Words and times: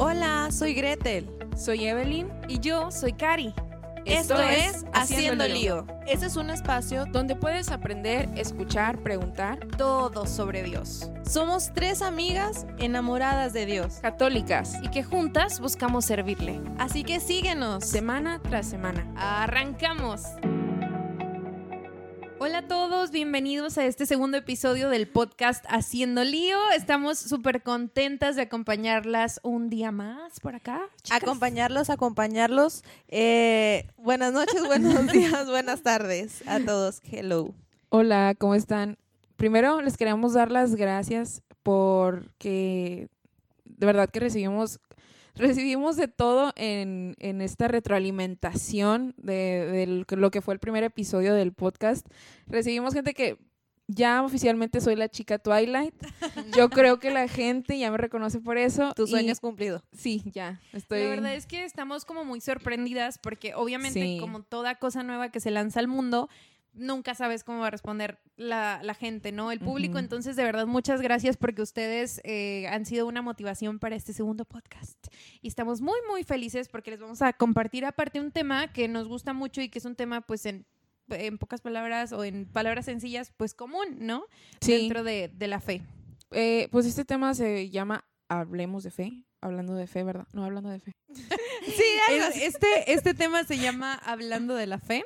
Hola, 0.00 0.48
soy 0.52 0.74
Gretel. 0.74 1.28
Soy 1.56 1.84
Evelyn 1.88 2.28
y 2.46 2.60
yo 2.60 2.92
soy 2.92 3.14
Cari. 3.14 3.52
Esto, 4.04 4.40
es 4.40 4.86
Haciendo 4.94 5.46
Lío. 5.48 5.88
Este 6.06 6.26
es 6.26 6.36
un 6.36 6.50
espacio 6.50 7.04
donde 7.06 7.34
puedes 7.34 7.72
aprender, 7.72 8.28
escuchar, 8.36 9.02
preguntar 9.02 9.58
todo 9.76 10.24
sobre 10.24 10.62
Dios. 10.62 11.10
Somos 11.28 11.72
tres 11.74 12.00
amigas 12.00 12.64
enamoradas 12.78 13.52
de 13.52 13.66
Dios, 13.66 13.98
católicas 14.00 14.76
y 14.82 14.88
que 14.88 15.02
juntas 15.02 15.58
buscamos 15.58 16.04
servirle. 16.04 16.60
Así 16.78 17.02
que 17.02 17.18
síguenos 17.18 17.84
semana 17.84 18.40
tras 18.40 18.66
semana. 18.66 19.04
Arrancamos. 19.16 20.22
Hola 22.40 22.58
a 22.58 22.68
todos, 22.68 23.10
bienvenidos 23.10 23.78
a 23.78 23.84
este 23.84 24.06
segundo 24.06 24.36
episodio 24.36 24.90
del 24.90 25.08
podcast 25.08 25.64
Haciendo 25.68 26.22
Lío. 26.22 26.56
Estamos 26.76 27.18
súper 27.18 27.64
contentas 27.64 28.36
de 28.36 28.42
acompañarlas 28.42 29.40
un 29.42 29.68
día 29.68 29.90
más 29.90 30.38
por 30.38 30.54
acá. 30.54 30.88
Acompañarlos, 31.10 31.90
acompañarlos. 31.90 32.84
Eh, 33.08 33.88
buenas 33.96 34.32
noches, 34.32 34.64
buenos 34.64 35.06
días, 35.12 35.46
buenas 35.46 35.82
tardes 35.82 36.46
a 36.46 36.60
todos. 36.60 37.00
Hello. 37.10 37.54
Hola, 37.88 38.36
¿cómo 38.38 38.54
están? 38.54 38.98
Primero 39.36 39.82
les 39.82 39.96
queremos 39.96 40.34
dar 40.34 40.52
las 40.52 40.76
gracias 40.76 41.42
porque 41.64 43.08
de 43.64 43.86
verdad 43.86 44.08
que 44.10 44.20
recibimos 44.20 44.78
recibimos 45.38 45.96
de 45.96 46.08
todo 46.08 46.52
en, 46.56 47.16
esta 47.18 47.68
retroalimentación 47.68 49.14
de, 49.16 50.04
lo 50.08 50.30
que 50.30 50.42
fue 50.42 50.54
el 50.54 50.60
primer 50.60 50.84
episodio 50.84 51.34
del 51.34 51.52
podcast. 51.52 52.06
Recibimos 52.46 52.94
gente 52.94 53.14
que 53.14 53.38
ya 53.86 54.22
oficialmente 54.22 54.80
soy 54.80 54.96
la 54.96 55.08
chica 55.08 55.38
Twilight. 55.38 55.94
Yo 56.56 56.68
creo 56.68 56.98
que 56.98 57.10
la 57.10 57.26
gente 57.26 57.78
ya 57.78 57.90
me 57.90 57.96
reconoce 57.96 58.38
por 58.40 58.58
eso. 58.58 58.92
Tu 58.94 59.06
sueño 59.06 59.32
es 59.32 59.40
cumplido. 59.40 59.82
Sí, 59.96 60.22
ya. 60.26 60.60
Estoy... 60.72 61.04
La 61.04 61.08
verdad 61.08 61.34
es 61.34 61.46
que 61.46 61.64
estamos 61.64 62.04
como 62.04 62.24
muy 62.24 62.40
sorprendidas 62.40 63.18
porque 63.18 63.54
obviamente 63.54 64.18
como 64.20 64.42
toda 64.42 64.74
cosa 64.74 65.02
nueva 65.02 65.30
que 65.30 65.40
se 65.40 65.50
lanza 65.50 65.80
al 65.80 65.88
mundo, 65.88 66.28
nunca 66.78 67.14
sabes 67.14 67.44
cómo 67.44 67.60
va 67.60 67.68
a 67.68 67.70
responder 67.70 68.18
la, 68.36 68.94
gente, 68.98 69.32
¿no? 69.32 69.52
El 69.52 69.60
público. 69.60 69.98
Entonces, 69.98 70.36
de 70.36 70.44
verdad, 70.44 70.66
muchas 70.66 71.00
gracias 71.00 71.36
porque 71.36 71.62
ustedes 71.62 72.20
eh, 72.24 72.66
han 72.68 72.86
sido 72.86 73.06
una 73.06 73.22
motivación 73.22 73.78
para 73.78 73.96
este 73.96 74.12
segundo 74.12 74.44
podcast. 74.44 74.98
Y 75.42 75.48
estamos 75.48 75.80
muy, 75.80 75.98
muy 76.08 76.24
felices 76.24 76.68
porque 76.68 76.90
les 76.90 77.00
vamos 77.00 77.22
a 77.22 77.32
compartir 77.32 77.84
aparte 77.84 78.20
un 78.20 78.32
tema 78.32 78.72
que 78.72 78.88
nos 78.88 79.08
gusta 79.08 79.32
mucho 79.32 79.60
y 79.60 79.68
que 79.68 79.78
es 79.78 79.84
un 79.84 79.96
tema, 79.96 80.20
pues, 80.20 80.46
en, 80.46 80.66
pocas 81.38 81.60
palabras 81.60 82.12
o 82.12 82.24
en 82.24 82.46
palabras 82.46 82.84
sencillas, 82.84 83.32
pues 83.36 83.54
común, 83.54 83.96
¿no? 84.00 84.24
Sí. 84.60 84.72
Dentro 84.72 85.04
de, 85.04 85.30
la 85.38 85.60
fe. 85.60 85.82
Eh, 86.30 86.68
pues 86.70 86.86
este 86.86 87.04
tema 87.04 87.34
se 87.34 87.70
llama 87.70 88.04
Hablemos 88.28 88.84
de 88.84 88.90
fe. 88.90 89.24
Hablando 89.40 89.74
de 89.74 89.86
fe, 89.86 90.02
¿verdad? 90.02 90.26
No, 90.32 90.44
hablando 90.44 90.68
de 90.68 90.80
fe. 90.80 90.92
sí, 91.08 91.84
este, 92.42 92.92
este 92.92 93.14
tema 93.14 93.44
se 93.44 93.56
llama 93.56 93.94
Hablando 93.94 94.54
de 94.54 94.66
la 94.66 94.78
fe. 94.78 95.04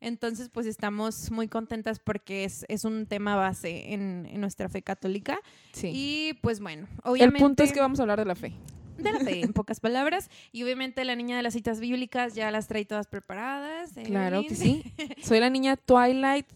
Entonces, 0.00 0.50
pues 0.50 0.66
estamos 0.66 1.30
muy 1.30 1.48
contentas 1.48 1.98
porque 1.98 2.44
es, 2.44 2.64
es 2.68 2.84
un 2.84 3.06
tema 3.06 3.34
base 3.36 3.92
en, 3.92 4.40
nuestra 4.40 4.68
fe 4.68 4.82
católica. 4.82 5.40
Sí. 5.72 5.90
Y 5.92 6.34
pues 6.42 6.60
bueno, 6.60 6.86
obviamente... 7.02 7.38
El 7.38 7.42
punto 7.42 7.62
es 7.62 7.72
que 7.72 7.80
vamos 7.80 7.98
a 7.98 8.02
hablar 8.02 8.18
de 8.18 8.26
la 8.26 8.34
fe. 8.34 8.52
De 8.98 9.12
la 9.12 9.20
fe, 9.20 9.40
en 9.40 9.52
pocas 9.54 9.80
palabras. 9.80 10.30
Y 10.52 10.62
obviamente 10.62 11.04
la 11.04 11.16
niña 11.16 11.36
de 11.36 11.42
las 11.42 11.54
citas 11.54 11.80
bíblicas 11.80 12.34
ya 12.34 12.50
las 12.50 12.68
trae 12.68 12.84
todas 12.84 13.06
preparadas. 13.06 13.92
Claro 14.04 14.42
que 14.46 14.54
sí. 14.54 14.84
Soy 15.22 15.40
la 15.40 15.50
niña 15.50 15.76
Twilight 15.76 16.46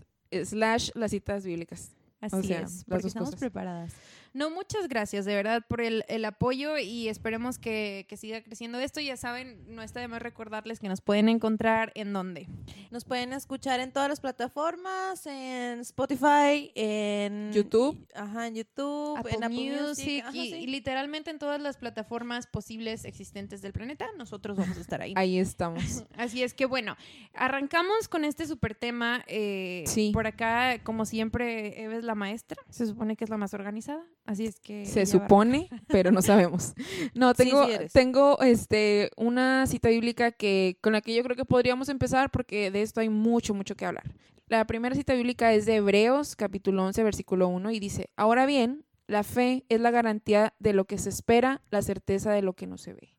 slash 0.45 0.91
las 0.95 1.11
citas 1.11 1.45
bíblicas. 1.45 1.93
Así 2.21 2.53
es, 2.53 2.85
porque 2.87 3.07
estamos 3.07 3.35
preparadas. 3.37 3.95
No, 4.33 4.51
muchas 4.51 4.89
gracias 4.89 5.25
de 5.25 5.35
verdad 5.35 5.65
por 5.67 5.81
el, 5.81 6.25
apoyo 6.25 6.79
y 6.79 7.09
esperemos 7.09 7.59
que, 7.59 8.07
siga 8.17 8.43
creciendo 8.43 8.79
esto. 8.79 9.01
Ya 9.01 9.17
saben, 9.17 9.75
no 9.75 9.83
está 9.83 10.01
de 10.01 10.09
más 10.09 10.23
recordarles 10.23 10.79
que 10.79 10.89
nos 10.89 11.01
pueden 11.01 11.29
encontrar 11.29 11.91
en 11.95 12.13
dónde. 12.13 12.49
Nos 12.91 13.05
pueden 13.05 13.33
escuchar 13.33 13.81
en 13.81 13.93
todas 13.93 14.09
las 14.09 14.21
plataformas, 14.21 15.27
en 15.27 15.81
Spotify, 15.81 16.71
en 16.75 17.53
YouTube, 17.53 18.07
ajá, 18.15 18.47
en 18.47 18.55
YouTube, 18.55 19.19
en 19.29 19.45
Apple 19.45 19.83
Music, 19.83 20.25
y, 20.33 20.67
literalmente 20.67 21.31
en 21.31 21.39
todas 21.39 21.61
las 21.61 21.77
plataformas 21.77 22.47
posibles 22.47 23.05
existentes 23.05 23.63
del 23.63 23.73
planeta. 23.73 24.07
Nosotros 24.17 24.57
vamos 24.57 24.77
a 24.77 24.81
estar 24.81 25.03
ahí. 25.03 25.15
ahí 25.17 25.39
estamos. 25.39 26.05
Así 26.17 26.43
es 26.43 26.55
que 26.55 26.67
bueno, 26.67 26.97
arrancamos 27.35 28.09
con 28.09 28.25
este 28.25 28.47
super 28.47 28.75
tema. 28.75 29.25
Eh, 29.27 29.85
sí. 29.87 30.11
Por 30.13 30.27
acá, 30.27 30.79
como 30.85 31.05
siempre, 31.05 31.83
Eve 31.83 31.99
es 31.99 32.05
la 32.05 32.15
maestra. 32.15 32.63
Se 32.69 32.87
supone 32.87 33.17
que 33.17 33.25
es 33.25 33.31
la 33.31 33.37
más 33.37 33.55
organizada. 33.55 34.05
Así 34.31 34.47
es 34.47 34.61
que. 34.61 34.87
Se 34.87 35.07
supone, 35.07 35.69
pero 35.89 36.13
no 36.13 36.23
sabemos. 36.23 36.73
No, 37.15 37.35
tengo, 37.35 37.67
tengo 37.93 38.41
este, 38.43 39.11
una 39.17 39.67
cita 39.67 39.89
bíblica 39.89 40.31
que, 40.31 40.79
con 40.81 40.93
la 40.93 41.01
que 41.01 41.13
yo 41.15 41.25
creo 41.25 41.35
que 41.35 41.45
podríamos 41.45 41.89
empezar 41.89 42.31
porque 42.31 42.71
de 42.71 42.83
esto 42.83 43.01
hay 43.01 43.09
mucho, 43.09 43.55
mucho 43.55 43.75
que 43.75 43.87
hablar. 43.87 44.15
La 44.47 44.65
primera 44.67 44.95
cita 44.95 45.15
bíblica 45.15 45.53
es 45.53 45.67
de 45.67 45.77
Hebreos, 45.77 46.37
capítulo 46.37 46.85
11, 46.85 47.03
versículo 47.03 47.49
1, 47.49 47.73
y 47.73 47.81
dice: 47.81 48.11
Ahora 48.15 48.47
bien, 48.47 48.85
la 49.09 49.25
fe 49.25 49.65
es 49.69 49.81
la 49.81 49.91
garantía 49.91 50.55
de 50.61 50.75
lo 50.75 50.85
que 50.85 50.99
se 50.99 51.09
espera, 51.09 51.61
la 51.71 51.83
certeza 51.83 52.31
de 52.31 52.43
lo 52.43 52.53
que 52.53 52.69
no 52.69 52.79
se 52.79 52.93
ve. 52.93 53.17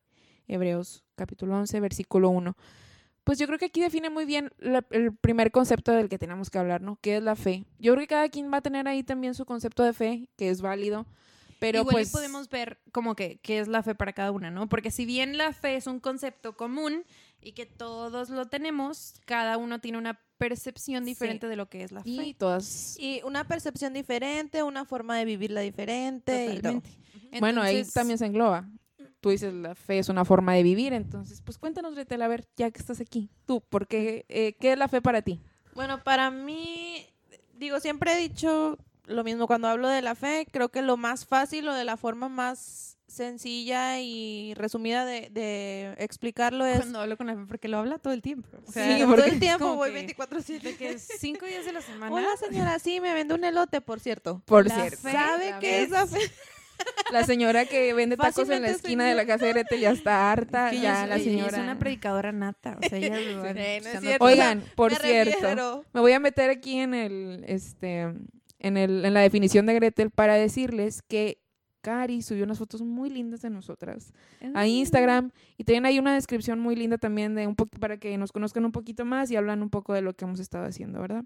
Hebreos, 0.48 1.04
capítulo 1.14 1.58
11, 1.58 1.78
versículo 1.80 2.30
1. 2.30 2.56
Pues 3.24 3.38
yo 3.38 3.46
creo 3.46 3.58
que 3.58 3.66
aquí 3.66 3.80
define 3.80 4.10
muy 4.10 4.24
bien 4.24 4.50
el 4.90 5.14
primer 5.14 5.52
concepto 5.52 5.92
del 5.92 6.08
que 6.08 6.18
tenemos 6.18 6.50
que 6.50 6.58
hablar, 6.58 6.80
¿no? 6.80 6.98
¿Qué 7.00 7.16
es 7.18 7.22
la 7.22 7.36
fe? 7.36 7.64
Yo 7.78 7.92
creo 7.92 8.02
que 8.02 8.08
cada 8.08 8.28
quien 8.28 8.52
va 8.52 8.58
a 8.58 8.62
tener 8.62 8.88
ahí 8.88 9.04
también 9.04 9.34
su 9.34 9.44
concepto 9.44 9.84
de 9.84 9.92
fe, 9.92 10.28
que 10.36 10.50
es 10.50 10.60
válido. 10.60 11.06
Pero 11.60 11.80
Igual 11.80 11.92
pues 11.92 12.10
podemos 12.10 12.48
ver 12.48 12.80
como 12.90 13.14
que 13.14 13.38
qué 13.40 13.60
es 13.60 13.68
la 13.68 13.84
fe 13.84 13.94
para 13.94 14.12
cada 14.12 14.32
una, 14.32 14.50
¿no? 14.50 14.68
Porque 14.68 14.90
si 14.90 15.06
bien 15.06 15.38
la 15.38 15.52
fe 15.52 15.76
es 15.76 15.86
un 15.86 16.00
concepto 16.00 16.56
común 16.56 17.04
y 17.40 17.52
que 17.52 17.66
todos 17.66 18.30
lo 18.30 18.46
tenemos, 18.46 19.14
cada 19.26 19.56
uno 19.56 19.80
tiene 19.80 19.98
una 19.98 20.20
percepción 20.38 21.04
diferente 21.04 21.46
de 21.46 21.54
lo 21.54 21.68
que 21.68 21.84
es 21.84 21.92
la 21.92 22.02
fe. 22.02 22.10
Y 22.10 22.34
todas. 22.34 22.96
Y 22.98 23.20
una 23.24 23.46
percepción 23.46 23.92
diferente, 23.92 24.64
una 24.64 24.84
forma 24.84 25.16
de 25.16 25.24
vivirla 25.24 25.60
diferente. 25.60 26.82
bueno, 27.38 27.62
ahí 27.62 27.84
también 27.84 28.18
se 28.18 28.26
engloba 28.26 28.68
tú 29.22 29.30
dices 29.30 29.54
la 29.54 29.74
fe 29.74 30.00
es 30.00 30.08
una 30.08 30.24
forma 30.24 30.52
de 30.52 30.64
vivir, 30.64 30.92
entonces 30.92 31.40
pues 31.40 31.56
cuéntanos, 31.56 31.94
Retel, 31.94 32.20
a 32.22 32.28
ver, 32.28 32.44
ya 32.56 32.70
que 32.70 32.78
estás 32.78 33.00
aquí, 33.00 33.30
tú, 33.46 33.60
¿por 33.60 33.86
qué, 33.86 34.26
eh, 34.28 34.56
qué 34.60 34.72
es 34.72 34.78
la 34.78 34.88
fe 34.88 35.00
para 35.00 35.22
ti? 35.22 35.40
Bueno, 35.74 36.02
para 36.02 36.30
mí, 36.30 37.06
digo, 37.54 37.78
siempre 37.78 38.12
he 38.12 38.16
dicho 38.18 38.76
lo 39.06 39.22
mismo 39.24 39.46
cuando 39.46 39.68
hablo 39.68 39.88
de 39.88 40.02
la 40.02 40.16
fe, 40.16 40.46
creo 40.50 40.70
que 40.70 40.82
lo 40.82 40.96
más 40.96 41.24
fácil 41.24 41.68
o 41.68 41.74
de 41.74 41.84
la 41.84 41.96
forma 41.96 42.28
más 42.28 42.98
sencilla 43.06 44.00
y 44.00 44.54
resumida 44.54 45.04
de, 45.04 45.94
explicarlo 45.98 46.66
es... 46.66 46.78
Cuando 46.78 47.00
hablo 47.00 47.16
con 47.16 47.28
la 47.28 47.36
fe, 47.36 47.42
porque 47.46 47.68
lo 47.68 47.78
habla 47.78 47.98
todo 47.98 48.12
el 48.12 48.22
tiempo. 48.22 48.48
sí, 48.72 48.80
todo 49.04 49.24
el 49.24 49.38
tiempo 49.38 49.76
voy 49.76 49.90
24-7. 49.90 50.76
que 50.76 50.98
cinco 50.98 51.46
días 51.46 51.64
de 51.64 51.72
la 51.72 51.80
semana. 51.82 52.12
Hola 52.12 52.28
señora, 52.38 52.78
sí, 52.80 53.00
me 53.00 53.14
vende 53.14 53.34
un 53.34 53.44
elote, 53.44 53.80
por 53.80 54.00
cierto. 54.00 54.42
Por 54.46 54.68
cierto. 54.68 54.96
¿Sabe 54.96 55.54
qué 55.60 55.82
es 55.82 55.90
la 55.90 56.06
fe? 56.06 56.18
La 57.12 57.24
señora 57.24 57.66
que 57.66 57.92
vende 57.92 58.16
tacos 58.16 58.48
en 58.48 58.62
la 58.62 58.70
esquina 58.70 59.06
de 59.06 59.14
la 59.14 59.26
casa 59.26 59.44
de 59.44 59.52
Grete 59.52 59.78
ya 59.78 59.90
está 59.90 60.32
harta. 60.32 60.72
ya 60.72 61.06
la 61.06 61.18
señora. 61.18 61.58
Es 61.58 61.62
una 61.62 61.78
predicadora 61.78 62.32
nata. 62.32 62.78
O 62.82 62.88
sea, 62.88 62.98
ella 62.98 63.16
Oigan, 64.20 64.62
por 64.74 64.94
cierto, 64.94 65.84
me 65.92 66.00
voy 66.00 66.12
a 66.12 66.20
meter 66.20 66.50
aquí 66.50 66.78
en 66.78 66.94
el, 66.94 67.44
este, 67.46 68.12
en 68.58 68.76
el, 68.76 69.04
en 69.04 69.14
la 69.14 69.20
definición 69.20 69.66
de 69.66 69.74
Gretel 69.74 70.10
para 70.10 70.34
decirles 70.34 71.02
que 71.02 71.38
Cari 71.82 72.22
subió 72.22 72.44
unas 72.44 72.58
fotos 72.58 72.80
muy 72.80 73.10
lindas 73.10 73.42
de 73.42 73.50
nosotras 73.50 74.12
a. 74.54 74.66
Instagram 74.66 75.32
y 75.58 75.64
tienen 75.64 75.84
ahí 75.84 75.98
una 75.98 76.14
descripción 76.14 76.60
muy 76.60 76.76
linda 76.76 76.96
también 76.96 77.34
de 77.34 77.46
un 77.46 77.56
para 77.56 77.98
que 77.98 78.16
nos 78.16 78.32
conozcan 78.32 78.64
un 78.64 78.72
poquito 78.72 79.04
más 79.04 79.30
y 79.30 79.36
hablan 79.36 79.62
un 79.62 79.68
poco 79.70 79.92
de 79.92 80.00
lo 80.00 80.14
que 80.14 80.24
hemos 80.24 80.40
estado 80.40 80.64
haciendo, 80.64 81.00
¿verdad? 81.00 81.24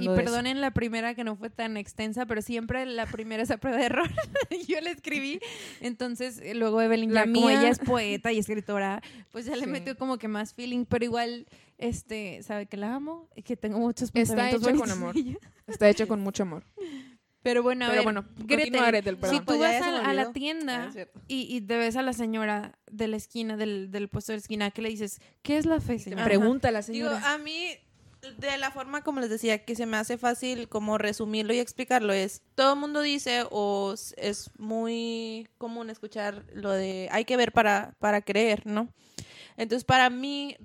Y 0.00 0.08
perdonen 0.08 0.60
la 0.60 0.70
primera 0.70 1.14
que 1.14 1.22
no 1.22 1.36
fue 1.36 1.50
tan 1.50 1.76
extensa, 1.76 2.24
pero 2.26 2.40
siempre 2.40 2.86
la 2.86 3.06
primera 3.06 3.42
es 3.42 3.50
a 3.50 3.58
prueba 3.58 3.78
de 3.78 3.86
error. 3.86 4.08
Yo 4.68 4.80
la 4.80 4.90
escribí. 4.90 5.38
Entonces, 5.80 6.40
eh, 6.42 6.54
luego 6.54 6.80
Evelyn, 6.80 7.12
la 7.12 7.24
como 7.24 7.50
ella 7.50 7.68
es 7.68 7.78
poeta 7.78 8.32
y 8.32 8.38
escritora, 8.38 9.02
pues 9.32 9.44
ya 9.44 9.56
le 9.56 9.66
metió 9.66 9.96
como 9.96 10.16
que 10.16 10.28
más 10.28 10.54
feeling, 10.54 10.86
pero 10.86 11.04
igual, 11.04 11.46
este, 11.76 12.42
sabe 12.42 12.66
que 12.66 12.76
la 12.76 12.94
amo 12.94 13.28
y 13.36 13.42
que 13.42 13.56
tengo 13.56 13.78
muchos 13.78 14.10
pensamientos 14.10 14.62
Está 14.62 14.70
hecho 14.70 14.80
con 14.80 14.90
amor. 14.90 15.14
Está 15.66 15.88
hecho 15.88 16.08
con 16.08 16.20
mucho 16.20 16.42
amor. 16.44 16.64
Pero 17.46 17.62
bueno, 17.62 17.86
a 17.86 17.90
Pero 17.90 18.02
bueno, 18.02 18.24
Gretel, 18.38 19.18
si 19.30 19.38
tú 19.38 19.56
vas 19.60 19.80
a, 19.80 20.12
la 20.12 20.32
tienda 20.32 20.90
ah, 20.92 21.06
y, 21.28 21.42
y, 21.56 21.60
te 21.60 21.76
ves 21.76 21.94
a 21.94 22.02
la 22.02 22.12
señora 22.12 22.76
de 22.90 23.06
la 23.06 23.16
esquina, 23.16 23.56
del, 23.56 23.92
del 23.92 24.08
puesto 24.08 24.32
de 24.32 24.38
la 24.38 24.40
esquina, 24.40 24.70
¿qué 24.72 24.82
le 24.82 24.88
dices? 24.88 25.20
¿Qué 25.42 25.56
es 25.56 25.64
la 25.64 25.80
fe, 25.80 25.96
Pregunta 26.24 26.68
a 26.68 26.70
la 26.72 26.82
señora. 26.82 27.18
Digo, 27.18 27.24
a 27.24 27.38
mí 27.38 27.68
de 28.38 28.58
la 28.58 28.70
forma 28.70 29.02
como 29.02 29.20
les 29.20 29.30
decía, 29.30 29.64
que 29.64 29.74
se 29.74 29.86
me 29.86 29.96
hace 29.96 30.18
fácil 30.18 30.68
como 30.68 30.98
resumirlo 30.98 31.52
y 31.52 31.58
explicarlo 31.58 32.12
es, 32.12 32.42
todo 32.54 32.74
el 32.74 32.80
mundo 32.80 33.00
dice 33.00 33.44
o 33.50 33.94
es 34.16 34.50
muy 34.58 35.48
común 35.58 35.90
escuchar 35.90 36.44
lo 36.52 36.70
de 36.70 37.08
hay 37.12 37.24
que 37.24 37.36
ver 37.36 37.52
para, 37.52 37.94
para 37.98 38.22
creer, 38.22 38.66
¿no? 38.66 38.88
Entonces 39.56 39.84
para 39.84 40.10
mí 40.10 40.56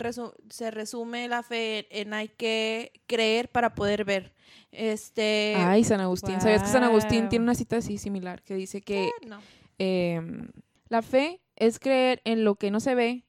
se 0.50 0.72
resume 0.72 1.28
la 1.28 1.44
fe 1.44 1.88
en 2.02 2.14
hay 2.14 2.28
que 2.28 2.92
creer 3.08 3.50
para 3.50 3.74
poder 3.74 4.04
ver. 4.04 4.34
Este... 4.72 5.56
Ay, 5.58 5.84
San 5.84 6.02
Agustín. 6.02 6.42
¿Sabías 6.42 6.64
que 6.64 6.70
San 6.70 6.84
Agustín 6.84 7.30
tiene 7.30 7.44
una 7.44 7.56
cita 7.56 7.78
así 7.78 7.98
similar 7.98 8.42
que 8.42 8.56
dice 8.56 8.82
que 8.82 9.10
em, 9.78 10.50
la 10.90 11.02
fe 11.02 11.42
es 11.56 11.80
creer 11.80 12.22
en 12.26 12.44
lo 12.44 12.56
que 12.56 12.72
no 12.72 12.80
se 12.80 12.96
ve. 12.96 13.26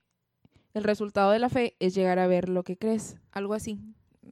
El 0.74 0.84
resultado 0.84 1.30
de 1.30 1.38
la 1.38 1.48
fe 1.48 1.76
es 1.78 1.94
llegar 1.94 2.18
a 2.18 2.26
ver 2.26 2.48
lo 2.48 2.64
que 2.64 2.76
crees. 2.76 3.16
Algo 3.30 3.54
así. 3.54 3.78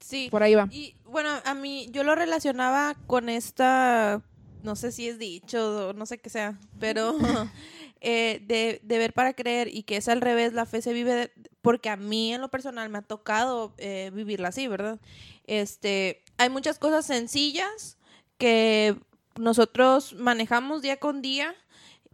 Sí. 0.01 0.29
Por 0.31 0.43
ahí 0.43 0.55
va. 0.55 0.69
Y 0.71 0.97
bueno, 1.05 1.31
a 1.45 1.55
mí 1.55 1.89
yo 1.91 2.05
lo 2.05 2.15
relacionaba 2.15 2.97
con 3.07 3.29
esta, 3.29 4.23
no 4.63 4.77
sé 4.77 4.93
si 4.93 5.09
es 5.09 5.19
dicho 5.19 5.93
no 5.95 6.07
sé 6.07 6.19
qué 6.19 6.31
sea, 6.31 6.59
pero 6.79 7.17
eh, 8.01 8.43
de, 8.47 8.81
de, 8.83 8.99
ver 8.99 9.13
para 9.13 9.35
creer 9.35 9.69
y 9.69 9.83
que 9.83 9.97
es 9.97 10.09
al 10.09 10.21
revés, 10.21 10.53
la 10.53 10.67
fe 10.67 10.83
se 10.83 10.93
vive 10.93 11.33
porque 11.63 11.91
a 11.91 11.97
mí 11.97 12.33
en 12.33 12.41
lo 12.41 12.49
personal 12.49 12.89
me 12.89 12.99
ha 12.99 13.03
tocado 13.03 13.75
eh, 13.79 14.11
vivirla 14.15 14.49
así, 14.49 14.67
¿verdad? 14.67 14.99
Este, 15.47 16.23
hay 16.39 16.49
muchas 16.49 16.79
cosas 16.79 17.07
sencillas 17.07 17.99
que 18.39 18.97
nosotros 19.39 20.15
manejamos 20.15 20.83
día 20.83 20.99
con 20.99 21.23
día. 21.23 21.55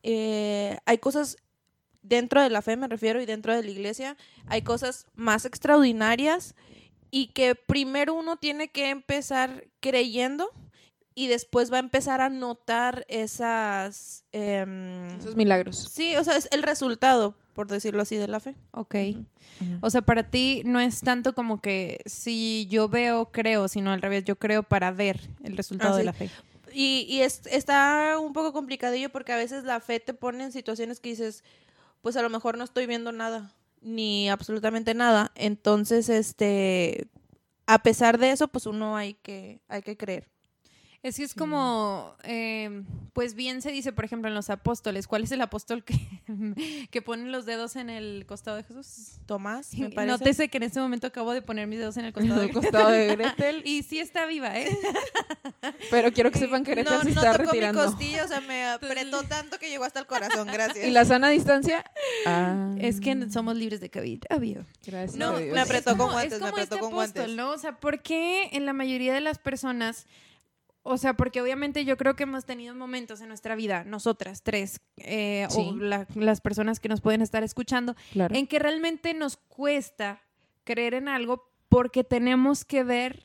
Eh, 0.02 0.78
hay 0.84 0.98
cosas 0.98 1.36
dentro 2.02 2.42
de 2.42 2.50
la 2.50 2.62
fe, 2.62 2.76
me 2.76 2.88
refiero, 2.88 3.20
y 3.20 3.26
dentro 3.26 3.54
de 3.54 3.62
la 3.62 3.70
iglesia, 3.70 4.16
hay 4.46 4.62
cosas 4.62 5.06
más 5.14 5.44
extraordinarias 5.44 6.54
y 7.10 7.28
que 7.28 7.54
primero 7.54 8.14
uno 8.14 8.36
tiene 8.36 8.68
que 8.68 8.90
empezar 8.90 9.68
creyendo 9.80 10.50
y 11.18 11.28
después 11.28 11.72
va 11.72 11.78
a 11.78 11.80
empezar 11.80 12.20
a 12.20 12.28
notar 12.28 13.06
esas... 13.08 14.24
Em, 14.32 15.06
Esos 15.18 15.34
milagros. 15.34 15.88
Sí, 15.90 16.14
o 16.14 16.22
sea, 16.22 16.36
es 16.36 16.46
el 16.52 16.62
resultado, 16.62 17.34
por 17.54 17.68
decirlo 17.68 18.02
así, 18.02 18.16
de 18.16 18.28
la 18.28 18.38
fe. 18.38 18.54
Ok. 18.72 18.96
O 19.80 19.88
sea, 19.88 20.02
para 20.02 20.30
ti 20.30 20.60
no 20.66 20.78
es 20.78 21.00
tanto 21.00 21.34
como 21.34 21.62
que 21.62 22.02
si 22.04 22.66
yo 22.68 22.90
veo, 22.90 23.32
creo, 23.32 23.66
sino 23.66 23.92
al 23.92 24.02
revés, 24.02 24.24
yo 24.24 24.36
creo 24.36 24.62
para 24.62 24.90
ver 24.90 25.30
el 25.42 25.56
resultado 25.56 25.94
ah, 25.94 25.98
de 25.98 26.04
la 26.04 26.12
fe. 26.12 26.30
Y, 26.70 27.06
y 27.08 27.22
es, 27.22 27.40
está 27.46 28.18
un 28.20 28.34
poco 28.34 28.52
complicadillo 28.52 29.08
porque 29.08 29.32
a 29.32 29.38
veces 29.38 29.64
la 29.64 29.80
fe 29.80 30.00
te 30.00 30.12
pone 30.12 30.44
en 30.44 30.52
situaciones 30.52 31.00
que 31.00 31.08
dices, 31.08 31.42
pues 32.02 32.16
a 32.16 32.22
lo 32.22 32.28
mejor 32.28 32.58
no 32.58 32.64
estoy 32.64 32.86
viendo 32.86 33.10
nada, 33.10 33.54
ni 33.80 34.28
absolutamente 34.28 34.94
nada. 34.94 35.32
Entonces, 35.34 36.08
este, 36.08 37.08
a 37.66 37.82
pesar 37.82 38.18
de 38.18 38.30
eso, 38.30 38.48
pues 38.48 38.66
uno 38.66 38.96
hay 38.96 39.14
que, 39.14 39.60
hay 39.68 39.82
que 39.82 39.96
creer. 39.96 40.28
Es 41.06 41.18
que 41.18 41.22
es 41.22 41.34
como, 41.34 42.16
em, 42.24 42.84
pues 43.12 43.34
bien 43.34 43.62
se 43.62 43.70
dice, 43.70 43.92
por 43.92 44.04
ejemplo, 44.04 44.28
en 44.28 44.34
los 44.34 44.50
apóstoles, 44.50 45.06
¿cuál 45.06 45.22
es 45.22 45.30
el 45.30 45.40
apóstol 45.40 45.84
que, 45.84 45.94
que 46.90 47.00
pone 47.00 47.30
los 47.30 47.46
dedos 47.46 47.76
en 47.76 47.90
el 47.90 48.26
costado 48.26 48.56
de 48.56 48.64
Jesús? 48.64 49.20
Tomás, 49.24 49.72
me 49.74 49.90
parece. 49.90 50.18
Nótese 50.18 50.48
que 50.48 50.56
en 50.56 50.64
este 50.64 50.80
momento 50.80 51.06
acabo 51.06 51.32
de 51.32 51.42
poner 51.42 51.68
mis 51.68 51.78
dedos 51.78 51.96
en 51.96 52.06
el 52.06 52.12
costado, 52.12 52.40
de, 52.40 52.50
costado 52.50 52.90
de 52.90 53.14
Gretel. 53.14 53.62
y 53.64 53.84
sí 53.84 54.00
está 54.00 54.26
viva, 54.26 54.58
¿eh? 54.58 54.76
Pero 55.92 56.12
quiero 56.12 56.32
que 56.32 56.40
sepan 56.40 56.64
que 56.64 56.72
Gretel 56.72 56.94
no, 56.94 57.02
se 57.02 57.10
está 57.10 57.26
no 57.26 57.32
tocó 57.34 57.44
retirando. 57.44 57.82
mi 57.82 57.86
costilla, 57.86 58.24
o 58.24 58.28
sea, 58.28 58.40
me 58.40 58.66
apretó 58.66 59.22
tanto 59.22 59.60
que 59.60 59.68
llegó 59.68 59.84
hasta 59.84 60.00
el 60.00 60.06
corazón, 60.06 60.48
gracias. 60.52 60.84
¿Y 60.84 60.90
la 60.90 61.04
sana 61.04 61.28
distancia? 61.28 61.84
Ah. 62.26 62.74
Es 62.80 63.00
que 63.00 63.30
somos 63.30 63.54
libres 63.54 63.80
de 63.80 63.92
COVID, 63.92 64.24
obvio. 64.36 64.66
Gracias 64.84 65.16
No, 65.16 65.34
me 65.34 65.60
apretó 65.60 65.96
con 65.96 66.10
guantes, 66.10 66.40
me 66.40 66.48
apretó 66.48 66.74
este 66.74 66.78
con 66.80 66.92
guantes. 66.92 67.28
¿no? 67.28 67.52
O 67.52 67.58
sea, 67.58 67.78
¿por 67.78 68.02
qué 68.02 68.48
en 68.54 68.66
la 68.66 68.72
mayoría 68.72 69.14
de 69.14 69.20
las 69.20 69.38
personas 69.38 70.08
o 70.86 70.98
sea, 70.98 71.14
porque 71.14 71.42
obviamente 71.42 71.84
yo 71.84 71.96
creo 71.96 72.14
que 72.14 72.22
hemos 72.22 72.44
tenido 72.44 72.74
momentos 72.74 73.20
en 73.20 73.28
nuestra 73.28 73.56
vida, 73.56 73.84
nosotras 73.84 74.42
tres, 74.42 74.80
eh, 74.98 75.48
o 75.50 75.74
las 75.74 76.40
personas 76.40 76.78
que 76.80 76.88
nos 76.88 77.00
pueden 77.00 77.22
estar 77.22 77.42
escuchando, 77.42 77.96
en 78.14 78.46
que 78.46 78.58
realmente 78.58 79.12
nos 79.12 79.36
cuesta 79.36 80.22
creer 80.64 80.94
en 80.94 81.08
algo 81.08 81.50
porque 81.68 82.04
tenemos 82.04 82.64
que 82.64 82.84
ver 82.84 83.24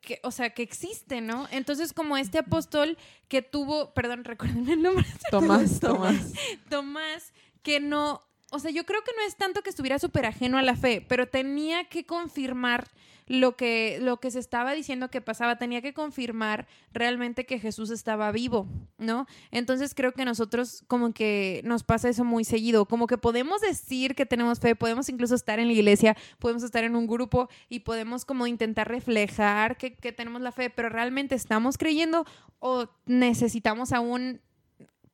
que, 0.00 0.20
o 0.22 0.30
sea, 0.30 0.50
que 0.50 0.62
existe, 0.62 1.20
¿no? 1.20 1.48
Entonces, 1.50 1.92
como 1.92 2.16
este 2.16 2.38
apóstol 2.38 2.96
que 3.28 3.42
tuvo, 3.42 3.92
perdón, 3.94 4.24
recuerden 4.24 4.68
el 4.68 4.82
nombre. 4.82 5.06
Tomás, 5.30 5.80
Tomás. 5.80 6.32
Tomás, 6.68 7.32
que 7.62 7.80
no, 7.80 8.22
o 8.50 8.58
sea, 8.58 8.70
yo 8.70 8.84
creo 8.84 9.02
que 9.02 9.12
no 9.16 9.22
es 9.26 9.36
tanto 9.36 9.62
que 9.62 9.70
estuviera 9.70 9.98
súper 9.98 10.26
ajeno 10.26 10.58
a 10.58 10.62
la 10.62 10.76
fe, 10.76 11.04
pero 11.08 11.28
tenía 11.28 11.84
que 11.84 12.04
confirmar 12.04 12.88
lo 13.26 13.56
que, 13.56 13.98
lo 14.00 14.18
que 14.18 14.30
se 14.30 14.38
estaba 14.38 14.72
diciendo 14.72 15.10
que 15.10 15.20
pasaba, 15.20 15.58
tenía 15.58 15.82
que 15.82 15.92
confirmar 15.92 16.66
realmente 16.92 17.44
que 17.44 17.58
Jesús 17.58 17.90
estaba 17.90 18.30
vivo, 18.30 18.68
¿no? 18.98 19.26
Entonces 19.50 19.94
creo 19.94 20.12
que 20.12 20.24
nosotros 20.24 20.84
como 20.86 21.12
que 21.12 21.60
nos 21.64 21.82
pasa 21.82 22.08
eso 22.08 22.24
muy 22.24 22.44
seguido, 22.44 22.86
como 22.86 23.08
que 23.08 23.18
podemos 23.18 23.60
decir 23.60 24.14
que 24.14 24.26
tenemos 24.26 24.60
fe, 24.60 24.76
podemos 24.76 25.08
incluso 25.08 25.34
estar 25.34 25.58
en 25.58 25.66
la 25.66 25.72
iglesia, 25.72 26.16
podemos 26.38 26.62
estar 26.62 26.84
en 26.84 26.94
un 26.94 27.08
grupo 27.08 27.48
y 27.68 27.80
podemos 27.80 28.24
como 28.24 28.46
intentar 28.46 28.88
reflejar 28.88 29.76
que, 29.76 29.96
que 29.96 30.12
tenemos 30.12 30.40
la 30.40 30.52
fe, 30.52 30.70
pero 30.70 30.88
realmente 30.88 31.34
estamos 31.34 31.78
creyendo 31.78 32.24
o 32.60 32.88
necesitamos 33.06 33.92
aún 33.92 34.40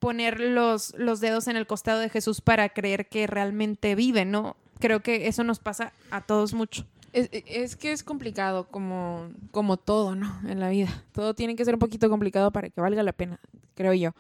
poner 0.03 0.41
los, 0.41 0.97
los 0.99 1.21
dedos 1.21 1.47
en 1.47 1.57
el 1.57 1.69
costado 1.69 2.01
de 2.01 2.09
Jesús 2.09 2.41
para 2.41 2.71
creer 2.71 3.07
que 3.09 3.29
realmente 3.29 3.95
vive, 3.95 4.25
¿no? 4.25 4.57
Creo 4.81 4.99
que 4.99 5.29
eso 5.29 5.45
nos 5.45 5.61
pasa 5.61 5.93
a 6.11 6.23
todos 6.23 6.55
mucho. 6.55 6.85
Es, 7.13 7.77
que 7.77 7.93
es 7.93 8.03
complicado 8.03 8.67
como, 8.67 9.31
como 9.53 9.77
todo, 9.77 10.17
¿no? 10.17 10.41
En 10.49 10.59
la 10.59 10.71
vida. 10.71 11.05
Todo 11.13 11.35
tiene 11.35 11.55
que 11.55 11.65
ser 11.65 11.75
un 11.75 11.79
poquito 11.79 12.11
complicado 12.11 12.51
para 12.51 12.69
que 12.69 12.81
valga 12.81 13.05
la 13.05 13.13
pena, 13.13 13.39
creo 13.75 13.95
yo. 13.95 14.11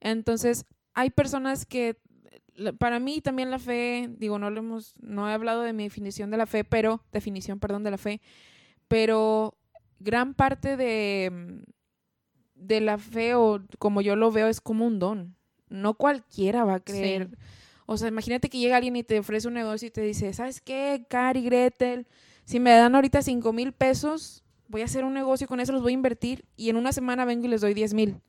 Entonces, 0.00 0.66
hay 0.92 1.10
personas 1.10 1.66
que, 1.66 1.96
para 2.80 2.98
mí 2.98 3.20
también 3.20 3.52
la 3.52 3.60
fe, 3.60 4.10
digo, 4.18 4.40
no 4.40 4.50
lo 4.50 4.58
hemos, 4.58 4.96
no 4.98 5.30
he 5.30 5.34
hablado 5.34 5.62
de 5.62 5.72
mi 5.72 5.84
definición 5.84 6.32
de 6.32 6.36
la 6.36 6.46
fe, 6.46 6.64
pero, 6.64 7.04
definición, 7.12 7.60
perdón, 7.60 7.84
de 7.84 7.92
la 7.92 7.98
fe, 7.98 8.20
pero 8.88 9.56
gran 10.00 10.34
parte 10.34 10.76
de, 10.76 11.62
de 12.58 12.80
la 12.80 12.98
fe, 12.98 13.34
o 13.34 13.60
como 13.78 14.00
yo 14.00 14.16
lo 14.16 14.30
veo, 14.30 14.48
es 14.48 14.60
como 14.60 14.86
un 14.86 14.98
don. 14.98 15.36
No 15.68 15.94
cualquiera 15.94 16.64
va 16.64 16.74
a 16.74 16.80
creer. 16.80 17.30
O 17.86 17.96
sea, 17.96 18.08
imagínate 18.08 18.48
que 18.48 18.58
llega 18.58 18.76
alguien 18.76 18.96
y 18.96 19.02
te 19.02 19.18
ofrece 19.18 19.48
un 19.48 19.54
negocio 19.54 19.88
y 19.88 19.90
te 19.90 20.02
dice, 20.02 20.32
¿sabes 20.32 20.60
qué, 20.60 21.06
Cari, 21.08 21.42
Gretel? 21.42 22.06
si 22.48 22.60
me 22.60 22.70
dan 22.70 22.94
ahorita 22.94 23.20
5 23.20 23.52
mil 23.52 23.74
pesos, 23.74 24.42
voy 24.68 24.80
a 24.80 24.86
hacer 24.86 25.04
un 25.04 25.12
negocio 25.12 25.46
con 25.46 25.60
eso, 25.60 25.70
los 25.70 25.82
voy 25.82 25.92
a 25.92 25.94
invertir 25.94 26.46
y 26.56 26.70
en 26.70 26.76
una 26.76 26.94
semana 26.94 27.26
vengo 27.26 27.44
y 27.44 27.48
les 27.48 27.60
doy 27.60 27.74
10 27.74 27.92
mil. 27.92 28.22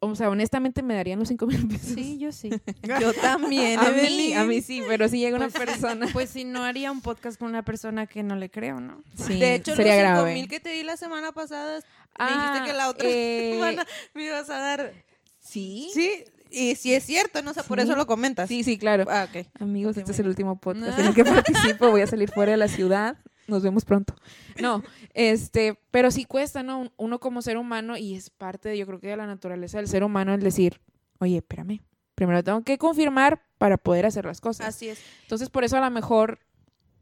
O 0.00 0.14
sea, 0.14 0.28
honestamente 0.28 0.82
me 0.82 0.94
darían 0.94 1.18
los 1.18 1.28
5 1.28 1.46
mil 1.46 1.66
pesos. 1.66 1.94
Sí, 1.94 2.18
yo 2.18 2.30
sí. 2.30 2.50
yo 3.00 3.14
también. 3.14 3.80
a 3.80 3.90
mí, 3.90 4.34
a 4.34 4.44
mí 4.44 4.60
sí, 4.60 4.82
pero 4.86 5.08
si 5.08 5.18
llega 5.18 5.36
una 5.36 5.48
pues, 5.48 5.64
persona. 5.64 6.06
Pues 6.12 6.28
si 6.28 6.44
no 6.44 6.62
haría 6.62 6.92
un 6.92 7.00
podcast 7.00 7.38
con 7.38 7.48
una 7.48 7.62
persona 7.62 8.06
que 8.06 8.22
no 8.22 8.36
le 8.36 8.50
creo, 8.50 8.80
¿no? 8.80 9.02
Sí, 9.14 9.38
de 9.38 9.54
hecho, 9.54 9.74
sería 9.74 10.10
los 10.10 10.24
5 10.26 10.34
mil 10.34 10.46
que 10.46 10.60
te 10.60 10.68
di 10.68 10.82
la 10.82 10.98
semana 10.98 11.32
pasada, 11.32 11.80
me 12.18 12.26
dijiste 12.26 12.64
que 12.66 12.72
la 12.72 12.88
otra 12.88 13.08
eh, 13.10 13.52
semana 13.54 13.86
me 14.14 14.24
ibas 14.24 14.50
a 14.50 14.58
dar. 14.58 14.92
Sí. 15.38 15.90
Sí, 15.92 16.24
y 16.50 16.74
si 16.76 16.94
es 16.94 17.04
cierto, 17.04 17.42
no 17.42 17.54
sé, 17.54 17.62
por 17.62 17.80
eso 17.80 17.96
lo 17.96 18.06
comentas. 18.06 18.48
Sí, 18.48 18.64
sí, 18.64 18.78
claro. 18.78 19.04
Ah, 19.08 19.28
ok. 19.28 19.46
Amigos, 19.60 19.96
este 19.96 20.12
es 20.12 20.18
el 20.18 20.28
último 20.28 20.58
podcast 20.60 20.98
en 20.98 21.06
el 21.06 21.14
que 21.14 21.24
participo. 21.24 21.90
Voy 21.90 22.02
a 22.02 22.06
salir 22.06 22.30
fuera 22.30 22.52
de 22.52 22.58
la 22.58 22.68
ciudad 22.68 23.16
nos 23.48 23.62
vemos 23.62 23.84
pronto. 23.84 24.14
No, 24.60 24.82
este, 25.14 25.80
pero 25.90 26.10
sí 26.10 26.24
cuesta, 26.24 26.62
¿no? 26.62 26.92
Uno 26.96 27.18
como 27.18 27.42
ser 27.42 27.56
humano, 27.56 27.96
y 27.96 28.14
es 28.14 28.30
parte, 28.30 28.68
de, 28.68 28.78
yo 28.78 28.86
creo 28.86 29.00
que 29.00 29.08
de 29.08 29.16
la 29.16 29.26
naturaleza 29.26 29.78
del 29.78 29.88
ser 29.88 30.04
humano, 30.04 30.34
el 30.34 30.40
decir, 30.40 30.80
oye, 31.18 31.38
espérame, 31.38 31.80
primero 32.14 32.44
tengo 32.44 32.62
que 32.62 32.78
confirmar 32.78 33.42
para 33.56 33.78
poder 33.78 34.06
hacer 34.06 34.24
las 34.26 34.40
cosas. 34.40 34.68
Así 34.68 34.88
es. 34.88 35.00
Entonces, 35.22 35.50
por 35.50 35.64
eso 35.64 35.76
a 35.76 35.80
lo 35.80 35.90
mejor 35.90 36.40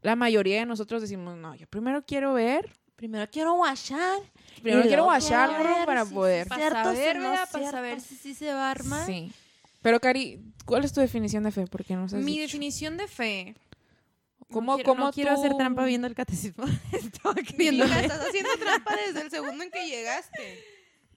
la 0.01 0.15
mayoría 0.15 0.59
de 0.59 0.65
nosotros 0.65 1.01
decimos, 1.01 1.37
no, 1.37 1.53
yo 1.55 1.67
primero 1.67 2.03
quiero 2.05 2.33
ver. 2.33 2.71
Primero 2.97 3.29
quiero 3.31 3.53
guachar. 3.53 4.19
Primero 4.61 4.81
quiero 4.81 5.03
guachar 5.05 5.85
para 5.85 6.03
poder. 6.03 6.47
Para 6.47 6.83
saber, 6.83 7.17
para 7.51 7.71
saber 7.71 8.01
si 8.01 8.15
sí 8.15 8.33
se 8.33 8.51
va 8.51 8.67
a 8.67 8.71
armar. 8.71 9.05
Sí. 9.05 9.31
Pero, 9.81 9.99
Cari, 9.99 10.41
¿cuál 10.65 10.83
es 10.83 10.91
tu 10.91 10.99
definición 10.99 11.43
de 11.43 11.51
fe? 11.51 11.67
Porque 11.67 11.95
no 11.95 12.09
sé. 12.09 12.17
Mi 12.17 12.39
definición 12.39 12.97
de 12.97 13.07
fe 13.07 13.55
¿Cómo, 14.51 14.77
no 14.77 14.83
quiero, 14.83 15.11
quiero 15.11 15.31
hacer 15.31 15.55
trampa 15.55 15.85
viendo 15.85 16.07
el 16.07 16.15
catecismo. 16.15 16.65
Estaba 16.91 17.35
viendo. 17.57 17.83
estás 17.83 18.21
haciendo 18.27 18.49
trampa 18.59 18.95
desde 19.05 19.21
el 19.21 19.29
segundo 19.29 19.63
en 19.63 19.71
que 19.71 19.87
llegaste. 19.87 20.63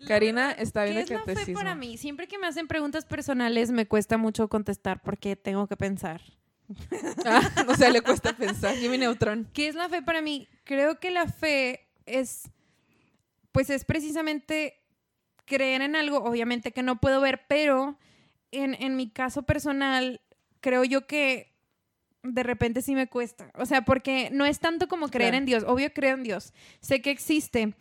Karina 0.07 0.53
está 0.53 0.85
viendo 0.85 1.01
el 1.01 1.09
catecismo. 1.09 1.25
¿Qué 1.27 1.33
es 1.33 1.39
la 1.39 1.45
fe 1.47 1.53
para 1.55 1.75
mí? 1.75 1.97
Siempre 1.97 2.27
que 2.27 2.39
me 2.39 2.47
hacen 2.47 2.67
preguntas 2.67 3.05
personales 3.05 3.71
me 3.71 3.87
cuesta 3.87 4.17
mucho 4.19 4.49
contestar 4.49 5.01
porque 5.03 5.37
tengo 5.37 5.67
que 5.67 5.77
pensar. 5.77 6.21
Ah, 7.25 7.43
o 7.69 7.75
sea, 7.75 7.91
le 7.91 8.03
cuesta 8.03 8.33
pensar. 8.33 8.77
Yo 8.77 8.91
mi 8.91 8.99
neutrón. 8.99 9.49
¿Qué 9.53 9.69
es 9.69 9.75
la 9.75 9.89
fe 9.89 10.03
para 10.03 10.23
mí? 10.23 10.49
Creo 10.65 11.01
que 11.01 11.11
la 11.11 11.27
fe 11.27 11.89
es, 12.07 12.51
pues 13.53 13.71
es 13.71 13.85
precisamente 13.85 14.81
creer 15.45 15.83
en 15.83 15.97
algo, 15.97 16.19
obviamente 16.19 16.73
que 16.73 16.83
no 16.83 17.01
puedo 17.01 17.21
ver, 17.21 17.43
pero 17.49 17.99
en, 18.53 18.75
en 18.75 18.97
mi 18.97 19.11
caso 19.11 19.43
personal, 19.43 20.21
creo 20.61 20.85
yo 20.85 21.07
que 21.07 21.51
de 22.23 22.43
repente 22.43 22.83
sí 22.83 22.95
me 22.95 23.09
cuesta. 23.09 23.51
O 23.55 23.67
sea, 23.67 23.83
porque 23.83 24.31
no 24.33 24.45
es 24.45 24.61
tanto 24.61 24.89
como 24.89 25.09
creer 25.09 25.35
en 25.35 25.47
Dios. 25.47 25.65
Obvio 25.67 25.93
creo 25.93 26.17
en 26.17 26.23
Dios. 26.23 26.53
Sé 26.81 27.01
que 27.01 27.11
existe. 27.11 27.75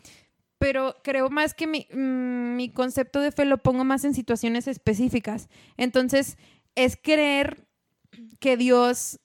Pero 0.57 0.97
creo 1.03 1.29
más 1.29 1.53
que 1.53 1.67
mi, 1.67 1.87
mm, 1.91 2.55
mi 2.55 2.69
concepto 2.69 3.21
de 3.21 3.31
fe 3.31 3.45
lo 3.45 3.59
pongo 3.59 3.85
más 3.85 4.03
en 4.03 4.13
situaciones 4.13 4.67
específicas. 4.67 5.47
Entonces, 5.77 6.37
es 6.75 6.97
creer 7.01 7.68
que 8.39 8.57
Dios 8.57 9.19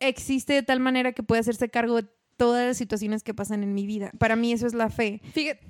existe 0.00 0.52
de 0.52 0.62
tal 0.62 0.80
manera 0.80 1.12
que 1.12 1.22
puede 1.22 1.40
hacerse 1.40 1.68
cargo 1.68 2.00
todas 2.36 2.66
las 2.66 2.78
situaciones 2.78 3.22
que 3.22 3.34
pasan 3.34 3.62
en 3.62 3.74
mi 3.74 3.84
vida. 3.86 4.12
Para 4.18 4.34
mí 4.34 4.50
eso 4.50 4.66
es 4.66 4.72
la 4.72 4.88
fe. 4.88 5.20
Fíjate, 5.34 5.60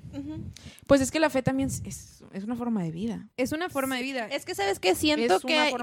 pues 0.87 1.01
es 1.01 1.11
que 1.11 1.19
la 1.19 1.29
fe 1.29 1.43
también 1.43 1.69
es, 1.69 2.23
una 2.45 2.55
forma 2.55 2.81
de 2.81 2.91
vida. 2.91 3.27
Es 3.35 3.51
una 3.51 3.69
forma 3.69 3.97
de 3.97 4.03
vida. 4.03 4.27
Es 4.27 4.45
que 4.45 4.55
sabes 4.55 4.79
que 4.79 4.95
siento 4.95 5.41
que, 5.41 5.73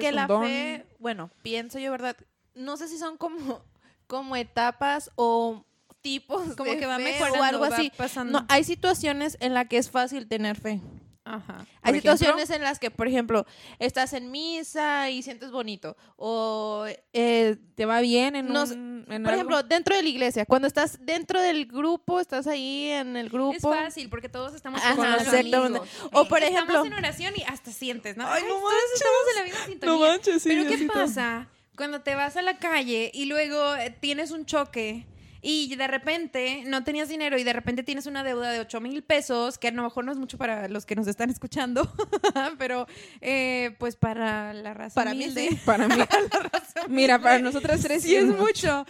que, 0.00 0.12
la 0.12 0.28
fe, 0.28 0.86
bueno, 1.00 1.30
pienso 1.42 1.80
yo, 1.80 1.90
¿verdad? 1.90 2.16
No 2.54 2.76
sé 2.76 2.86
si 2.86 2.96
son 2.96 3.16
como, 3.16 3.60
como 4.06 4.36
etapas 4.36 5.10
o 5.16 5.64
tipos 6.00 6.54
como 6.54 6.70
que 6.76 6.86
va 6.86 6.98
mejorando 6.98 7.40
o 7.40 7.42
algo 7.42 7.64
así. 7.64 7.90
No, 8.26 8.46
hay 8.48 8.62
situaciones 8.62 9.36
en 9.40 9.52
las 9.52 9.66
que 9.66 9.78
es 9.78 9.90
fácil 9.90 10.28
tener 10.28 10.56
fe. 10.56 10.80
Ajá. 11.26 11.66
Hay 11.82 11.94
situaciones 11.94 12.50
en 12.50 12.62
las 12.62 12.78
que, 12.78 12.92
por 12.92 13.08
ejemplo, 13.08 13.46
estás 13.80 14.12
en 14.12 14.30
misa 14.30 15.10
y 15.10 15.22
sientes 15.22 15.50
bonito. 15.50 15.96
O 16.16 16.86
eh, 17.12 17.56
te 17.74 17.84
va 17.84 18.00
bien 18.00 18.36
en, 18.36 18.56
un, 18.56 19.04
Por 19.24 19.34
ejemplo, 19.34 19.62
dentro 19.64 19.96
de 19.96 20.04
la 20.04 20.08
iglesia. 20.08 20.46
Cuando 20.46 20.68
estás 20.68 21.04
dentro 21.04 21.40
del 21.42 21.66
grupo, 21.66 22.20
estás 22.20 22.46
ahí 22.46 22.90
en 22.90 23.16
el 23.16 23.28
grupo. 23.28 23.74
Es 23.74 23.80
fácil 23.80 24.08
porque 24.08 24.28
todos 24.28 24.54
estamos 24.54 24.80
con 24.80 25.12
los 25.12 25.26
amigos. 25.26 25.88
O 26.12 26.26
por 26.26 26.42
ejemplo. 26.42 26.76
Estamos 26.76 26.86
en 26.86 26.94
oración 26.94 27.34
y 27.36 27.42
hasta 27.42 27.72
sientes, 27.72 28.16
¿no? 28.16 28.24
Ay, 28.26 28.44
no 28.48 28.60
manches. 28.60 28.70
Todos 28.70 28.92
estamos 28.94 29.28
en 29.28 29.36
la 29.36 29.44
misma 29.44 29.66
sintonía. 29.66 29.94
No 29.94 30.00
manches, 30.00 30.42
sí, 30.42 30.48
Pero 30.48 30.68
¿qué 30.68 30.86
pasa 30.86 31.48
cuando 31.76 32.02
te 32.02 32.14
vas 32.14 32.36
a 32.36 32.42
la 32.42 32.58
calle 32.58 33.10
y 33.12 33.24
luego 33.24 33.74
eh, 33.74 33.90
tienes 34.00 34.30
un 34.30 34.46
choque? 34.46 35.06
Y 35.48 35.76
de 35.76 35.86
repente 35.86 36.64
no 36.66 36.82
tenías 36.82 37.08
dinero 37.08 37.38
y 37.38 37.44
de 37.44 37.52
repente 37.52 37.84
tienes 37.84 38.06
una 38.06 38.24
deuda 38.24 38.50
de 38.50 38.58
8 38.58 38.80
mil 38.80 39.04
pesos, 39.04 39.58
que 39.58 39.68
a 39.68 39.70
lo 39.70 39.84
mejor 39.84 40.04
no 40.04 40.10
es 40.10 40.18
mucho 40.18 40.38
para 40.38 40.66
los 40.66 40.84
que 40.84 40.96
nos 40.96 41.06
están 41.06 41.30
escuchando, 41.30 41.88
pero 42.58 42.88
eh, 43.20 43.76
pues 43.78 43.94
para 43.94 44.52
la 44.52 44.74
raza 44.74 44.96
Para 44.96 45.14
mí 45.14 45.28
Para 45.64 45.86
mí. 45.86 45.94
Mira, 46.88 47.20
para 47.20 47.38
nosotras 47.38 47.80
tres 47.80 48.02
sí, 48.02 48.16
es 48.16 48.24
mucho. 48.24 48.84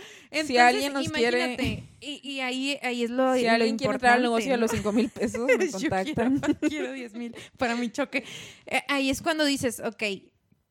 si 0.46 0.56
alguien 0.56 0.94
nos 0.94 1.10
quiere... 1.10 1.84
Y, 2.00 2.40
ahí, 2.40 2.78
ahí 2.82 3.02
es 3.02 3.10
lo 3.10 3.34
Si 3.34 3.46
alguien 3.46 3.76
quiere 3.76 3.92
entrar 3.92 4.14
al 4.14 4.22
negocio 4.22 4.52
de 4.52 4.56
los 4.56 4.70
5 4.70 4.92
mil 4.92 5.10
pesos, 5.10 5.46
me 5.46 5.70
contactan. 5.70 6.40
quiero, 6.40 6.58
quiero 6.60 6.92
10 6.92 7.14
mil 7.16 7.36
para 7.58 7.76
mi 7.76 7.90
choque. 7.90 8.24
Eh, 8.64 8.80
ahí 8.88 9.10
es 9.10 9.20
cuando 9.20 9.44
dices, 9.44 9.80
ok, 9.80 10.02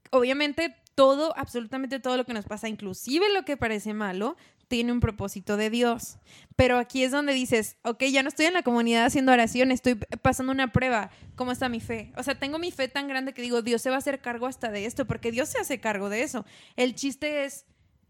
obviamente 0.10 0.74
todo, 0.96 1.38
absolutamente 1.38 2.00
todo 2.00 2.18
lo 2.18 2.26
que 2.26 2.34
nos 2.34 2.46
pasa, 2.46 2.70
inclusive 2.70 3.32
lo 3.34 3.44
que 3.44 3.58
parece 3.58 3.94
malo, 3.94 4.38
tiene 4.68 4.92
un 4.92 5.00
propósito 5.00 5.58
de 5.58 5.70
Dios. 5.70 6.18
Pero 6.56 6.78
aquí 6.78 7.04
es 7.04 7.12
donde 7.12 7.34
dices, 7.34 7.78
ok, 7.84 8.04
ya 8.06 8.24
no 8.24 8.30
estoy 8.30 8.46
en 8.46 8.54
la 8.54 8.64
comunidad 8.64 9.06
haciendo 9.06 9.32
oración, 9.32 9.72
estoy 9.72 9.96
pasando 10.22 10.52
una 10.52 10.72
prueba. 10.72 11.12
¿Cómo 11.36 11.52
está 11.52 11.70
mi 11.70 11.80
fe? 11.80 12.14
O 12.18 12.24
sea, 12.24 12.40
tengo 12.40 12.60
mi 12.60 12.72
fe 12.72 12.88
tan 12.88 13.08
grande 13.08 13.34
que 13.34 13.42
digo, 13.42 13.62
Dios 13.62 13.82
se 13.82 13.90
va 13.90 13.96
a 13.96 14.00
hacer 14.00 14.22
cargo 14.22 14.48
hasta 14.48 14.72
de 14.72 14.86
esto, 14.86 15.06
porque 15.06 15.32
Dios 15.32 15.50
se 15.50 15.60
hace 15.60 15.80
cargo 15.80 16.10
de 16.10 16.24
eso. 16.24 16.46
El 16.76 16.96
chiste 16.96 17.46
es, 17.46 17.66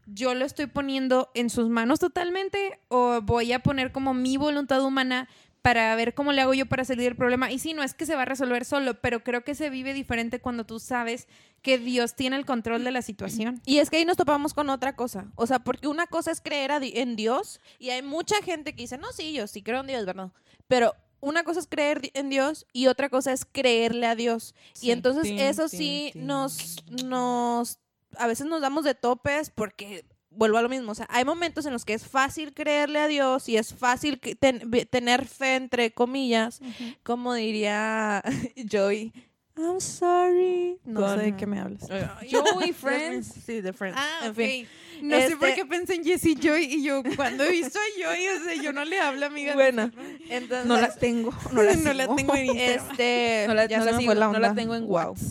yo 0.05 0.35
lo 0.35 0.45
estoy 0.45 0.67
poniendo 0.67 1.31
en 1.33 1.49
sus 1.49 1.69
manos 1.69 1.99
totalmente 1.99 2.79
o 2.89 3.21
voy 3.21 3.51
a 3.53 3.59
poner 3.59 3.91
como 3.91 4.13
mi 4.13 4.37
voluntad 4.37 4.83
humana 4.83 5.27
para 5.65 5.95
ver 5.95 6.13
cómo 6.13 6.31
le 6.31 6.43
hago 6.43 6.53
yo 6.53 6.67
para 6.67 6.85
salir 6.85 7.05
del 7.05 7.15
problema. 7.15 7.51
Y 7.51 7.57
sí, 7.57 7.73
no 7.73 7.81
es 7.81 7.95
que 7.95 8.05
se 8.05 8.13
va 8.13 8.21
a 8.21 8.25
resolver 8.25 8.65
solo, 8.65 9.01
pero 9.01 9.23
creo 9.23 9.43
que 9.43 9.55
se 9.55 9.71
vive 9.71 9.95
diferente 9.95 10.39
cuando 10.39 10.63
tú 10.63 10.79
sabes 10.79 11.27
que 11.63 11.79
Dios 11.79 12.13
tiene 12.13 12.35
el 12.35 12.45
control 12.45 12.83
de 12.83 12.91
la 12.91 13.01
situación. 13.01 13.59
Y 13.65 13.79
es 13.79 13.89
que 13.89 13.97
ahí 13.97 14.05
nos 14.05 14.15
topamos 14.15 14.53
con 14.53 14.69
otra 14.69 14.95
cosa. 14.95 15.31
O 15.33 15.47
sea, 15.47 15.57
porque 15.57 15.87
una 15.87 16.05
cosa 16.05 16.29
es 16.29 16.39
creer 16.39 16.69
en 16.83 17.15
Dios 17.15 17.59
y 17.79 17.89
hay 17.89 18.03
mucha 18.03 18.35
gente 18.43 18.75
que 18.75 18.83
dice, 18.83 18.99
no, 18.99 19.11
sí, 19.11 19.33
yo 19.33 19.47
sí 19.47 19.63
creo 19.63 19.79
en 19.79 19.87
Dios, 19.87 20.05
¿verdad? 20.05 20.29
Pero 20.67 20.93
una 21.19 21.43
cosa 21.43 21.61
es 21.61 21.65
creer 21.65 22.11
en 22.13 22.29
Dios 22.29 22.67
y 22.71 22.85
otra 22.85 23.09
cosa 23.09 23.33
es 23.33 23.43
creerle 23.43 24.05
a 24.05 24.13
Dios. 24.13 24.53
y 24.81 24.91
entonces 24.91 25.25
eso 25.31 25.67
sí 25.67 26.11
nos, 26.13 26.83
nos, 27.03 27.79
a 28.19 28.27
veces 28.27 28.45
nos 28.45 28.61
damos 28.61 28.85
de 28.85 28.93
topes 28.93 29.49
porque 29.49 30.05
vuelvo 30.35 30.57
a 30.57 30.61
lo 30.61 30.69
mismo, 30.69 30.91
o 30.91 30.95
sea, 30.95 31.07
hay 31.09 31.25
momentos 31.25 31.65
en 31.65 31.73
los 31.73 31.85
que 31.85 31.93
es 31.93 32.07
fácil 32.07 32.53
creerle 32.53 32.99
a 32.99 33.07
Dios 33.07 33.47
y 33.49 33.57
es 33.57 33.73
fácil 33.73 34.19
tener 34.19 35.25
fe, 35.25 35.55
entre 35.55 35.91
comillas, 35.91 36.61
como 37.03 37.33
diría 37.33 38.23
Joey. 38.71 39.13
I'm 39.57 39.79
sorry. 39.79 40.79
No 40.83 41.15
sé 41.15 41.21
de 41.21 41.35
qué 41.37 41.45
me 41.45 41.59
hablas. 41.59 41.87
Joey 42.31 42.73
Friends. 42.77 43.33
Sí, 43.45 43.61
de 43.61 43.71
Friends. 43.71 43.97
Ah, 43.99 44.25
en 44.25 44.35
fin. 44.35 44.67
No 45.01 45.17
sé 45.19 45.37
por 45.37 45.49
este 45.49 45.61
qué 45.61 45.65
pensé 45.65 45.95
en 45.95 46.03
Jessie 46.03 46.35
Joy 46.35 46.63
y 46.65 46.83
yo 46.83 47.03
cuando 47.15 47.43
he 47.43 47.51
visto 47.51 47.79
a 47.79 48.01
Joy, 48.01 48.27
o 48.27 48.43
sea, 48.43 48.53
yo 48.61 48.73
no 48.73 48.85
le 48.85 48.99
hablo, 48.99 49.25
amiga. 49.25 49.53
Bueno, 49.53 49.91
entonces 50.29 50.65
no 50.65 50.79
la 50.79 50.93
tengo, 50.93 51.33
no 51.51 51.63
la, 51.63 51.75
no 51.75 51.93
la 51.93 52.15
tengo 52.15 52.35
en 52.35 52.45
Instagram. 52.45 52.91
Este, 52.91 53.45
no 53.47 53.53
la, 53.53 53.65
ya 53.65 53.79
no, 53.79 53.85
la, 53.85 53.97
sigo, 53.97 54.15
no 54.15 54.39
la 54.39 54.53
tengo 54.53 54.75
en 54.75 54.87
wow. 54.87 55.15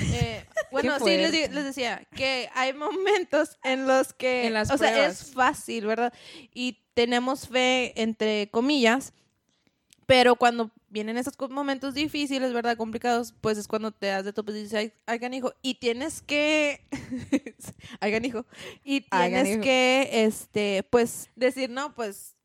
Eh, 0.00 0.44
bueno, 0.70 0.96
sí 1.00 1.06
les, 1.06 1.32
les, 1.32 1.64
decía 1.64 2.06
que 2.14 2.48
hay 2.54 2.72
momentos 2.72 3.58
en 3.64 3.88
los 3.88 4.12
que, 4.12 4.46
en 4.46 4.54
las 4.54 4.70
o 4.70 4.78
sea, 4.78 5.08
es 5.08 5.32
fácil, 5.32 5.86
¿verdad? 5.86 6.12
Y 6.54 6.78
tenemos 6.94 7.48
fe 7.48 8.00
entre 8.00 8.48
comillas, 8.50 9.12
pero 10.06 10.36
cuando 10.36 10.70
vienen 10.90 11.16
esos 11.16 11.34
momentos 11.50 11.94
difíciles, 11.94 12.52
¿verdad? 12.52 12.76
Complicados, 12.76 13.34
pues 13.40 13.58
es 13.58 13.68
cuando 13.68 13.92
te 13.92 14.06
das 14.06 14.24
de 14.24 14.32
tope 14.32 14.52
y 14.52 14.62
dices, 14.62 14.92
ay, 15.06 15.20
hijo, 15.32 15.52
y 15.62 15.74
tienes 15.74 16.22
que, 16.22 16.80
ay, 18.00 18.20
hijo, 18.24 18.46
y 18.84 19.02
tienes 19.02 19.58
que, 19.58 20.08
este, 20.12 20.82
pues, 20.90 21.30
decir, 21.36 21.70
no, 21.70 21.94
pues, 21.94 22.36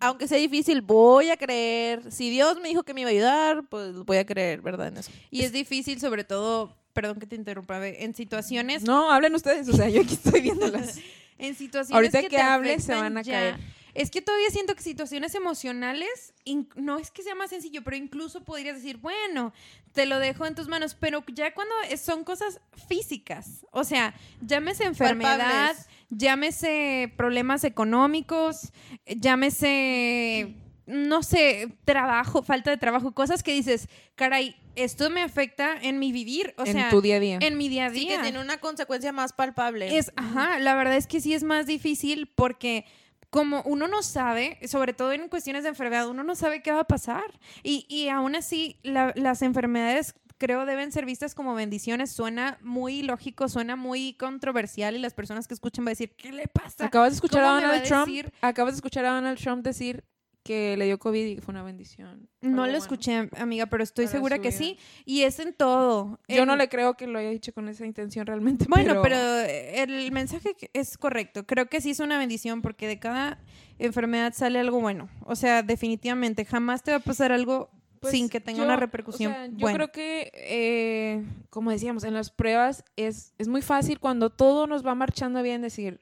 aunque 0.00 0.28
sea 0.28 0.38
difícil, 0.38 0.80
voy 0.80 1.30
a 1.30 1.36
creer, 1.36 2.12
si 2.12 2.30
Dios 2.30 2.60
me 2.60 2.68
dijo 2.68 2.84
que 2.84 2.94
me 2.94 3.00
iba 3.00 3.10
a 3.10 3.12
ayudar, 3.12 3.68
pues 3.68 3.96
voy 4.04 4.18
a 4.18 4.26
creer, 4.26 4.60
¿verdad? 4.60 4.88
En 4.88 4.98
eso. 4.98 5.10
Y 5.30 5.42
es 5.42 5.52
difícil, 5.52 6.00
sobre 6.00 6.24
todo, 6.24 6.76
perdón 6.92 7.18
que 7.18 7.26
te 7.26 7.36
interrumpa, 7.36 7.84
en 7.86 8.14
situaciones... 8.14 8.82
No, 8.84 9.10
hablen 9.10 9.34
ustedes, 9.34 9.68
o 9.68 9.72
sea, 9.72 9.88
yo 9.88 10.02
aquí 10.02 10.14
estoy 10.14 10.40
viéndolas. 10.42 10.98
en 11.38 11.54
situaciones 11.54 11.94
Ahorita 11.94 12.22
que, 12.22 12.74
que 12.74 12.80
se 12.80 12.94
van 12.94 13.16
a 13.16 13.24
caer 13.24 13.56
es 13.98 14.10
que 14.12 14.22
todavía 14.22 14.48
siento 14.50 14.76
que 14.76 14.82
situaciones 14.82 15.34
emocionales, 15.34 16.32
no 16.76 16.98
es 16.98 17.10
que 17.10 17.24
sea 17.24 17.34
más 17.34 17.50
sencillo, 17.50 17.82
pero 17.82 17.96
incluso 17.96 18.44
podrías 18.44 18.76
decir, 18.76 18.98
bueno, 18.98 19.52
te 19.92 20.06
lo 20.06 20.20
dejo 20.20 20.46
en 20.46 20.54
tus 20.54 20.68
manos, 20.68 20.94
pero 20.94 21.24
ya 21.34 21.52
cuando 21.52 21.74
son 22.00 22.22
cosas 22.22 22.60
físicas, 22.88 23.66
o 23.72 23.82
sea, 23.82 24.14
llámese 24.40 24.84
enfermedad, 24.84 25.74
llámese 26.10 27.12
problemas 27.16 27.64
económicos, 27.64 28.72
llámese 29.06 30.54
no 30.86 31.22
sé, 31.22 31.76
trabajo, 31.84 32.42
falta 32.42 32.70
de 32.70 32.78
trabajo, 32.78 33.12
cosas 33.12 33.42
que 33.42 33.52
dices, 33.52 33.88
caray, 34.14 34.56
esto 34.74 35.10
me 35.10 35.22
afecta 35.22 35.76
en 35.82 35.98
mi 35.98 36.12
vivir, 36.12 36.54
o 36.56 36.64
sea, 36.64 36.84
en 36.84 36.90
tu 36.90 37.02
día 37.02 37.16
a 37.16 37.20
día. 37.20 37.38
En 37.42 37.58
mi 37.58 37.68
día 37.68 37.86
a 37.86 37.90
día. 37.90 38.10
Sí, 38.10 38.16
que 38.16 38.22
tiene 38.22 38.40
una 38.40 38.58
consecuencia 38.58 39.12
más 39.12 39.32
palpable. 39.32 39.98
Es, 39.98 40.12
ajá, 40.16 40.60
la 40.60 40.74
verdad 40.76 40.96
es 40.96 41.08
que 41.08 41.20
sí 41.20 41.34
es 41.34 41.42
más 41.42 41.66
difícil 41.66 42.28
porque 42.28 42.86
como 43.30 43.62
uno 43.62 43.88
no 43.88 44.02
sabe, 44.02 44.58
sobre 44.66 44.92
todo 44.92 45.12
en 45.12 45.28
cuestiones 45.28 45.62
de 45.62 45.70
enfermedad, 45.70 46.08
uno 46.08 46.22
no 46.22 46.34
sabe 46.34 46.62
qué 46.62 46.72
va 46.72 46.80
a 46.80 46.86
pasar. 46.86 47.24
Y, 47.62 47.86
y 47.88 48.08
aún 48.08 48.36
así, 48.36 48.80
las 48.82 49.42
enfermedades 49.42 50.14
creo 50.38 50.64
deben 50.64 50.92
ser 50.92 51.04
vistas 51.04 51.34
como 51.34 51.54
bendiciones. 51.54 52.10
Suena 52.10 52.58
muy 52.62 53.02
lógico, 53.02 53.48
suena 53.48 53.76
muy 53.76 54.14
controversial 54.14 54.96
y 54.96 54.98
las 54.98 55.14
personas 55.14 55.46
que 55.46 55.54
escuchen 55.54 55.84
van 55.84 55.90
a 55.90 55.92
decir, 55.92 56.14
¿qué 56.16 56.32
le 56.32 56.48
pasa? 56.48 56.86
Acabas 56.86 57.10
de 57.10 57.14
escuchar 57.16 57.44
a 57.44 57.60
Donald 57.60 57.82
Trump. 57.82 58.08
Acabas 58.40 58.74
de 58.74 58.76
escuchar 58.76 59.04
a 59.04 59.10
Donald 59.10 59.38
Trump 59.38 59.62
decir 59.62 60.04
que 60.48 60.78
le 60.78 60.86
dio 60.86 60.98
COVID 60.98 61.26
y 61.26 61.34
que 61.34 61.42
fue 61.42 61.52
una 61.52 61.62
bendición. 61.62 62.26
No 62.40 62.66
lo 62.66 62.78
escuché, 62.78 63.28
amiga, 63.36 63.66
pero 63.66 63.84
estoy 63.84 64.06
segura 64.06 64.38
que 64.38 64.50
sí. 64.50 64.78
Y 65.04 65.24
es 65.24 65.40
en 65.40 65.52
todo. 65.52 66.18
Yo 66.26 66.46
no 66.46 66.56
le 66.56 66.70
creo 66.70 66.94
que 66.94 67.06
lo 67.06 67.18
haya 67.18 67.28
dicho 67.28 67.52
con 67.52 67.68
esa 67.68 67.84
intención 67.84 68.24
realmente. 68.24 68.64
Bueno, 68.66 69.02
pero... 69.02 69.18
el 69.18 70.10
mensaje 70.10 70.56
es 70.72 70.96
correcto. 70.96 71.44
Creo 71.44 71.68
que 71.68 71.82
sí 71.82 71.90
es 71.90 72.00
una 72.00 72.16
bendición 72.16 72.62
porque 72.62 72.86
de 72.86 72.98
cada 72.98 73.38
enfermedad 73.78 74.32
sale 74.32 74.58
algo 74.58 74.80
bueno. 74.80 75.10
O 75.26 75.36
sea, 75.36 75.62
definitivamente, 75.62 76.46
jamás 76.46 76.82
te 76.82 76.92
va 76.92 76.96
a 76.96 77.00
pasar 77.00 77.30
algo 77.30 77.68
pues 78.00 78.12
sin 78.12 78.30
que 78.30 78.40
tenga 78.40 78.62
una 78.62 78.76
repercusión. 78.76 79.34
yo 79.58 79.66
creo 79.66 79.92
que, 79.92 80.32
eh, 80.32 81.26
como 81.50 81.72
decíamos, 81.72 82.04
en 82.04 82.14
las 82.14 82.30
pruebas 82.30 82.84
es, 82.96 83.34
es 83.36 83.48
muy 83.48 83.60
fácil 83.60 84.00
cuando 84.00 84.30
todo 84.30 84.66
nos 84.66 84.86
va 84.86 84.94
marchando 84.94 85.42
bien 85.42 85.60
decir, 85.60 86.00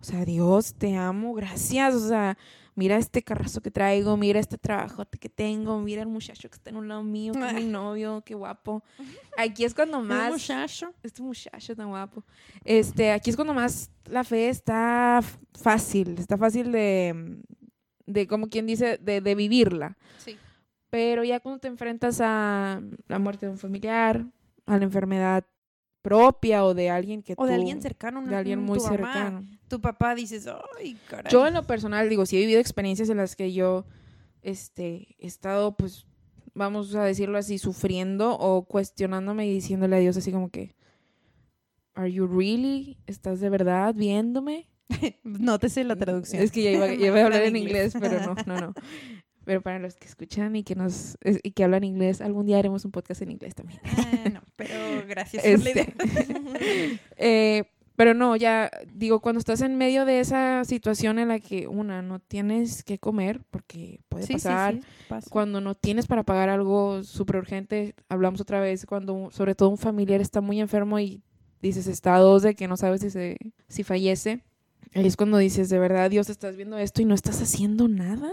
o 0.00 0.04
sea, 0.04 0.24
Dios, 0.24 0.74
te 0.74 0.94
amo, 0.94 1.34
gracias. 1.34 1.94
O 1.94 2.08
sea, 2.08 2.38
mira 2.78 2.96
este 2.96 3.24
carrazo 3.24 3.60
que 3.60 3.72
traigo, 3.72 4.16
mira 4.16 4.38
este 4.38 4.56
trabajo 4.56 5.04
que 5.18 5.28
tengo, 5.28 5.80
mira 5.80 6.00
el 6.02 6.06
muchacho 6.06 6.48
que 6.48 6.54
está 6.54 6.70
en 6.70 6.76
un 6.76 6.86
lado 6.86 7.02
mío, 7.02 7.32
que 7.32 7.44
es 7.44 7.54
mi 7.54 7.64
novio, 7.80 8.22
qué 8.24 8.36
guapo. 8.36 8.84
Aquí 9.36 9.64
es 9.64 9.74
cuando 9.74 10.00
más... 10.00 10.30
muchacho? 10.30 10.94
Este 11.02 11.20
muchacho 11.20 11.74
tan 11.74 11.88
guapo. 11.88 12.22
Este, 12.62 13.10
aquí 13.10 13.30
es 13.30 13.36
cuando 13.36 13.52
más 13.52 13.90
la 14.04 14.22
fe 14.22 14.48
está 14.48 15.20
fácil, 15.60 16.14
está 16.18 16.38
fácil 16.38 16.70
de, 16.70 17.40
de 18.06 18.28
como 18.28 18.48
quien 18.48 18.66
dice, 18.66 18.98
de, 18.98 19.20
de 19.20 19.34
vivirla. 19.34 19.98
Sí. 20.18 20.36
Pero 20.88 21.24
ya 21.24 21.40
cuando 21.40 21.58
te 21.58 21.66
enfrentas 21.66 22.20
a 22.20 22.80
la 23.08 23.18
muerte 23.18 23.46
de 23.46 23.52
un 23.52 23.58
familiar, 23.58 24.24
a 24.66 24.78
la 24.78 24.84
enfermedad 24.84 25.44
propia 26.08 26.64
o 26.64 26.72
de 26.72 26.88
alguien 26.88 27.22
que 27.22 27.34
o 27.36 27.46
de 27.46 27.54
alguien 27.54 27.82
cercano 27.82 28.24
de 28.24 28.34
alguien 28.34 28.60
muy 28.60 28.80
cercano. 28.80 29.44
Tu 29.68 29.80
papá 29.80 30.14
dices 30.14 30.48
ay 30.78 30.96
caray 31.06 31.30
yo 31.30 31.46
en 31.46 31.54
lo 31.54 31.62
personal 31.64 32.08
digo 32.08 32.24
sí 32.24 32.36
he 32.36 32.40
vivido 32.40 32.60
experiencias 32.60 33.10
en 33.10 33.18
las 33.18 33.36
que 33.36 33.52
yo 33.52 33.84
este 34.40 35.16
he 35.18 35.26
estado 35.26 35.76
pues 35.76 36.06
vamos 36.54 36.94
a 36.94 37.04
decirlo 37.04 37.36
así 37.36 37.58
sufriendo 37.58 38.38
o 38.38 38.64
cuestionándome 38.64 39.46
y 39.46 39.52
diciéndole 39.52 39.96
a 39.96 39.98
Dios 39.98 40.16
así 40.16 40.32
como 40.32 40.48
que 40.48 40.74
are 41.94 42.10
you 42.10 42.26
really 42.26 42.98
estás 43.06 43.40
de 43.40 43.50
verdad 43.50 43.94
viéndome 43.94 44.68
Nótese 45.22 45.84
la 45.84 45.96
traducción. 45.96 46.42
Es 46.42 46.50
que 46.50 46.62
ya 46.62 46.70
iba, 46.70 46.86
a 47.20 47.24
hablar 47.24 47.42
en 47.42 47.56
inglés, 47.56 47.94
pero 47.98 48.20
no, 48.20 48.34
no, 48.46 48.60
no. 48.60 48.74
Pero 49.48 49.62
para 49.62 49.78
los 49.78 49.96
que 49.96 50.06
escuchan 50.06 50.56
y 50.56 50.62
que 50.62 50.74
nos 50.74 51.16
y 51.24 51.52
que 51.52 51.64
hablan 51.64 51.82
inglés, 51.82 52.20
algún 52.20 52.44
día 52.44 52.58
haremos 52.58 52.84
un 52.84 52.90
podcast 52.90 53.22
en 53.22 53.30
inglés 53.30 53.54
también. 53.54 53.80
Ah, 53.82 54.28
no, 54.30 54.42
pero 54.56 54.74
gracias 55.08 55.42
este, 55.42 55.94
eh, 57.16 57.64
pero 57.96 58.12
no, 58.12 58.36
ya 58.36 58.70
digo, 58.92 59.20
cuando 59.20 59.38
estás 59.38 59.62
en 59.62 59.78
medio 59.78 60.04
de 60.04 60.20
esa 60.20 60.66
situación 60.66 61.18
en 61.18 61.28
la 61.28 61.40
que 61.40 61.66
una 61.66 62.02
no 62.02 62.18
tienes 62.18 62.84
que 62.84 62.98
comer, 62.98 63.40
porque 63.50 64.00
puede 64.10 64.26
pasar, 64.26 64.80
cuando 65.30 65.62
no 65.62 65.74
tienes 65.74 66.06
para 66.06 66.24
pagar 66.24 66.50
algo 66.50 67.02
súper 67.02 67.36
urgente, 67.36 67.94
hablamos 68.10 68.42
otra 68.42 68.60
vez, 68.60 68.84
cuando 68.84 69.30
sobre 69.30 69.54
todo 69.54 69.70
un 69.70 69.78
familiar 69.78 70.20
está 70.20 70.42
muy 70.42 70.60
enfermo 70.60 71.00
y 71.00 71.22
dices 71.62 71.86
está 71.86 72.16
a 72.16 72.20
dos 72.20 72.42
de 72.42 72.54
que 72.54 72.68
no 72.68 72.76
sabes 72.76 73.00
si, 73.00 73.08
se, 73.08 73.38
si 73.66 73.82
fallece, 73.82 74.42
es 74.92 75.16
cuando 75.16 75.38
dices, 75.38 75.70
de 75.70 75.78
verdad, 75.78 76.10
Dios, 76.10 76.28
estás 76.28 76.54
viendo 76.54 76.76
esto 76.76 77.00
y 77.00 77.06
no 77.06 77.14
estás 77.14 77.40
haciendo 77.40 77.88
nada. 77.88 78.30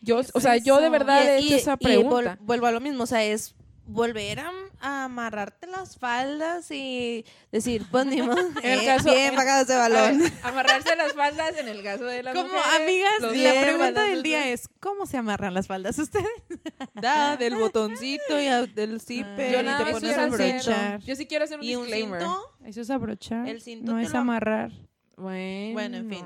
Yo, 0.00 0.20
o 0.32 0.40
sea, 0.40 0.56
yo 0.56 0.80
de 0.80 0.90
verdad 0.90 1.22
he 1.22 1.38
hecho 1.38 1.56
esa 1.56 1.76
pregunta. 1.76 2.38
vuelvo 2.40 2.66
a 2.66 2.72
lo 2.72 2.80
mismo, 2.80 3.04
o 3.04 3.06
sea, 3.06 3.24
es 3.24 3.54
volver 3.88 4.40
a, 4.40 4.52
amarrarte 4.80 5.66
las 5.66 5.98
faldas 5.98 6.70
y 6.70 7.24
decir, 7.50 7.84
pues 7.90 8.06
ni 8.06 8.18
en 8.20 8.30
el 8.62 8.84
caso, 8.84 9.10
bien 9.10 9.34
pagado 9.34 9.62
ese 9.62 9.76
balón. 9.76 10.22
amarrarse 10.44 10.94
las 10.94 11.14
faldas 11.14 11.58
en 11.58 11.66
el 11.66 11.82
caso 11.82 12.04
de 12.04 12.22
las 12.22 12.34
Como 12.34 12.52
amigas, 12.80 13.12
la 13.20 13.60
pregunta 13.62 14.04
del 14.04 14.22
día 14.22 14.48
es, 14.48 14.68
¿cómo 14.78 15.06
se 15.06 15.16
amarran 15.16 15.54
las 15.54 15.66
faldas 15.66 15.98
ustedes? 15.98 16.28
Da, 16.94 17.36
del 17.36 17.56
botoncito 17.56 18.40
y 18.40 18.46
del 18.74 19.00
zipper 19.00 19.52
yo 19.52 19.62
nada 19.62 19.84
te 19.84 19.92
pones 19.92 20.16
a 20.16 20.24
abrochar. 20.24 21.00
Yo 21.00 21.16
sí 21.16 21.26
quiero 21.26 21.44
hacer 21.44 21.58
un 21.58 21.64
¿Y 21.64 21.74
disclaimer. 21.74 22.22
Un 22.22 22.28
cinto? 22.28 22.56
Eso 22.64 22.80
es 22.82 22.90
abrochar, 22.90 23.48
el 23.48 23.60
cinto 23.60 23.92
no 23.92 23.98
es 23.98 24.14
amarrar. 24.14 24.70
Bueno, 25.16 25.72
bueno 25.72 25.96
en 25.96 26.08
fin. 26.08 26.24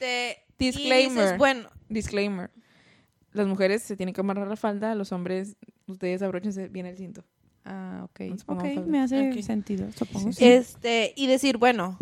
disclaimer. 0.58 1.38
bueno, 1.38 1.70
disclaimer 1.88 2.50
las 3.32 3.46
mujeres 3.46 3.82
se 3.82 3.96
tienen 3.96 4.14
que 4.14 4.20
amarrar 4.20 4.48
la 4.48 4.56
falda, 4.56 4.94
los 4.94 5.12
hombres, 5.12 5.56
ustedes 5.86 6.22
abrochense 6.22 6.68
bien 6.68 6.86
el 6.86 6.96
cinto. 6.96 7.24
Ah, 7.64 8.02
ok. 8.04 8.20
Ok, 8.46 8.64
me 8.86 9.00
hace 9.00 9.42
sentido, 9.42 9.90
supongo. 9.92 10.30
Este, 10.38 11.12
y 11.16 11.26
decir, 11.26 11.58
bueno, 11.58 11.98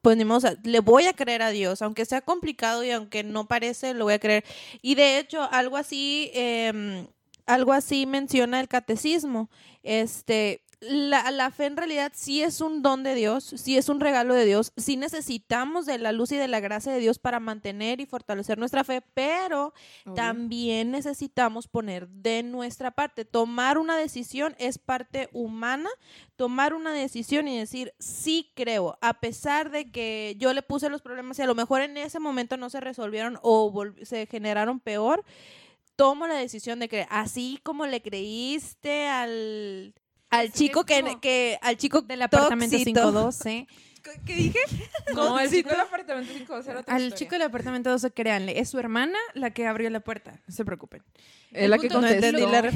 pues 0.00 0.16
ni 0.16 0.24
modo, 0.24 0.48
le 0.64 0.80
voy 0.80 1.04
a 1.04 1.12
creer 1.12 1.42
a 1.42 1.50
Dios, 1.50 1.82
aunque 1.82 2.04
sea 2.04 2.20
complicado 2.20 2.84
y 2.84 2.90
aunque 2.90 3.22
no 3.22 3.46
parece, 3.46 3.94
lo 3.94 4.04
voy 4.04 4.14
a 4.14 4.18
creer. 4.18 4.44
Y 4.82 4.94
de 4.94 5.18
hecho, 5.18 5.48
algo 5.50 5.76
así, 5.76 6.30
eh, 6.34 7.06
algo 7.46 7.72
así 7.72 8.06
menciona 8.06 8.60
el 8.60 8.68
catecismo. 8.68 9.50
Este, 9.82 10.63
la, 10.80 11.30
la, 11.30 11.50
fe 11.50 11.66
en 11.66 11.76
realidad 11.76 12.12
sí 12.14 12.42
es 12.42 12.60
un 12.60 12.82
don 12.82 13.02
de 13.02 13.14
Dios, 13.14 13.44
sí 13.44 13.76
es 13.76 13.88
un 13.88 14.00
regalo 14.00 14.34
de 14.34 14.44
Dios, 14.44 14.72
sí 14.76 14.96
necesitamos 14.96 15.86
de 15.86 15.98
la 15.98 16.12
luz 16.12 16.32
y 16.32 16.36
de 16.36 16.48
la 16.48 16.60
gracia 16.60 16.92
de 16.92 16.98
Dios 16.98 17.18
para 17.18 17.40
mantener 17.40 18.00
y 18.00 18.06
fortalecer 18.06 18.58
nuestra 18.58 18.84
fe, 18.84 19.02
pero 19.14 19.72
también 20.14 20.90
necesitamos 20.90 21.68
poner 21.68 22.08
de 22.08 22.42
nuestra 22.42 22.90
parte. 22.90 23.24
Tomar 23.24 23.78
una 23.78 23.96
decisión 23.96 24.54
es 24.58 24.78
parte 24.78 25.28
humana, 25.32 25.90
tomar 26.36 26.74
una 26.74 26.92
decisión 26.92 27.48
y 27.48 27.58
decir, 27.58 27.94
sí 27.98 28.52
creo, 28.54 28.98
a 29.00 29.14
pesar 29.14 29.70
de 29.70 29.90
que 29.90 30.36
yo 30.38 30.52
le 30.52 30.62
puse 30.62 30.88
los 30.88 31.02
problemas 31.02 31.38
y 31.38 31.42
a 31.42 31.46
lo 31.46 31.54
mejor 31.54 31.82
en 31.82 31.96
ese 31.96 32.20
momento 32.20 32.56
no 32.56 32.70
se 32.70 32.80
resolvieron 32.80 33.38
o 33.42 33.72
se 34.02 34.26
generaron 34.26 34.80
peor 34.80 35.24
tomo 35.96 36.26
la 36.26 36.34
decisión 36.34 36.80
de 36.80 36.88
creer, 36.88 37.06
así 37.10 37.60
como 37.62 37.86
le 37.86 38.02
creíste 38.02 39.06
al 39.06 39.94
al 40.38 40.52
chico 40.52 40.84
que, 40.84 41.18
que, 41.20 41.58
al 41.62 41.76
chico 41.76 42.02
del 42.02 42.22
apartamento 42.22 42.76
512. 42.76 43.66
¿Qué 44.26 44.34
dije? 44.34 44.58
No, 45.14 45.38
el 45.38 45.50
chico 45.50 45.70
del 45.70 45.80
apartamento 45.80 46.32
512. 46.32 46.84
Al 46.86 47.14
chico 47.14 47.32
del 47.32 47.42
apartamento 47.42 47.90
12, 47.90 48.10
créanle, 48.10 48.58
es 48.58 48.68
su 48.68 48.78
hermana 48.78 49.18
la 49.34 49.50
que 49.50 49.66
abrió 49.66 49.88
la 49.90 50.00
puerta. 50.00 50.40
No 50.46 50.54
se 50.54 50.64
preocupen. 50.64 51.02
Es 51.52 51.68
la 51.68 51.78
que 51.78 51.88
contestó. 51.88 52.32
No 52.32 52.50
la 52.50 52.72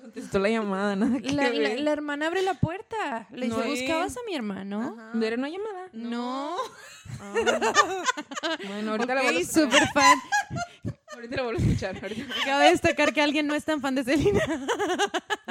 contestó 0.00 0.38
la 0.38 0.48
llamada, 0.48 0.96
nada 0.96 1.18
la, 1.22 1.50
la, 1.50 1.92
hermana 1.92 2.26
abre 2.26 2.42
la 2.42 2.54
puerta. 2.54 3.26
Le 3.30 3.46
dice, 3.46 3.62
¿buscabas 3.62 4.16
a 4.16 4.20
mi 4.26 4.34
hermano? 4.34 4.96
¿No 5.14 5.24
era 5.24 5.36
una 5.36 5.48
llamada? 5.48 5.88
No. 5.92 6.56
Ah. 7.20 7.34
Bueno, 8.66 8.92
ahorita 8.92 9.14
la 9.14 9.22
voy 9.22 9.42
a 9.42 9.46
super 9.46 9.88
fan. 9.92 10.18
Ahorita 11.14 11.36
la 11.36 11.42
voy 11.42 11.56
a 11.56 11.58
escuchar. 11.58 11.96
Acabo 11.96 12.60
de 12.60 12.70
destacar 12.70 13.12
que 13.12 13.22
alguien 13.22 13.46
no 13.46 13.54
es 13.54 13.64
tan 13.64 13.80
fan 13.80 13.94
de 13.94 14.04
Selena. 14.04 14.44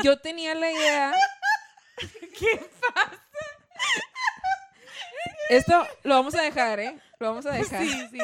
Yo 0.03 0.17
tenía 0.19 0.53
la 0.55 0.71
idea 0.71 1.13
¿Qué 2.39 2.69
pasa? 2.93 3.23
Esto 5.49 5.85
lo 6.03 6.15
vamos 6.15 6.35
a 6.35 6.41
dejar, 6.41 6.79
¿eh? 6.79 6.97
Lo 7.19 7.29
vamos 7.29 7.45
a 7.45 7.51
dejar. 7.51 7.83
Sí, 7.83 7.89
sí. 8.11 8.19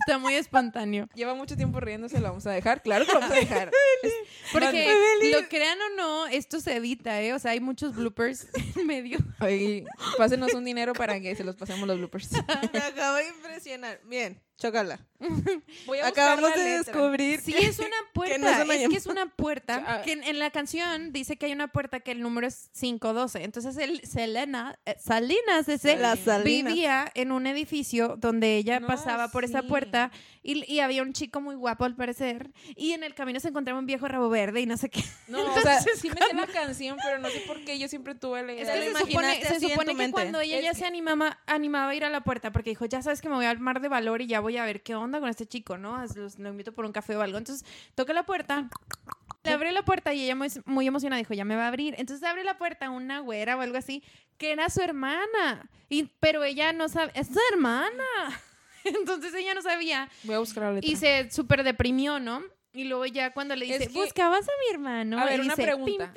Está 0.00 0.18
muy 0.18 0.34
espontáneo. 0.34 1.08
Lleva 1.14 1.34
mucho 1.34 1.56
tiempo 1.56 1.80
riéndose, 1.80 2.20
lo 2.20 2.28
vamos 2.28 2.46
a 2.46 2.52
dejar. 2.52 2.82
Claro 2.82 3.04
que 3.04 3.12
lo 3.12 3.20
vamos 3.20 3.36
a 3.36 3.40
dejar. 3.40 3.70
Porque, 4.52 4.88
lo 5.32 5.48
crean 5.48 5.78
o 5.80 5.96
no, 5.96 6.26
esto 6.26 6.60
se 6.60 6.76
edita, 6.76 7.20
¿eh? 7.20 7.32
O 7.34 7.38
sea, 7.38 7.52
hay 7.52 7.60
muchos 7.60 7.96
bloopers 7.96 8.48
en 8.76 8.86
medio. 8.86 9.18
Ay, 9.38 9.84
pásenos 10.16 10.54
un 10.54 10.64
dinero 10.64 10.92
para 10.92 11.20
que 11.20 11.34
se 11.34 11.44
los 11.44 11.56
pasemos 11.56 11.86
los 11.88 11.98
bloopers. 11.98 12.30
Me 12.72 12.78
acabo 12.78 13.16
de 13.16 13.28
impresionar. 13.28 14.00
Bien. 14.04 14.40
Chócala. 14.58 14.98
Acabamos 16.04 16.54
de 16.54 16.62
descubrir. 16.78 17.40
Sí, 17.40 17.54
es 17.56 17.78
una 17.78 17.88
puerta. 18.12 18.62
es, 18.62 18.88
que 18.88 18.96
es 18.96 19.06
una 19.06 19.26
puerta. 19.26 19.68
Ah. 19.88 20.02
Que 20.04 20.12
en, 20.12 20.38
la 20.38 20.50
canción 20.50 21.12
dice 21.12 21.36
que 21.36 21.46
hay 21.46 21.52
una 21.52 21.68
puerta 21.68 22.00
que 22.00 22.10
el 22.10 22.20
número 22.20 22.46
es 22.46 22.68
512. 22.78 23.42
Entonces, 23.42 23.76
el, 23.78 24.04
Selena, 24.06 24.78
eh, 24.84 24.96
Salinas 24.98 25.68
ese, 25.68 25.96
vivía 26.44 27.10
en 27.14 27.32
un 27.32 27.46
edificio 27.46 28.16
donde 28.18 28.56
ella 28.56 28.80
pasaba 28.80 29.28
por 29.28 29.44
esa 29.44 29.62
puerta 29.62 30.10
y, 30.42 30.80
había 30.80 31.02
un 31.02 31.12
chico 31.12 31.40
muy 31.40 31.54
guapo 31.54 31.84
al 31.84 31.94
parecer. 31.94 32.50
Y 32.76 32.92
en 32.92 33.02
el 33.02 33.14
camino 33.14 33.40
se 33.40 33.48
encontraba 33.48 33.78
un 33.78 33.86
viejo 33.86 34.08
rabo 34.08 34.28
verde 34.28 34.60
y 34.60 34.66
no 34.66 34.76
sé 34.76 34.90
qué. 34.90 35.02
No, 35.28 35.42
o 35.42 35.60
sea, 35.60 35.80
sí 35.80 36.10
me 36.10 36.26
sé 36.26 36.34
la 36.34 36.46
canción, 36.46 36.98
pero 37.02 37.18
no 37.18 37.28
sé 37.28 37.40
por 37.46 37.64
qué 37.64 37.78
yo 37.78 37.88
siempre 37.88 38.14
tuve 38.14 38.42
la 38.42 38.52
idea. 38.52 38.74
Es 38.74 38.84
que 38.84 38.92
se 38.92 39.06
supone, 39.06 39.42
se 39.42 39.60
supone 39.60 39.96
que 39.96 40.10
cuando 40.10 40.40
ella 40.40 40.60
ya 40.60 40.74
se 40.74 40.84
animaba, 40.84 41.38
animaba 41.46 41.90
a 41.90 41.94
ir 41.94 42.04
a 42.04 42.10
la 42.10 42.22
puerta 42.22 42.52
porque 42.52 42.70
dijo, 42.70 42.84
ya 42.86 43.00
sabes 43.02 43.20
que 43.20 43.28
me 43.28 43.36
voy 43.36 43.46
a 43.46 43.50
armar 43.50 43.80
de 43.80 43.88
valor 43.88 44.22
y 44.22 44.26
ya 44.26 44.40
voy 44.40 44.47
voy 44.48 44.56
a 44.56 44.64
ver 44.64 44.82
qué 44.82 44.94
onda 44.94 45.20
con 45.20 45.28
este 45.28 45.44
chico, 45.44 45.76
¿no? 45.76 46.02
Lo 46.38 46.48
invito 46.48 46.72
por 46.72 46.86
un 46.86 46.92
café 46.92 47.14
o 47.16 47.20
algo. 47.20 47.36
Entonces, 47.36 47.68
toca 47.94 48.14
la 48.14 48.24
puerta. 48.24 48.70
Le 49.44 49.52
abrió 49.52 49.70
la 49.72 49.84
puerta 49.84 50.14
y 50.14 50.24
ella 50.24 50.34
muy, 50.34 50.48
muy 50.64 50.86
emocionada 50.86 51.18
dijo, 51.18 51.34
ya 51.34 51.44
me 51.44 51.54
va 51.54 51.64
a 51.64 51.68
abrir. 51.68 51.94
Entonces 51.98 52.26
abre 52.26 52.44
la 52.44 52.56
puerta 52.56 52.88
una 52.88 53.20
güera 53.20 53.58
o 53.58 53.60
algo 53.60 53.76
así, 53.76 54.02
que 54.38 54.52
era 54.52 54.70
su 54.70 54.80
hermana. 54.80 55.68
Y, 55.90 56.04
pero 56.18 56.44
ella 56.44 56.72
no 56.72 56.88
sabe, 56.88 57.12
es 57.14 57.26
su 57.26 57.38
hermana. 57.52 58.04
Entonces 58.84 59.34
ella 59.34 59.52
no 59.54 59.60
sabía. 59.60 60.08
Voy 60.22 60.36
a 60.36 60.38
buscar 60.38 60.64
la 60.64 60.72
letra. 60.72 60.90
Y 60.90 60.96
se 60.96 61.30
súper 61.30 61.62
deprimió, 61.62 62.18
¿no? 62.18 62.42
Y 62.72 62.84
luego 62.84 63.04
ya 63.04 63.34
cuando 63.34 63.54
le 63.54 63.66
dice, 63.66 63.88
buscabas 63.88 64.48
a 64.48 64.52
mi 64.64 64.74
hermano. 64.74 65.18
A 65.18 65.26
ver, 65.26 65.42
una 65.42 65.56
pregunta. 65.56 66.12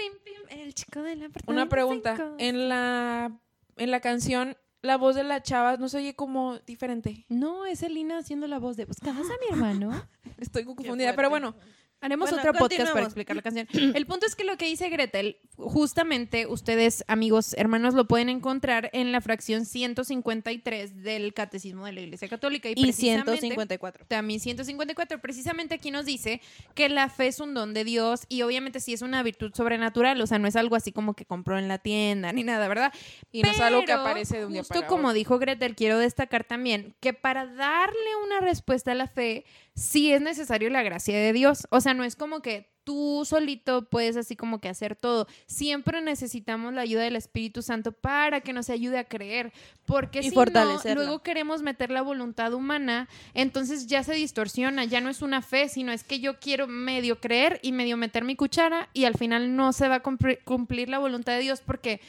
el 0.49 0.73
chico 0.73 1.01
de 1.01 1.17
la 1.17 1.29
Una 1.47 1.67
pregunta. 1.67 2.33
En 2.37 2.69
la, 2.69 3.31
en 3.75 3.91
la 3.91 3.99
canción 3.99 4.57
la 4.81 4.97
voz 4.97 5.15
de 5.15 5.23
la 5.23 5.41
chava 5.41 5.77
no 5.77 5.89
se 5.89 5.97
oye 5.97 6.15
como 6.15 6.57
diferente. 6.59 7.25
No, 7.29 7.65
es 7.65 7.83
Elina 7.83 8.17
haciendo 8.17 8.47
la 8.47 8.59
voz 8.59 8.77
de 8.77 8.85
¿buscabas 8.85 9.25
a 9.25 9.37
mi 9.39 9.47
hermano? 9.51 10.07
Estoy 10.37 10.65
confundida, 10.65 11.15
pero 11.15 11.29
bueno, 11.29 11.55
Haremos 12.01 12.31
otro 12.33 12.53
podcast 12.53 12.91
para 12.93 13.05
explicar 13.05 13.35
la 13.35 13.41
canción. 13.43 13.67
El 13.73 14.05
punto 14.05 14.25
es 14.25 14.35
que 14.35 14.43
lo 14.43 14.57
que 14.57 14.65
dice 14.65 14.89
Gretel, 14.89 15.37
justamente 15.55 16.47
ustedes, 16.47 17.03
amigos, 17.07 17.53
hermanos, 17.57 17.93
lo 17.93 18.07
pueden 18.07 18.29
encontrar 18.29 18.89
en 18.93 19.11
la 19.11 19.21
fracción 19.21 19.65
153 19.65 21.03
del 21.03 21.33
Catecismo 21.33 21.85
de 21.85 21.91
la 21.93 22.01
Iglesia 22.01 22.27
Católica. 22.27 22.69
Y, 22.69 22.73
y 22.75 22.91
154. 22.91 24.05
También 24.07 24.39
154. 24.39 25.21
Precisamente 25.21 25.75
aquí 25.75 25.91
nos 25.91 26.05
dice 26.05 26.41
que 26.73 26.89
la 26.89 27.09
fe 27.09 27.27
es 27.27 27.39
un 27.39 27.53
don 27.53 27.73
de 27.73 27.83
Dios 27.83 28.25
y 28.29 28.41
obviamente 28.41 28.79
sí 28.79 28.93
es 28.93 29.01
una 29.01 29.21
virtud 29.23 29.53
sobrenatural, 29.53 30.19
o 30.21 30.27
sea, 30.27 30.39
no 30.39 30.47
es 30.47 30.55
algo 30.55 30.75
así 30.75 30.91
como 30.91 31.13
que 31.13 31.25
compró 31.25 31.57
en 31.57 31.67
la 31.67 31.77
tienda 31.77 32.33
ni 32.33 32.43
nada, 32.43 32.67
¿verdad? 32.67 32.93
Y 33.31 33.43
no 33.43 33.51
es 33.51 33.59
algo 33.59 33.85
que 33.85 33.91
aparece 33.91 34.39
de 34.39 34.45
un 34.45 34.53
día 34.53 34.63
para 34.63 34.87
como 34.87 35.13
dijo 35.13 35.39
Gretel, 35.39 35.75
quiero 35.75 35.97
destacar 35.97 36.43
también 36.43 36.95
que 36.99 37.13
para 37.13 37.45
darle 37.45 38.15
una 38.25 38.39
respuesta 38.39 38.91
a 38.91 38.95
la 38.95 39.07
fe, 39.07 39.45
sí 39.81 40.13
es 40.13 40.21
necesario 40.21 40.69
la 40.69 40.83
gracia 40.83 41.17
de 41.17 41.33
Dios. 41.33 41.67
O 41.71 41.81
sea, 41.81 41.93
no 41.93 42.03
es 42.03 42.15
como 42.15 42.41
que 42.41 42.71
tú 42.91 43.23
solito 43.23 43.85
puedes 43.85 44.17
así 44.17 44.35
como 44.35 44.59
que 44.59 44.67
hacer 44.67 44.97
todo. 44.97 45.25
Siempre 45.45 46.01
necesitamos 46.01 46.73
la 46.73 46.81
ayuda 46.81 47.03
del 47.03 47.15
Espíritu 47.15 47.61
Santo 47.61 47.93
para 47.93 48.41
que 48.41 48.51
nos 48.51 48.69
ayude 48.69 48.97
a 48.97 49.05
creer, 49.05 49.53
porque 49.85 50.21
si 50.21 50.35
no, 50.35 50.45
luego 50.93 51.19
queremos 51.19 51.61
meter 51.61 51.89
la 51.89 52.01
voluntad 52.01 52.53
humana, 52.53 53.07
entonces 53.33 53.87
ya 53.87 54.03
se 54.03 54.13
distorsiona, 54.13 54.83
ya 54.83 54.99
no 54.99 55.09
es 55.09 55.21
una 55.21 55.41
fe, 55.41 55.69
sino 55.69 55.93
es 55.93 56.03
que 56.03 56.19
yo 56.19 56.37
quiero 56.39 56.67
medio 56.67 57.21
creer 57.21 57.61
y 57.63 57.71
medio 57.71 57.95
meter 57.95 58.25
mi 58.25 58.35
cuchara 58.35 58.89
y 58.93 59.05
al 59.05 59.15
final 59.15 59.55
no 59.55 59.71
se 59.71 59.87
va 59.87 59.95
a 59.95 60.03
cumplir, 60.03 60.89
la 60.89 60.99
voluntad 60.99 61.33
de 61.33 61.39
Dios 61.39 61.61
porque 61.65 62.01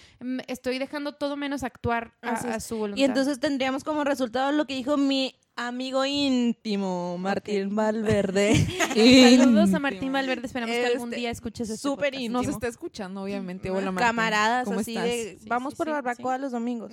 estoy 0.49 0.79
dejando 0.79 1.13
todo 1.13 1.37
menos 1.37 1.63
actuar 1.63 2.13
a 2.23 2.59
su 2.59 2.77
voluntad. 2.77 3.01
Y 3.01 3.05
entonces 3.05 3.39
tendríamos 3.39 3.85
como 3.85 4.03
resultado 4.03 4.51
lo 4.51 4.67
que 4.67 4.75
dijo 4.75 4.97
mi 4.97 5.37
amigo 5.57 6.05
íntimo, 6.05 7.19
Martín 7.19 7.75
Valverde. 7.75 8.55
Saludos 9.39 9.75
a 9.75 9.79
Martín 9.81 10.13
Valverde, 10.13 10.47
esperamos 10.47 10.72
que 10.75 10.87
algún 10.87 11.09
este, 11.09 11.21
día 11.21 11.31
escuches 11.31 11.71
este 11.71 11.83
súper 11.83 12.15
íntimo. 12.15 12.43
Nos 12.43 12.49
está 12.49 12.69
escuchando, 12.69 13.23
obviamente. 13.23 13.71
Hola, 13.71 13.93
Camaradas, 13.95 14.69
así 14.69 14.95
de, 14.95 15.39
vamos 15.47 15.75
por 15.75 15.91
barbacoa 15.91 16.39
los 16.39 16.53
domingos. 16.53 16.93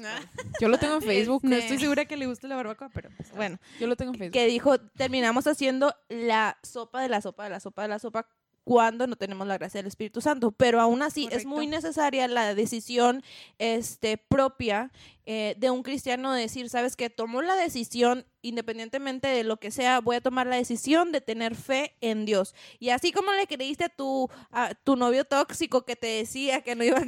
Yo 0.60 0.70
lo 0.70 0.78
tengo 0.78 0.96
en 0.96 1.02
Facebook. 1.02 1.42
No 1.44 1.56
estoy 1.56 1.80
segura 1.80 2.06
que 2.06 2.18
le 2.18 2.28
guste 2.28 2.48
la 2.48 2.56
barbacoa, 2.56 2.90
pero 2.94 3.10
pues, 3.16 3.32
bueno. 3.34 3.60
Yo 3.80 3.88
lo 3.88 3.96
tengo 3.96 4.14
en 4.14 4.20
Facebook. 4.20 4.34
Que 4.34 4.48
dijo, 4.48 4.80
terminamos 4.80 5.48
haciendo 5.48 5.96
la 6.10 6.58
sopa 6.64 7.02
de 7.02 7.10
la 7.10 7.22
sopa 7.22 7.44
de 7.44 7.50
la 7.50 7.60
sopa 7.60 7.82
de 7.84 7.88
la 7.88 8.00
sopa 8.00 8.28
cuando 8.70 9.08
no 9.08 9.16
tenemos 9.16 9.48
la 9.48 9.58
gracia 9.58 9.80
del 9.80 9.88
Espíritu 9.88 10.22
Santo. 10.22 10.52
Pero 10.52 10.80
aún 10.80 11.02
así 11.02 11.28
es 11.32 11.44
muy 11.44 11.66
necesaria 11.66 12.28
la 12.28 12.54
decisión 12.54 13.24
este, 13.58 14.20
propia 14.20 14.92
eh, 15.26 15.56
de 15.58 15.72
un 15.72 15.82
cristiano 15.82 16.32
decir, 16.34 16.70
sabes 16.70 16.96
que 16.96 17.10
tomó 17.10 17.42
la 17.42 17.56
decisión, 17.56 18.28
independientemente 18.44 19.28
de 19.28 19.44
lo 19.44 19.58
que 19.58 19.72
sea, 19.72 20.02
voy 20.02 20.18
a 20.18 20.22
tomar 20.22 20.46
la 20.46 20.56
decisión 20.58 21.12
de 21.12 21.20
tener 21.20 21.56
fe 21.56 21.96
en 22.00 22.26
Dios. 22.26 22.54
Y 22.78 22.90
así 22.90 23.12
como 23.12 23.32
le 23.32 23.48
creíste 23.48 23.86
a 23.86 23.90
tu, 23.90 24.30
a 24.52 24.76
tu 24.76 24.96
novio 24.96 25.26
tóxico 25.26 25.84
que 25.84 25.96
te 25.96 26.06
decía 26.06 26.62
que 26.62 26.76
no 26.76 26.84
iba 26.84 27.00
a... 27.00 27.06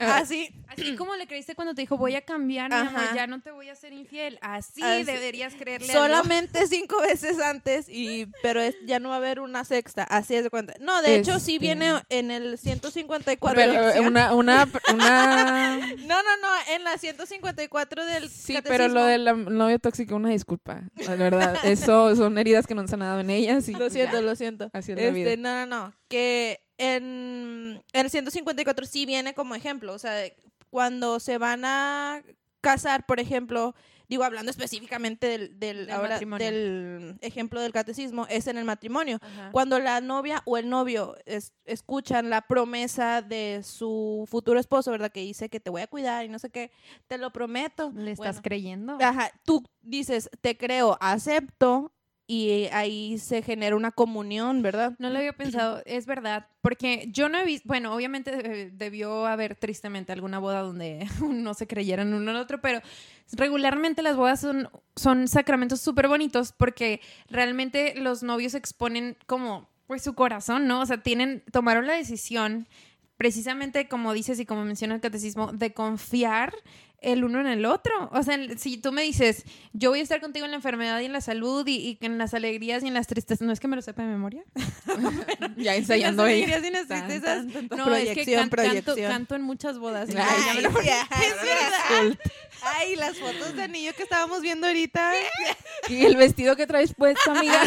así. 0.18 0.52
Así 0.74 0.94
como 0.96 1.14
le 1.16 1.26
creíste 1.26 1.54
cuando 1.54 1.74
te 1.74 1.82
dijo, 1.82 1.96
voy 1.96 2.14
a 2.14 2.22
cambiar, 2.22 2.70
ya 3.14 3.26
no 3.26 3.40
te 3.40 3.50
voy 3.50 3.68
a 3.68 3.74
ser 3.74 3.92
infiel. 3.92 4.38
Así, 4.40 4.82
deberías 5.04 5.54
creerle 5.54 5.92
Solamente 5.92 6.66
cinco 6.66 7.00
veces 7.00 7.40
antes, 7.40 7.88
y 7.88 8.26
pero 8.42 8.60
ya 8.84 8.98
no 8.98 9.10
va 9.10 9.16
a 9.16 9.18
haber 9.18 9.40
una 9.40 9.64
sexta. 9.64 10.04
Así 10.04 10.34
es 10.34 10.44
de 10.44 10.50
cuenta. 10.50 10.74
No, 10.80 11.02
de 11.02 11.16
hecho, 11.16 11.38
sí 11.38 11.54
este 11.54 11.66
viene 11.66 12.02
en 12.08 12.30
el 12.30 12.58
154. 12.58 13.54
Pero, 13.54 14.06
una, 14.06 14.34
una, 14.34 14.68
una... 14.92 15.76
no, 15.98 16.22
no, 16.22 16.36
no, 16.40 16.48
en 16.74 16.84
la 16.84 16.98
154 16.98 18.04
del 18.04 18.28
Sí, 18.28 18.58
pero 18.62 18.88
lo 18.88 19.04
del 19.04 19.24
novio 19.46 19.78
tóxico, 19.78 20.16
una 20.16 20.30
disculpa, 20.30 20.82
la 20.96 21.16
verdad. 21.16 21.56
Eso 21.64 22.14
son 22.16 22.38
heridas 22.38 22.66
que 22.66 22.74
no 22.74 22.80
han 22.80 22.88
sanado 22.88 23.20
en 23.20 23.30
ellas. 23.30 23.68
Y 23.68 23.72
lo 23.72 23.90
siento, 23.90 24.20
lo 24.22 24.36
siento. 24.36 24.70
Así 24.72 24.92
es 24.92 24.98
este, 24.98 25.36
No, 25.36 25.66
no, 25.66 25.66
no. 25.66 25.94
Que 26.08 26.60
en, 26.78 27.82
en 27.92 28.04
el 28.04 28.10
154 28.10 28.86
sí 28.86 29.06
viene 29.06 29.34
como 29.34 29.54
ejemplo. 29.54 29.92
O 29.92 29.98
sea, 29.98 30.14
cuando 30.74 31.20
se 31.20 31.38
van 31.38 31.64
a 31.64 32.20
casar, 32.60 33.06
por 33.06 33.20
ejemplo, 33.20 33.76
digo, 34.08 34.24
hablando 34.24 34.50
específicamente 34.50 35.28
del, 35.28 35.60
del, 35.60 35.86
del 36.36 37.16
ejemplo 37.20 37.60
del 37.60 37.72
catecismo, 37.72 38.26
es 38.28 38.48
en 38.48 38.58
el 38.58 38.64
matrimonio. 38.64 39.20
Cuando 39.52 39.78
la 39.78 40.00
novia 40.00 40.42
o 40.46 40.56
el 40.58 40.68
novio 40.68 41.14
escuchan 41.64 42.28
la 42.28 42.40
promesa 42.40 43.22
de 43.22 43.60
su 43.62 44.26
futuro 44.28 44.58
esposo, 44.58 44.90
¿verdad? 44.90 45.12
Que 45.12 45.20
dice 45.20 45.48
que 45.48 45.60
te 45.60 45.70
voy 45.70 45.82
a 45.82 45.86
cuidar 45.86 46.24
y 46.24 46.28
no 46.28 46.40
sé 46.40 46.50
qué, 46.50 46.72
te 47.06 47.18
lo 47.18 47.30
prometo. 47.30 47.92
¿Le 47.94 48.10
estás 48.10 48.40
creyendo? 48.40 48.98
Ajá, 49.00 49.30
tú 49.44 49.62
dices, 49.80 50.28
te 50.40 50.56
creo, 50.56 50.98
acepto, 51.00 51.93
y 52.26 52.68
ahí 52.72 53.18
se 53.18 53.42
genera 53.42 53.76
una 53.76 53.90
comunión, 53.90 54.62
¿verdad? 54.62 54.94
No 54.98 55.10
lo 55.10 55.18
había 55.18 55.34
pensado, 55.34 55.82
es 55.84 56.06
verdad, 56.06 56.48
porque 56.62 57.08
yo 57.12 57.28
no 57.28 57.38
he 57.38 57.44
visto, 57.44 57.68
bueno, 57.68 57.94
obviamente 57.94 58.70
debió 58.72 59.26
haber 59.26 59.56
tristemente 59.56 60.12
alguna 60.12 60.38
boda 60.38 60.60
donde 60.60 61.06
no 61.20 61.52
se 61.54 61.66
creyeran 61.66 62.14
uno 62.14 62.30
al 62.30 62.38
otro, 62.38 62.60
pero 62.60 62.80
regularmente 63.32 64.02
las 64.02 64.16
bodas 64.16 64.40
son, 64.40 64.70
son 64.96 65.28
sacramentos 65.28 65.80
súper 65.80 66.08
bonitos 66.08 66.52
porque 66.52 67.00
realmente 67.28 67.94
los 67.96 68.22
novios 68.22 68.54
exponen 68.54 69.18
como 69.26 69.68
pues 69.86 70.02
su 70.02 70.14
corazón, 70.14 70.66
¿no? 70.66 70.80
O 70.80 70.86
sea, 70.86 71.02
tienen, 71.02 71.42
tomaron 71.52 71.86
la 71.86 71.92
decisión 71.92 72.66
precisamente 73.16 73.86
como 73.88 74.12
dices 74.12 74.40
y 74.40 74.46
como 74.46 74.64
menciona 74.64 74.94
el 74.94 75.00
catecismo, 75.00 75.52
de 75.52 75.72
confiar 75.72 76.54
el 77.04 77.24
uno 77.24 77.40
en 77.40 77.46
el 77.46 77.64
otro. 77.64 78.10
O 78.12 78.22
sea, 78.22 78.38
si 78.56 78.78
tú 78.78 78.92
me 78.92 79.02
dices, 79.02 79.44
yo 79.72 79.90
voy 79.90 80.00
a 80.00 80.02
estar 80.02 80.20
contigo 80.20 80.44
en 80.44 80.50
la 80.50 80.56
enfermedad 80.56 81.00
y 81.00 81.06
en 81.06 81.12
la 81.12 81.20
salud 81.20 81.66
y, 81.66 81.98
en 82.00 82.18
las 82.18 82.34
alegrías 82.34 82.82
y 82.82 82.88
en 82.88 82.94
las 82.94 83.06
tristezas, 83.06 83.46
¿no 83.46 83.52
es 83.52 83.60
que 83.60 83.68
me 83.68 83.76
lo 83.76 83.82
sepa 83.82 84.02
de 84.02 84.08
memoria? 84.08 84.42
ya 85.56 85.76
ensayando 85.76 86.24
ahí. 86.24 86.42
En 86.42 86.50
las 86.50 86.58
alegrías 86.58 86.64
y 86.64 86.66
en 86.66 86.72
las 86.72 86.88
tristezas. 86.88 87.44
no, 87.76 87.94
es 87.94 88.14
que 88.14 88.34
canto, 88.34 88.96
canto, 88.96 89.34
en 89.34 89.42
muchas 89.42 89.78
bodas. 89.78 90.08
es 90.08 90.14
verdad. 90.14 92.18
Ay, 92.62 92.96
las 92.96 93.18
fotos 93.18 93.56
de 93.56 93.62
anillo 93.62 93.92
que 93.94 94.02
estábamos 94.02 94.40
viendo 94.40 94.66
ahorita. 94.66 95.12
y 95.88 96.04
el 96.04 96.16
vestido 96.16 96.56
que 96.56 96.66
traes 96.66 96.94
puesto, 96.94 97.30
amiga. 97.30 97.60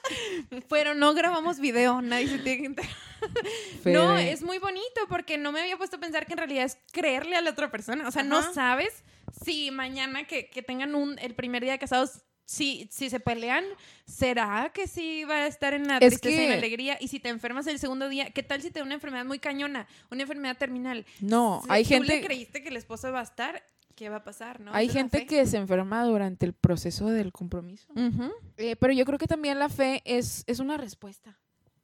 Pero 0.68 0.94
no 0.94 1.14
grabamos 1.14 1.58
video, 1.58 2.00
nadie 2.02 2.28
se 2.28 2.38
tiene 2.38 2.60
que 2.60 2.66
enterar. 2.66 3.09
No, 3.84 4.16
es 4.18 4.42
muy 4.42 4.58
bonito 4.58 5.00
porque 5.08 5.38
no 5.38 5.52
me 5.52 5.60
había 5.60 5.76
puesto 5.76 5.96
a 5.96 6.00
pensar 6.00 6.26
que 6.26 6.32
en 6.32 6.38
realidad 6.38 6.64
es 6.64 6.78
creerle 6.92 7.36
a 7.36 7.40
la 7.40 7.50
otra 7.50 7.70
persona. 7.70 8.06
O 8.06 8.10
sea, 8.10 8.22
no 8.22 8.52
sabes 8.52 9.02
si 9.44 9.70
mañana 9.70 10.24
que, 10.24 10.44
tengan 10.66 10.94
un, 10.94 11.18
el 11.18 11.34
primer 11.34 11.62
día 11.62 11.72
de 11.72 11.78
casados 11.78 12.22
si, 12.44 12.88
si 12.90 13.10
se 13.10 13.20
pelean, 13.20 13.64
¿será 14.06 14.72
que 14.74 14.88
sí 14.88 15.22
va 15.24 15.36
a 15.36 15.46
estar 15.46 15.72
en 15.72 15.86
la 15.86 16.00
tristeza 16.00 16.40
y 16.40 16.44
en 16.44 16.50
la 16.50 16.56
alegría? 16.56 16.98
Y 17.00 17.06
si 17.06 17.20
te 17.20 17.28
enfermas 17.28 17.68
el 17.68 17.78
segundo 17.78 18.08
día, 18.08 18.30
¿qué 18.30 18.42
tal 18.42 18.60
si 18.60 18.72
te 18.72 18.80
da 18.80 18.84
una 18.84 18.94
enfermedad 18.94 19.24
muy 19.24 19.38
cañona? 19.38 19.86
Una 20.10 20.22
enfermedad 20.22 20.56
terminal. 20.56 21.06
No, 21.20 21.62
hay 21.68 21.84
gente... 21.84 22.08
¿Tú 22.08 22.12
le 22.12 22.24
creíste 22.24 22.62
que 22.62 22.70
el 22.70 22.76
esposo 22.76 23.12
va 23.12 23.20
a 23.20 23.22
estar? 23.22 23.62
¿Qué 23.94 24.08
va 24.08 24.16
a 24.16 24.24
pasar? 24.24 24.58
¿no? 24.58 24.72
Hay 24.74 24.88
gente 24.88 25.26
que 25.26 25.46
se 25.46 25.58
enferma 25.58 26.02
durante 26.04 26.44
el 26.44 26.52
proceso 26.52 27.06
del 27.06 27.30
compromiso. 27.32 27.86
Eh, 28.56 28.74
pero 28.74 28.92
yo 28.92 29.04
creo 29.04 29.18
que 29.18 29.28
también 29.28 29.58
la 29.58 29.68
fe 29.68 30.02
es, 30.04 30.42
es 30.48 30.58
una 30.58 30.76
respuesta. 30.76 31.38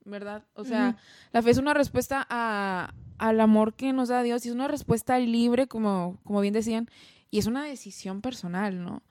¿Verdad? 0.06 0.44
O 0.54 0.64
sea, 0.64 0.96
la 1.32 1.42
fe 1.42 1.50
es 1.50 1.58
una 1.58 1.74
respuesta 1.74 2.26
a, 2.30 2.94
al 3.18 3.40
amor 3.40 3.74
que 3.74 3.92
nos 3.92 4.08
da 4.08 4.22
Dios 4.22 4.46
y 4.46 4.48
es 4.48 4.54
una 4.54 4.68
respuesta 4.68 5.18
libre, 5.18 5.66
como, 5.66 6.18
como 6.24 6.40
bien 6.40 6.54
decían, 6.54 6.88
y 7.30 7.38
es 7.38 7.46
una 7.46 7.64
decisión 7.64 8.22
personal, 8.22 8.82
¿no? 8.82 9.02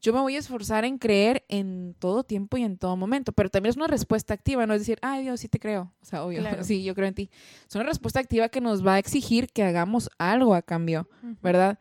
Yo 0.00 0.12
me 0.12 0.20
voy 0.20 0.34
a 0.34 0.40
esforzar 0.40 0.84
en 0.84 0.98
creer 0.98 1.44
en 1.48 1.94
todo 1.98 2.24
tiempo 2.24 2.56
y 2.56 2.64
en 2.64 2.76
todo 2.76 2.96
momento, 2.96 3.32
pero 3.32 3.48
también 3.48 3.70
es 3.70 3.76
una 3.76 3.86
respuesta 3.86 4.34
activa, 4.34 4.66
no 4.66 4.74
es 4.74 4.80
decir, 4.80 4.98
ay 5.02 5.22
Dios, 5.22 5.40
sí 5.40 5.48
te 5.48 5.60
creo, 5.60 5.92
o 6.02 6.04
sea, 6.04 6.24
obvio, 6.24 6.42
sí, 6.64 6.82
yo 6.82 6.94
creo 6.94 7.08
en 7.08 7.14
ti. 7.14 7.30
Es 7.68 7.74
una 7.76 7.84
respuesta 7.84 8.18
activa 8.18 8.48
que 8.48 8.60
nos 8.60 8.84
va 8.84 8.94
a 8.94 8.98
exigir 8.98 9.48
que 9.52 9.62
hagamos 9.62 10.10
algo 10.18 10.54
a 10.54 10.62
cambio, 10.62 11.08
¿verdad? 11.42 11.78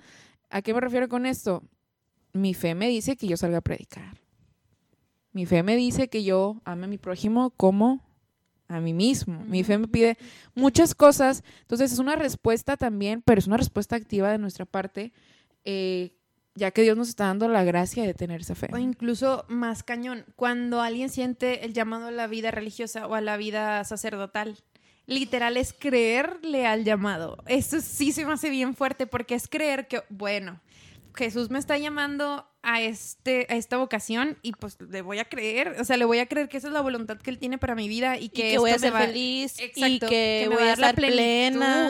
¿A 0.50 0.62
qué 0.62 0.74
me 0.74 0.80
refiero 0.80 1.10
con 1.10 1.26
esto? 1.26 1.64
Mi 2.34 2.54
fe 2.54 2.76
me 2.76 2.88
dice 2.88 3.18
que 3.18 3.28
yo 3.28 3.36
salga 3.36 3.58
a 3.58 3.62
predicar. 3.62 4.22
Mi 5.32 5.46
fe 5.46 5.64
me 5.64 5.76
dice 5.76 6.08
que 6.08 6.24
yo 6.24 6.62
ame 6.66 6.86
a 6.86 6.88
mi 6.88 6.98
prójimo 6.98 7.52
como 7.52 8.09
a 8.70 8.80
mí 8.80 8.94
mismo. 8.94 9.44
Mi 9.46 9.64
fe 9.64 9.78
me 9.78 9.88
pide 9.88 10.18
muchas 10.56 10.96
cosas. 10.96 11.44
Entonces 11.62 11.92
es 11.92 12.00
una 12.00 12.16
respuesta 12.16 12.78
también, 12.78 13.22
pero 13.26 13.40
es 13.40 13.48
una 13.48 13.58
respuesta 13.58 13.96
activa 13.96 14.32
de 14.32 14.38
nuestra 14.38 14.66
parte, 14.66 15.12
eh, 15.66 16.14
ya 16.56 16.72
que 16.72 16.84
Dios 16.84 16.96
nos 16.96 17.10
está 17.10 17.26
dando 17.26 17.50
la 17.50 17.64
gracia 17.64 18.04
de 18.04 18.14
tener 18.14 18.42
esa 18.42 18.56
fe. 18.56 18.70
O 18.72 18.78
incluso 18.78 19.46
más 19.50 19.84
cañón, 19.84 20.26
cuando 20.36 20.82
alguien 20.82 21.10
siente 21.10 21.66
el 21.66 21.74
llamado 21.74 22.08
a 22.08 22.12
la 22.12 22.28
vida 22.28 22.52
religiosa 22.52 23.08
o 23.08 23.16
a 23.16 23.22
la 23.22 23.36
vida 23.38 23.84
sacerdotal. 23.84 24.58
Literal 25.06 25.58
es 25.58 25.74
creerle 25.74 26.68
al 26.68 26.84
llamado. 26.84 27.38
Eso 27.48 27.82
sí 27.82 28.12
se 28.12 28.26
me 28.26 28.34
hace 28.34 28.52
bien 28.52 28.76
fuerte 28.76 29.08
porque 29.08 29.34
es 29.34 29.48
creer 29.48 29.88
que, 29.88 30.04
bueno, 30.10 30.62
Jesús 31.16 31.50
me 31.50 31.58
está 31.58 31.80
llamando 31.80 32.46
a, 32.62 32.82
este, 32.82 33.48
a 33.50 33.56
esta 33.56 33.78
vocación 33.78 34.38
y 34.42 34.52
pues 34.52 34.78
le 34.82 35.02
voy 35.02 35.20
a 35.20 35.26
creer, 35.26 35.76
o 35.80 35.86
sea, 35.86 35.98
le 35.98 36.06
voy 36.06 36.20
a 36.20 36.26
creer 36.26 36.50
que 36.50 36.58
esa 36.58 36.68
es 36.68 36.74
la 36.74 36.82
voluntad 36.82 37.18
que 37.18 37.30
él 37.30 37.40
tiene 37.40 37.58
para 37.58 37.76
mi 37.76 37.88
vida 37.88 38.18
y 38.18 38.30
que, 38.30 38.58
voy 38.58 38.72
a 38.72 38.80
ser 38.80 38.94
feliz 38.94 39.56
y 39.76 40.00
que, 40.00 40.46
me 40.50 40.56
voy 40.56 40.64
a 40.64 40.68
dar 40.68 40.80
la 40.80 40.94
plena 40.94 41.90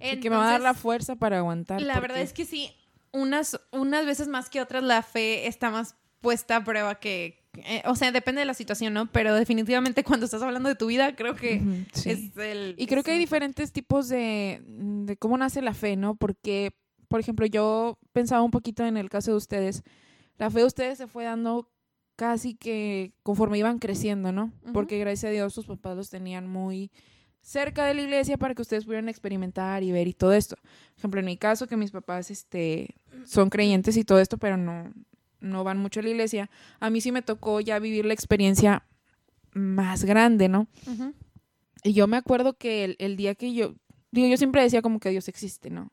y 0.00 0.20
que 0.20 0.30
me 0.30 0.36
va 0.36 0.48
a 0.48 0.52
dar 0.52 0.60
la 0.60 0.74
fuerza 0.74 1.16
para 1.16 1.38
aguantar. 1.38 1.82
La 1.82 1.98
verdad 2.00 2.20
es 2.20 2.32
que 2.32 2.44
sí, 2.44 2.70
unas, 3.12 3.60
unas 3.72 4.06
veces 4.06 4.28
más 4.28 4.48
que 4.48 4.60
otras 4.60 4.82
la 4.82 5.02
fe 5.02 5.48
está 5.48 5.70
más 5.70 5.96
puesta 6.20 6.56
a 6.56 6.64
prueba 6.64 6.98
que, 7.00 7.44
eh, 7.64 7.82
o 7.86 7.96
sea, 7.96 8.12
depende 8.12 8.40
de 8.40 8.46
la 8.46 8.54
situación, 8.54 8.94
¿no? 8.94 9.10
Pero 9.10 9.34
definitivamente 9.34 10.04
cuando 10.04 10.26
estás 10.26 10.42
hablando 10.42 10.68
de 10.68 10.76
tu 10.76 10.86
vida, 10.86 11.16
creo 11.16 11.34
que 11.34 11.62
es 11.94 12.36
el... 12.36 12.74
Y 12.78 12.86
creo 12.86 13.02
que 13.02 13.12
hay 13.12 13.18
diferentes 13.18 13.72
tipos 13.72 14.08
de, 14.08 14.62
de 14.66 15.16
cómo 15.16 15.36
nace 15.36 15.62
la 15.62 15.74
fe, 15.74 15.96
¿no? 15.96 16.14
Porque 16.14 16.72
por 17.08 17.20
ejemplo, 17.20 17.46
yo 17.46 17.98
pensaba 18.12 18.42
un 18.42 18.50
poquito 18.50 18.84
en 18.84 18.96
el 18.96 19.10
caso 19.10 19.32
de 19.32 19.36
ustedes. 19.36 19.82
La 20.38 20.50
fe 20.50 20.60
de 20.60 20.64
ustedes 20.66 20.98
se 20.98 21.06
fue 21.06 21.24
dando 21.24 21.70
casi 22.16 22.54
que 22.54 23.12
conforme 23.22 23.58
iban 23.58 23.78
creciendo, 23.78 24.32
¿no? 24.32 24.52
Porque 24.72 24.98
gracias 24.98 25.30
a 25.30 25.32
Dios 25.32 25.52
sus 25.52 25.66
papás 25.66 25.96
los 25.96 26.10
tenían 26.10 26.48
muy 26.48 26.90
cerca 27.40 27.84
de 27.86 27.94
la 27.94 28.02
iglesia 28.02 28.38
para 28.38 28.54
que 28.54 28.62
ustedes 28.62 28.86
pudieran 28.86 29.08
experimentar 29.08 29.82
y 29.82 29.92
ver 29.92 30.08
y 30.08 30.14
todo 30.14 30.32
esto. 30.32 30.56
Por 30.56 30.98
ejemplo, 30.98 31.20
en 31.20 31.26
mi 31.26 31.36
caso, 31.36 31.68
que 31.68 31.76
mis 31.76 31.92
papás 31.92 32.30
este, 32.30 32.96
son 33.24 33.50
creyentes 33.50 33.96
y 33.96 34.04
todo 34.04 34.18
esto, 34.18 34.38
pero 34.38 34.56
no, 34.56 34.92
no 35.40 35.62
van 35.62 35.78
mucho 35.78 36.00
a 36.00 36.02
la 36.02 36.08
iglesia, 36.08 36.50
a 36.80 36.90
mí 36.90 37.00
sí 37.00 37.12
me 37.12 37.22
tocó 37.22 37.60
ya 37.60 37.78
vivir 37.78 38.04
la 38.04 38.14
experiencia 38.14 38.84
más 39.52 40.04
grande, 40.04 40.48
¿no? 40.48 40.66
Y 41.84 41.92
yo 41.92 42.08
me 42.08 42.16
acuerdo 42.16 42.58
que 42.58 42.84
el, 42.84 42.96
el, 42.98 43.16
día 43.16 43.34
que 43.34 43.54
yo, 43.54 43.74
digo, 44.10 44.26
yo 44.26 44.36
siempre 44.36 44.62
decía 44.62 44.82
como 44.82 44.98
que 44.98 45.10
Dios 45.10 45.28
existe, 45.28 45.70
¿no? 45.70 45.92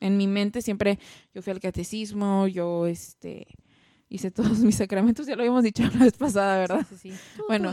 En 0.00 0.16
mi 0.16 0.26
mente 0.26 0.62
siempre 0.62 0.98
yo 1.34 1.42
fui 1.42 1.52
al 1.52 1.60
catecismo, 1.60 2.46
yo 2.46 2.86
este 2.86 3.46
hice 4.08 4.30
todos 4.30 4.58
mis 4.60 4.76
sacramentos, 4.76 5.26
ya 5.26 5.36
lo 5.36 5.42
habíamos 5.42 5.64
dicho 5.64 5.82
la 5.82 6.04
vez 6.04 6.14
pasada, 6.14 6.58
¿verdad? 6.58 6.86
Sí, 6.88 6.96
sí, 6.96 7.12
sí. 7.12 7.42
bueno, 7.48 7.72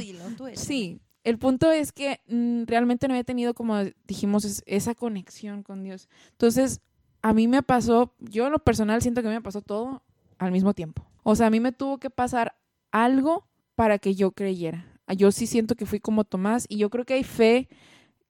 sí, 0.55 0.99
el 1.23 1.37
punto 1.37 1.71
es 1.71 1.91
que 1.91 2.21
mm, 2.27 2.63
realmente 2.65 3.07
no 3.07 3.13
había 3.13 3.23
tenido, 3.23 3.53
como 3.53 3.77
dijimos, 4.05 4.63
esa 4.65 4.95
conexión 4.95 5.63
con 5.63 5.83
Dios. 5.83 6.09
Entonces, 6.31 6.81
a 7.21 7.33
mí 7.33 7.47
me 7.47 7.63
pasó, 7.63 8.13
yo 8.19 8.47
en 8.47 8.51
lo 8.51 8.59
personal 8.59 9.01
siento 9.01 9.21
que 9.21 9.29
me 9.29 9.41
pasó 9.41 9.61
todo 9.61 10.03
al 10.37 10.51
mismo 10.51 10.73
tiempo. 10.73 11.05
O 11.23 11.35
sea, 11.35 11.47
a 11.47 11.49
mí 11.49 11.59
me 11.61 11.71
tuvo 11.71 11.97
que 11.97 12.09
pasar 12.09 12.57
algo 12.91 13.47
para 13.75 13.97
que 13.99 14.15
yo 14.15 14.31
creyera. 14.31 14.85
Yo 15.15 15.31
sí 15.31 15.47
siento 15.47 15.75
que 15.75 15.85
fui 15.85 15.99
como 15.99 16.25
Tomás 16.25 16.65
y 16.67 16.77
yo 16.77 16.89
creo 16.89 17.05
que 17.05 17.13
hay 17.13 17.23
fe 17.23 17.69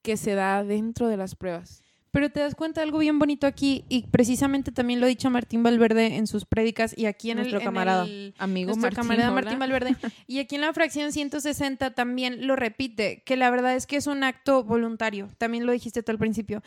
que 0.04 0.18
se 0.18 0.36
da 0.36 0.64
dentro 0.64 1.08
de 1.08 1.18
las 1.18 1.36
pruebas. 1.36 1.82
Pero 2.14 2.30
te 2.30 2.42
das 2.42 2.54
cuenta 2.54 2.80
de 2.80 2.86
algo 2.86 3.00
bien 3.00 3.18
bonito 3.18 3.48
aquí 3.48 3.86
y 3.90 4.04
precisamente 4.04 4.72
también 4.72 5.00
lo 5.00 5.08
ha 5.08 5.10
dicho 5.10 5.32
Martín 5.32 5.64
Valverde 5.64 6.16
en 6.18 6.28
sus 6.28 6.46
prédicas 6.46 6.96
y 6.96 7.08
aquí 7.08 7.32
en 7.32 7.38
nuestro 7.38 7.58
el 7.58 7.64
camarada 7.64 8.06
amigo 8.38 8.68
nuestro 8.68 8.84
Martín, 8.84 8.98
camarada 8.98 9.32
Martín 9.32 9.58
Valverde 9.58 9.96
y 10.28 10.38
aquí 10.38 10.54
en 10.54 10.62
la 10.62 10.72
fracción 10.74 11.12
160 11.12 11.96
también 11.96 12.46
lo 12.46 12.56
repite 12.56 13.24
que 13.26 13.36
la 13.36 13.50
verdad 13.50 13.76
es 13.76 13.88
que 13.88 13.96
es 13.96 14.06
un 14.06 14.24
acto 14.24 14.64
voluntario. 14.64 15.28
También 15.40 15.66
lo 15.66 15.72
dijiste 15.72 16.04
tú 16.04 16.12
al 16.12 16.20
principio. 16.20 16.62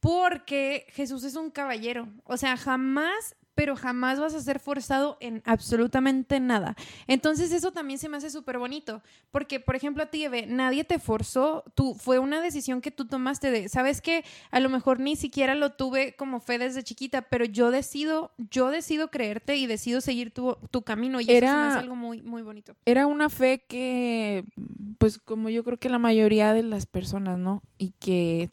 Porque 0.00 0.86
Jesús 0.94 1.24
es 1.24 1.36
un 1.36 1.50
caballero. 1.50 2.08
O 2.24 2.38
sea, 2.38 2.56
jamás 2.56 3.36
pero 3.56 3.74
jamás 3.74 4.20
vas 4.20 4.34
a 4.34 4.40
ser 4.40 4.60
forzado 4.60 5.16
en 5.18 5.42
absolutamente 5.46 6.38
nada. 6.40 6.76
Entonces 7.08 7.50
eso 7.52 7.72
también 7.72 7.98
se 7.98 8.08
me 8.08 8.18
hace 8.18 8.28
súper 8.28 8.58
bonito, 8.58 9.02
porque 9.32 9.58
por 9.58 9.74
ejemplo 9.74 10.02
a 10.02 10.06
ti, 10.06 10.22
Eve, 10.22 10.46
nadie 10.46 10.84
te 10.84 10.98
forzó, 10.98 11.64
tú, 11.74 11.94
fue 11.94 12.18
una 12.18 12.42
decisión 12.42 12.82
que 12.82 12.90
tú 12.90 13.06
tomaste 13.06 13.50
de, 13.50 13.70
sabes 13.70 14.02
que 14.02 14.24
a 14.50 14.60
lo 14.60 14.68
mejor 14.68 15.00
ni 15.00 15.16
siquiera 15.16 15.54
lo 15.54 15.72
tuve 15.72 16.14
como 16.16 16.38
fe 16.38 16.58
desde 16.58 16.84
chiquita, 16.84 17.22
pero 17.22 17.46
yo 17.46 17.70
decido, 17.70 18.30
yo 18.50 18.68
decido 18.68 19.10
creerte 19.10 19.56
y 19.56 19.66
decido 19.66 20.02
seguir 20.02 20.32
tu, 20.32 20.56
camino 20.84 21.22
y 21.22 21.30
era, 21.30 21.68
eso 21.68 21.78
es 21.78 21.82
algo 21.82 21.96
muy, 21.96 22.20
muy 22.20 22.42
bonito. 22.42 22.76
Era 22.84 23.06
una 23.06 23.30
fe 23.30 23.64
que, 23.66 24.44
pues 24.98 25.16
como 25.18 25.48
yo 25.48 25.64
creo 25.64 25.78
que 25.78 25.88
la 25.88 25.98
mayoría 25.98 26.52
de 26.52 26.62
las 26.62 26.84
personas, 26.84 27.38
¿no? 27.38 27.62
Y 27.78 27.92
que 27.98 28.50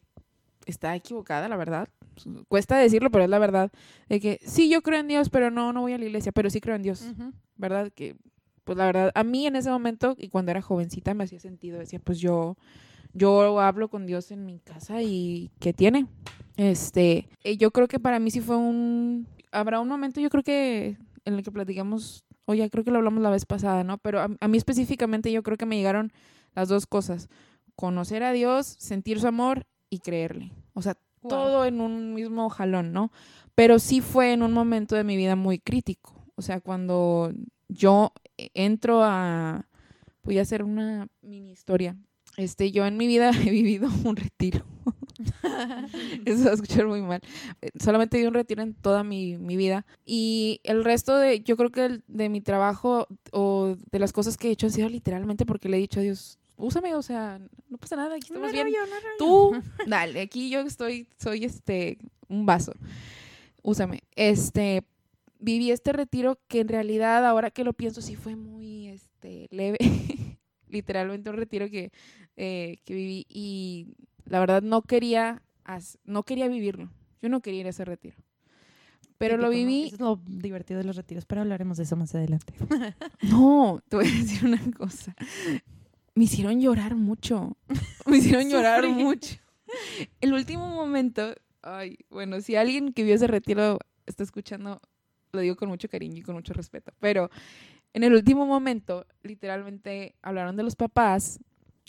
está 0.66 0.94
equivocada, 0.94 1.48
la 1.48 1.56
verdad, 1.56 1.88
cuesta 2.48 2.78
decirlo, 2.78 3.10
pero 3.10 3.24
es 3.24 3.30
la 3.30 3.38
verdad, 3.38 3.72
de 4.08 4.20
que 4.20 4.40
sí, 4.44 4.68
yo 4.68 4.82
creo 4.82 5.00
en 5.00 5.08
Dios, 5.08 5.30
pero 5.30 5.50
no, 5.50 5.72
no 5.72 5.82
voy 5.82 5.92
a 5.92 5.98
la 5.98 6.04
iglesia, 6.04 6.32
pero 6.32 6.50
sí 6.50 6.60
creo 6.60 6.76
en 6.76 6.82
Dios, 6.82 7.04
¿verdad? 7.56 7.92
Que, 7.92 8.16
pues 8.64 8.78
la 8.78 8.86
verdad, 8.86 9.12
a 9.14 9.24
mí 9.24 9.46
en 9.46 9.56
ese 9.56 9.70
momento, 9.70 10.14
y 10.18 10.28
cuando 10.28 10.50
era 10.50 10.62
jovencita, 10.62 11.14
me 11.14 11.24
hacía 11.24 11.40
sentido, 11.40 11.78
decía, 11.78 12.00
pues 12.02 12.18
yo, 12.18 12.56
yo 13.12 13.60
hablo 13.60 13.88
con 13.88 14.06
Dios 14.06 14.30
en 14.30 14.46
mi 14.46 14.58
casa 14.58 15.02
y 15.02 15.50
¿qué 15.60 15.72
tiene? 15.72 16.06
Este, 16.56 17.28
yo 17.58 17.70
creo 17.70 17.88
que 17.88 18.00
para 18.00 18.18
mí 18.18 18.30
sí 18.30 18.40
fue 18.40 18.56
un, 18.56 19.26
habrá 19.52 19.80
un 19.80 19.88
momento, 19.88 20.20
yo 20.20 20.30
creo 20.30 20.42
que 20.42 20.96
en 21.24 21.34
el 21.34 21.42
que 21.42 21.50
platicamos, 21.50 22.24
o 22.44 22.54
ya 22.54 22.68
creo 22.68 22.84
que 22.84 22.90
lo 22.90 22.98
hablamos 22.98 23.22
la 23.22 23.30
vez 23.30 23.46
pasada, 23.46 23.84
¿no? 23.84 23.98
Pero 23.98 24.20
a, 24.20 24.28
a 24.38 24.48
mí 24.48 24.56
específicamente 24.56 25.32
yo 25.32 25.42
creo 25.42 25.56
que 25.56 25.66
me 25.66 25.76
llegaron 25.76 26.12
las 26.54 26.68
dos 26.68 26.86
cosas, 26.86 27.28
conocer 27.74 28.22
a 28.22 28.32
Dios, 28.32 28.66
sentir 28.66 29.20
su 29.20 29.26
amor 29.26 29.66
y 29.94 29.98
creerle. 30.00 30.52
O 30.74 30.82
sea, 30.82 30.96
todo 31.28 31.64
en 31.64 31.80
un 31.80 32.14
mismo 32.14 32.48
jalón, 32.50 32.92
¿no? 32.92 33.10
Pero 33.54 33.78
sí 33.78 34.00
fue 34.00 34.32
en 34.32 34.42
un 34.42 34.52
momento 34.52 34.96
de 34.96 35.04
mi 35.04 35.16
vida 35.16 35.36
muy 35.36 35.58
crítico. 35.58 36.14
O 36.36 36.42
sea, 36.42 36.60
cuando 36.60 37.32
yo 37.68 38.12
entro 38.36 39.02
a, 39.02 39.66
voy 40.22 40.38
a 40.38 40.42
hacer 40.42 40.62
una 40.62 41.08
mini 41.22 41.52
historia. 41.52 41.96
Este, 42.36 42.72
yo 42.72 42.84
en 42.84 42.96
mi 42.96 43.06
vida 43.06 43.30
he 43.46 43.50
vivido 43.50 43.88
un 44.04 44.16
retiro. 44.16 44.64
Eso 46.24 46.44
va 46.44 46.50
a 46.50 46.54
escuchar 46.54 46.86
muy 46.86 47.00
mal. 47.00 47.20
Solamente 47.78 48.18
di 48.18 48.26
un 48.26 48.34
retiro 48.34 48.62
en 48.62 48.74
toda 48.74 49.04
mi, 49.04 49.38
mi, 49.38 49.56
vida. 49.56 49.86
Y 50.04 50.60
el 50.64 50.84
resto 50.84 51.16
de, 51.16 51.40
yo 51.40 51.56
creo 51.56 51.70
que 51.70 52.00
de 52.08 52.28
mi 52.28 52.40
trabajo 52.40 53.06
o 53.32 53.76
de 53.92 53.98
las 53.98 54.12
cosas 54.12 54.36
que 54.36 54.48
he 54.48 54.50
hecho 54.50 54.66
han 54.66 54.72
sido 54.72 54.88
literalmente 54.88 55.46
porque 55.46 55.68
le 55.68 55.76
he 55.76 55.80
dicho 55.80 56.00
a 56.00 56.02
Dios, 56.02 56.38
úsame, 56.56 56.94
o 56.94 57.02
sea, 57.02 57.40
no 57.68 57.78
pasa 57.78 57.96
nada, 57.96 58.16
aquí 58.16 58.26
estamos 58.28 58.52
bien. 58.52 58.68
Tú, 59.18 59.52
dale, 59.86 60.20
aquí 60.20 60.50
yo 60.50 60.60
estoy, 60.60 61.08
soy 61.18 61.44
este, 61.44 61.98
un 62.28 62.46
vaso. 62.46 62.72
Úsame. 63.62 64.02
Este, 64.14 64.84
viví 65.38 65.70
este 65.70 65.92
retiro 65.92 66.38
que 66.48 66.60
en 66.60 66.68
realidad, 66.68 67.26
ahora 67.26 67.50
que 67.50 67.64
lo 67.64 67.72
pienso, 67.72 68.02
sí 68.02 68.16
fue 68.16 68.36
muy, 68.36 68.88
este, 68.88 69.48
leve. 69.50 69.78
Literalmente 70.68 71.30
un 71.30 71.36
retiro 71.36 71.70
que, 71.70 71.92
eh, 72.36 72.78
que 72.84 72.94
viví 72.94 73.26
y 73.28 73.94
la 74.24 74.40
verdad 74.40 74.62
no 74.62 74.82
quería, 74.82 75.42
no 76.04 76.24
quería 76.24 76.48
vivirlo. 76.48 76.90
Yo 77.22 77.28
no 77.28 77.40
quería 77.40 77.60
ir 77.60 77.66
a 77.66 77.70
ese 77.70 77.84
retiro. 77.84 78.16
Pero 79.16 79.36
lo 79.36 79.48
viví. 79.48 79.86
Es 79.86 80.00
lo 80.00 80.20
divertido 80.26 80.78
de 80.78 80.84
los 80.84 80.96
retiros, 80.96 81.24
pero 81.24 81.42
hablaremos 81.42 81.76
de 81.76 81.84
eso 81.84 81.94
más 81.94 82.14
adelante. 82.14 82.52
no, 83.22 83.80
te 83.88 83.96
voy 83.96 84.06
a 84.06 84.10
decir 84.10 84.44
una 84.44 84.60
cosa 84.72 85.14
me 86.14 86.24
hicieron 86.24 86.60
llorar 86.60 86.94
mucho. 86.94 87.56
Me 88.06 88.18
hicieron 88.18 88.48
llorar 88.48 88.86
mucho. 88.86 89.36
El 90.20 90.34
último 90.34 90.68
momento, 90.68 91.34
ay, 91.62 91.98
bueno, 92.10 92.40
si 92.40 92.54
alguien 92.54 92.92
que 92.92 93.02
vio 93.02 93.14
ese 93.14 93.26
retiro 93.26 93.78
está 94.06 94.22
escuchando, 94.22 94.80
lo 95.32 95.40
digo 95.40 95.56
con 95.56 95.68
mucho 95.68 95.88
cariño 95.88 96.18
y 96.18 96.22
con 96.22 96.34
mucho 96.34 96.52
respeto, 96.52 96.92
pero 97.00 97.30
en 97.94 98.04
el 98.04 98.12
último 98.12 98.46
momento, 98.46 99.06
literalmente 99.22 100.14
hablaron 100.20 100.56
de 100.56 100.62
los 100.62 100.76
papás, 100.76 101.40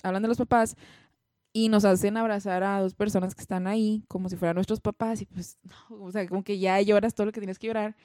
hablan 0.03 0.21
de 0.21 0.27
los 0.29 0.38
papás 0.38 0.75
y 1.51 1.69
nos 1.69 1.83
hacen 1.85 2.17
abrazar 2.17 2.63
a 2.63 2.79
dos 2.79 2.93
personas 2.93 3.35
que 3.35 3.41
están 3.41 3.67
ahí 3.67 4.03
como 4.07 4.29
si 4.29 4.35
fueran 4.35 4.55
nuestros 4.55 4.81
papás 4.81 5.21
y 5.21 5.25
pues, 5.25 5.57
no, 5.63 6.03
o 6.03 6.11
sea, 6.11 6.27
como 6.27 6.43
que 6.43 6.59
ya 6.59 6.79
lloras 6.81 7.13
todo 7.13 7.25
lo 7.25 7.31
que 7.31 7.39
tienes 7.39 7.59
que 7.59 7.67
llorar. 7.67 7.95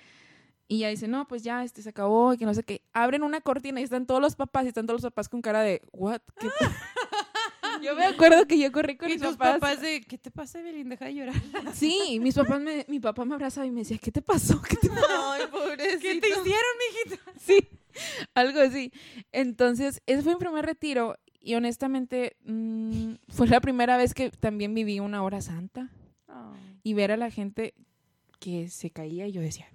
Y 0.70 0.78
ya 0.78 0.88
dice, 0.88 1.08
no, 1.08 1.26
pues 1.26 1.42
ya, 1.42 1.64
este 1.64 1.82
se 1.82 1.88
acabó 1.88 2.32
y 2.32 2.38
que 2.38 2.46
no 2.46 2.54
sé 2.54 2.62
qué. 2.62 2.80
Abren 2.92 3.24
una 3.24 3.40
cortina 3.40 3.80
y 3.80 3.82
están 3.82 4.06
todos 4.06 4.20
los 4.20 4.36
papás 4.36 4.64
y 4.64 4.68
están 4.68 4.86
todos 4.86 5.02
los 5.02 5.10
papás 5.10 5.28
con 5.28 5.42
cara 5.42 5.62
de, 5.62 5.82
¿what? 5.90 6.20
yo 7.82 7.96
me 7.96 8.04
acuerdo 8.04 8.46
que 8.46 8.56
yo 8.56 8.70
corrí 8.70 8.96
con 8.96 9.08
mis 9.08 9.20
papás. 9.20 9.80
de, 9.80 10.00
¿qué 10.02 10.16
te 10.16 10.30
pasa, 10.30 10.60
Evelyn? 10.60 10.88
Deja 10.88 11.06
de 11.06 11.14
llorar. 11.16 11.34
Sí, 11.74 12.20
mis 12.20 12.36
papás 12.36 12.60
me, 12.60 12.86
mi 12.86 13.00
papá 13.00 13.24
me 13.24 13.34
abrazaba 13.34 13.66
y 13.66 13.72
me 13.72 13.80
decía, 13.80 13.98
¿qué 13.98 14.12
te 14.12 14.22
pasó? 14.22 14.62
¿Qué 14.62 14.76
te 14.76 14.88
pasó? 14.88 15.32
Ay, 15.32 15.42
pobrecito. 15.50 16.02
¿Qué 16.02 16.20
te 16.20 16.28
hicieron, 16.28 16.72
mijita? 16.94 17.32
Sí, 17.40 17.68
algo 18.34 18.60
así. 18.60 18.92
Entonces, 19.32 20.00
ese 20.06 20.22
fue 20.22 20.34
mi 20.34 20.38
primer 20.38 20.64
retiro 20.64 21.16
y 21.40 21.56
honestamente 21.56 22.36
mm, 22.44 23.14
fue 23.28 23.48
la 23.48 23.60
primera 23.60 23.96
vez 23.96 24.14
que 24.14 24.30
también 24.30 24.72
viví 24.72 25.00
una 25.00 25.24
hora 25.24 25.40
santa. 25.40 25.90
Y 26.84 26.94
ver 26.94 27.10
a 27.10 27.16
la 27.16 27.32
gente 27.32 27.74
que 28.38 28.68
se 28.68 28.90
caía 28.90 29.26
y 29.26 29.32
yo 29.32 29.42
decía, 29.42 29.66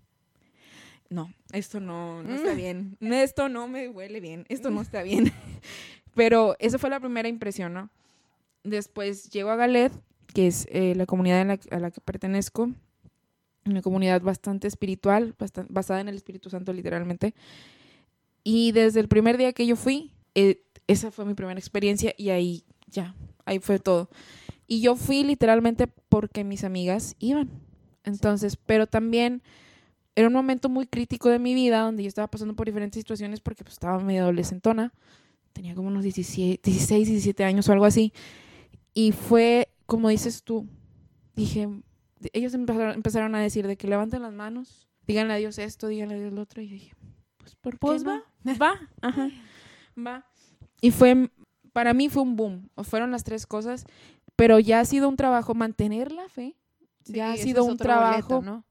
no, 1.10 1.34
esto 1.52 1.80
no, 1.80 2.24
no 2.24 2.36
está 2.36 2.54
mm. 2.54 2.58
bien, 2.58 2.98
esto 3.02 3.50
no 3.50 3.68
me 3.68 3.89
huele 3.89 4.20
bien, 4.20 4.46
esto 4.50 4.70
no 4.70 4.82
está 4.82 5.04
bien. 5.04 5.32
Pero 6.15 6.56
esa 6.60 6.80
fue 6.80 6.89
la 6.89 7.00
primera 7.00 7.28
impresión, 7.28 7.74
¿no? 7.74 7.89
Después 8.63 9.30
llego 9.30 9.50
a 9.52 9.56
Galet, 9.56 9.91
que 10.34 10.48
es 10.48 10.68
eh, 10.72 10.96
la 10.96 11.06
comunidad 11.06 11.60
a 11.72 11.80
la 11.80 11.91
que 11.91 12.02
pertenezco, 12.02 12.72
una 13.65 13.82
comunidad 13.82 14.22
bastante 14.22 14.68
espiritual, 14.68 15.36
basada 15.70 16.02
en 16.02 16.08
el 16.08 16.15
Espíritu 16.15 16.50
Santo 16.50 16.72
literalmente. 16.72 17.34
Y 18.44 18.72
desde 18.72 19.00
el 19.00 19.08
primer 19.08 19.38
día 19.38 19.54
que 19.54 19.65
yo 19.65 19.76
fui, 19.76 20.12
eh, 20.36 20.62
esa 20.88 21.12
fue 21.12 21.26
mi 21.26 21.34
primera 21.34 21.60
experiencia 21.60 22.13
y 22.18 22.30
ahí 22.30 22.63
ya, 22.88 23.15
ahí 23.46 23.60
fue 23.60 23.80
todo. 23.80 24.10
Y 24.68 24.82
yo 24.82 24.96
fui 24.96 25.24
literalmente 25.24 25.88
porque 25.88 26.44
mis 26.44 26.63
amigas 26.63 27.15
iban. 27.20 27.50
Entonces, 28.04 28.56
pero 28.56 28.88
también 28.88 29.41
era 30.15 30.28
un 30.28 30.34
momento 30.34 30.69
muy 30.69 30.88
crítico 30.88 31.30
de 31.30 31.39
mi 31.39 31.54
vida 31.54 31.82
donde 31.82 32.04
yo 32.04 32.08
estaba 32.08 32.28
pasando 32.28 32.56
por 32.56 32.65
diferentes 32.65 32.99
situaciones 32.99 33.41
porque 33.41 33.63
pues, 33.63 33.73
estaba 33.73 33.99
medio 33.99 34.23
adolescentona. 34.23 34.93
Tenía 35.51 35.75
como 35.75 35.89
unos 35.89 36.04
16, 36.04 36.62
17 36.63 37.43
años 37.43 37.67
o 37.67 37.73
algo 37.73 37.86
así. 37.86 38.13
Y 38.93 39.12
fue, 39.12 39.69
como 39.86 40.10
dices 40.10 40.43
tú, 40.43 40.67
dije, 41.36 41.69
ellos 42.34 42.54
empezaron, 42.54 43.36
a 43.36 43.41
decir 43.41 43.67
de 43.67 43.78
que 43.78 43.88
levanten 43.88 44.21
las 44.21 44.34
manos, 44.34 44.88
díganle 45.06 45.34
a 45.34 45.38
Dios 45.38 45.58
esto, 45.60 45.88
díganle 45.88 46.15
a 46.15 46.19
Dios 46.19 46.34
lo 46.34 46.41
otro. 46.41 46.62
Y 46.62 46.67
dije, 46.67 46.95
pues, 47.38 47.56
¿por 47.56 47.73
qué? 47.73 47.80
Pues 47.80 48.08
va. 48.08 48.23
Va, 48.62 48.80
ajá, 49.01 49.30
va. 49.97 50.23
Y 50.80 50.91
fue, 50.91 51.32
para 51.73 51.95
mí 51.95 52.10
fue 52.10 52.21
un 52.21 52.36
boom. 52.36 52.69
O 52.75 52.84
fueron 52.84 53.10
las 53.12 53.23
tres 53.23 53.47
cosas, 53.47 53.86
pero 54.36 54.60
ya 54.60 54.82
ha 54.82 54.86
sido 54.86 55.10
un 55.10 55.15
trabajo 55.15 55.56
mantener 55.56 56.12
la 56.12 56.30
fe. 56.30 56.56
ya 57.06 57.32
ha 57.32 57.38
sido 57.38 57.65
un 57.65 57.78
trabajo 57.78 58.41
¿no? 58.43 58.65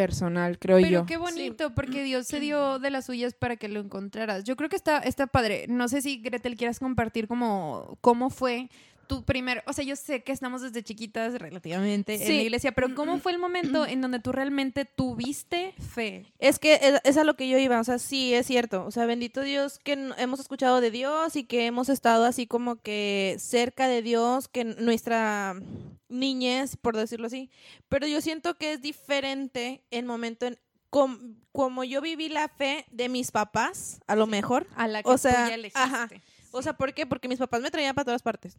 Personal, 0.00 0.58
creo 0.58 0.78
yo. 0.78 0.86
Pero 0.86 1.06
qué 1.06 1.16
bonito, 1.18 1.74
porque 1.74 2.02
Dios 2.02 2.26
se 2.26 2.40
dio 2.40 2.78
de 2.78 2.90
las 2.90 3.04
suyas 3.04 3.34
para 3.34 3.56
que 3.56 3.68
lo 3.68 3.80
encontraras. 3.80 4.44
Yo 4.44 4.56
creo 4.56 4.70
que 4.70 4.76
está, 4.76 4.98
está 4.98 5.26
padre. 5.26 5.66
No 5.68 5.88
sé 5.88 6.00
si 6.00 6.22
Gretel 6.22 6.56
quieras 6.56 6.78
compartir 6.78 7.28
como 7.28 7.98
cómo 8.00 8.30
fue 8.30 8.70
tu 9.10 9.24
primer, 9.24 9.64
o 9.66 9.72
sea, 9.72 9.84
yo 9.84 9.96
sé 9.96 10.22
que 10.22 10.30
estamos 10.30 10.62
desde 10.62 10.84
chiquitas 10.84 11.34
relativamente 11.34 12.14
en 12.14 12.36
la 12.36 12.42
iglesia, 12.42 12.70
pero 12.70 12.94
¿cómo 12.94 13.18
fue 13.18 13.32
el 13.32 13.40
momento 13.40 13.84
en 13.84 14.00
donde 14.00 14.20
tú 14.20 14.30
realmente 14.30 14.84
tuviste 14.84 15.74
fe? 15.80 16.32
Es 16.38 16.60
que 16.60 17.00
es, 17.02 17.16
a 17.16 17.24
lo 17.24 17.34
que 17.34 17.48
yo 17.48 17.58
iba, 17.58 17.80
o 17.80 17.82
sea, 17.82 17.98
sí, 17.98 18.32
es 18.32 18.46
cierto, 18.46 18.86
o 18.86 18.92
sea, 18.92 19.06
bendito 19.06 19.40
Dios 19.40 19.80
que 19.80 19.94
hemos 20.16 20.38
escuchado 20.38 20.80
de 20.80 20.92
Dios 20.92 21.34
y 21.34 21.42
que 21.42 21.66
hemos 21.66 21.88
estado 21.88 22.24
así 22.24 22.46
como 22.46 22.76
que 22.76 23.34
cerca 23.40 23.88
de 23.88 24.00
Dios, 24.00 24.46
que 24.46 24.62
nuestra 24.62 25.60
niñez, 26.08 26.76
por 26.76 26.96
decirlo 26.96 27.26
así, 27.26 27.50
pero 27.88 28.06
yo 28.06 28.20
siento 28.20 28.58
que 28.58 28.74
es 28.74 28.80
diferente 28.80 29.82
el 29.90 30.04
momento 30.04 30.46
en 30.46 30.56
como 30.88 31.82
yo 31.82 32.00
viví 32.00 32.28
la 32.28 32.46
fe 32.46 32.86
de 32.92 33.08
mis 33.08 33.32
papás, 33.32 34.00
a 34.06 34.14
lo 34.14 34.28
mejor. 34.28 34.68
A 34.76 34.86
la 34.86 35.02
que 35.02 35.10
o 35.10 35.18
sea, 35.18 35.52
tú 35.52 35.60
ya 35.62 35.70
ajá. 35.74 36.08
O 36.52 36.62
sea, 36.62 36.74
¿por 36.74 36.94
qué? 36.94 37.06
Porque 37.06 37.28
mis 37.28 37.38
papás 37.38 37.60
me 37.60 37.70
traían 37.70 37.94
para 37.94 38.04
todas 38.04 38.22
partes 38.22 38.56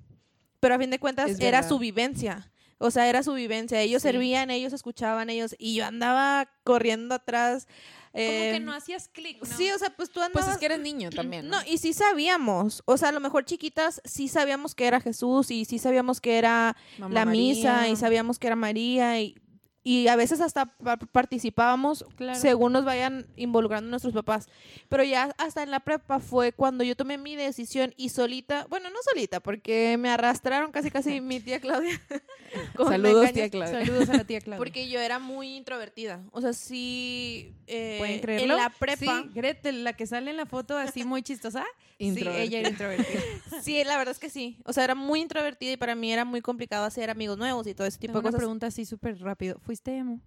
pero 0.62 0.76
a 0.76 0.78
fin 0.80 0.90
de 0.90 1.00
cuentas 1.00 1.38
era 1.42 1.64
su 1.64 1.78
vivencia. 1.78 2.50
O 2.78 2.90
sea, 2.90 3.08
era 3.10 3.22
su 3.22 3.34
vivencia. 3.34 3.80
Ellos 3.82 4.02
servían, 4.02 4.50
ellos 4.50 4.74
escuchaban, 4.74 5.30
ellos. 5.30 5.56
Y 5.60 5.76
yo 5.76 5.86
andaba 5.86 6.50
corriendo 6.64 7.14
atrás 7.14 7.68
como 8.12 8.24
que 8.24 8.60
no 8.60 8.74
hacías 8.74 9.08
clic, 9.08 9.42
¿no? 9.42 9.58
Sí, 9.58 9.72
o 9.72 9.80
sea, 9.80 9.90
pues 9.96 10.10
tú 10.10 10.20
andabas... 10.20 10.44
Pues 10.44 10.56
es 10.56 10.60
que 10.60 10.66
eres 10.66 10.80
niño 10.80 11.10
también, 11.12 11.48
¿no? 11.48 11.58
y 11.66 11.78
sí 11.78 11.94
sabíamos, 11.94 12.84
o 12.86 12.98
sea, 12.98 13.10
a 13.10 13.12
lo 13.14 13.22
mejor 13.22 13.46
chiquitas 13.46 14.02
sí 14.04 14.28
sabíamos 14.28 14.76
que 14.76 14.86
era 14.86 15.00
Jesús 15.00 15.50
y 15.50 15.64
sí 15.64 15.80
sabíamos 15.80 16.20
que 16.20 16.38
era 16.38 16.76
la 16.98 17.26
misa 17.26 17.88
y 17.88 17.96
sabíamos 17.96 18.38
que 18.38 18.48
era 18.48 18.56
María 18.58 19.22
y 19.22 19.36
y 19.84 20.08
a 20.08 20.16
veces 20.16 20.42
hasta 20.42 20.68
participábamos 21.12 22.06
según 22.34 22.74
nos 22.74 22.86
vayan 22.86 23.26
involucrando 23.36 23.90
nuestros 23.90 24.14
papás. 24.14 24.48
Pero 24.90 25.04
ya 25.04 25.34
hasta 25.38 25.64
en 25.64 25.72
la 25.72 25.80
prepa 25.80 26.20
fue 26.20 26.52
cuando 26.52 26.84
yo 26.84 26.96
tomé 26.96 27.18
mi 27.18 27.36
decisión 27.36 27.94
y 27.98 28.10
solita, 28.10 28.68
bueno, 28.70 28.90
no 28.90 28.98
solita, 29.04 29.40
porque 29.40 29.98
me 29.98 30.10
arrastraron 30.10 30.72
casi 30.72 30.92
casi 30.92 31.20
mi 31.22 31.40
tía 31.40 31.60
Claudia. 31.60 32.00
Saludos, 32.78 33.34
tía 33.34 33.50
Claudia. 33.50 33.86
Saludos 33.86 34.10
a 34.10 34.18
la 34.18 34.24
tía 34.24 34.42
Claudia. 34.42 34.58
Porque 34.60 34.88
yo 34.88 35.00
era 35.00 35.18
muy 35.18 35.56
introvertida. 35.56 36.22
O 36.32 36.42
sea, 36.42 36.54
sí. 36.54 37.56
Eh, 37.66 37.96
¿Pueden 37.98 38.20
creerlo? 38.20 38.54
En 38.54 38.62
la 38.62 38.70
prepa. 38.70 39.24
Sí, 39.24 39.30
Gretel, 39.34 39.84
la 39.84 39.94
que 39.94 40.06
sale 40.06 40.30
en 40.30 40.38
la 40.38 40.46
foto 40.46 40.78
así 40.78 41.06
muy 41.06 41.24
chistosa. 41.24 41.66
Sí, 42.02 42.28
ella 42.28 42.60
era 42.60 42.70
introvertida. 42.70 43.22
sí, 43.62 43.84
la 43.84 43.98
verdad 43.98 44.14
es 44.14 44.20
que 44.20 44.30
sí. 44.30 44.58
O 44.66 44.74
sea, 44.74 44.84
era 44.84 44.96
muy 44.96 45.22
introvertida 45.22 45.74
y 45.74 45.78
para 45.78 45.96
mí 45.96 46.12
era 46.12 46.26
muy 46.26 46.42
complicado 46.42 46.86
hacer 46.86 47.10
amigos 47.10 47.38
nuevos 47.38 47.68
y 47.68 47.74
todo 47.74 47.88
ese 47.88 48.00
tipo 48.00 48.14
de 48.14 48.22
cosas. 48.22 48.34
Una 48.34 48.40
pregunta 48.40 48.68
así 48.68 48.86
súper 48.86 49.20
rápido 49.20 49.60
¿Fuiste 49.60 49.96
emo? 49.96 50.22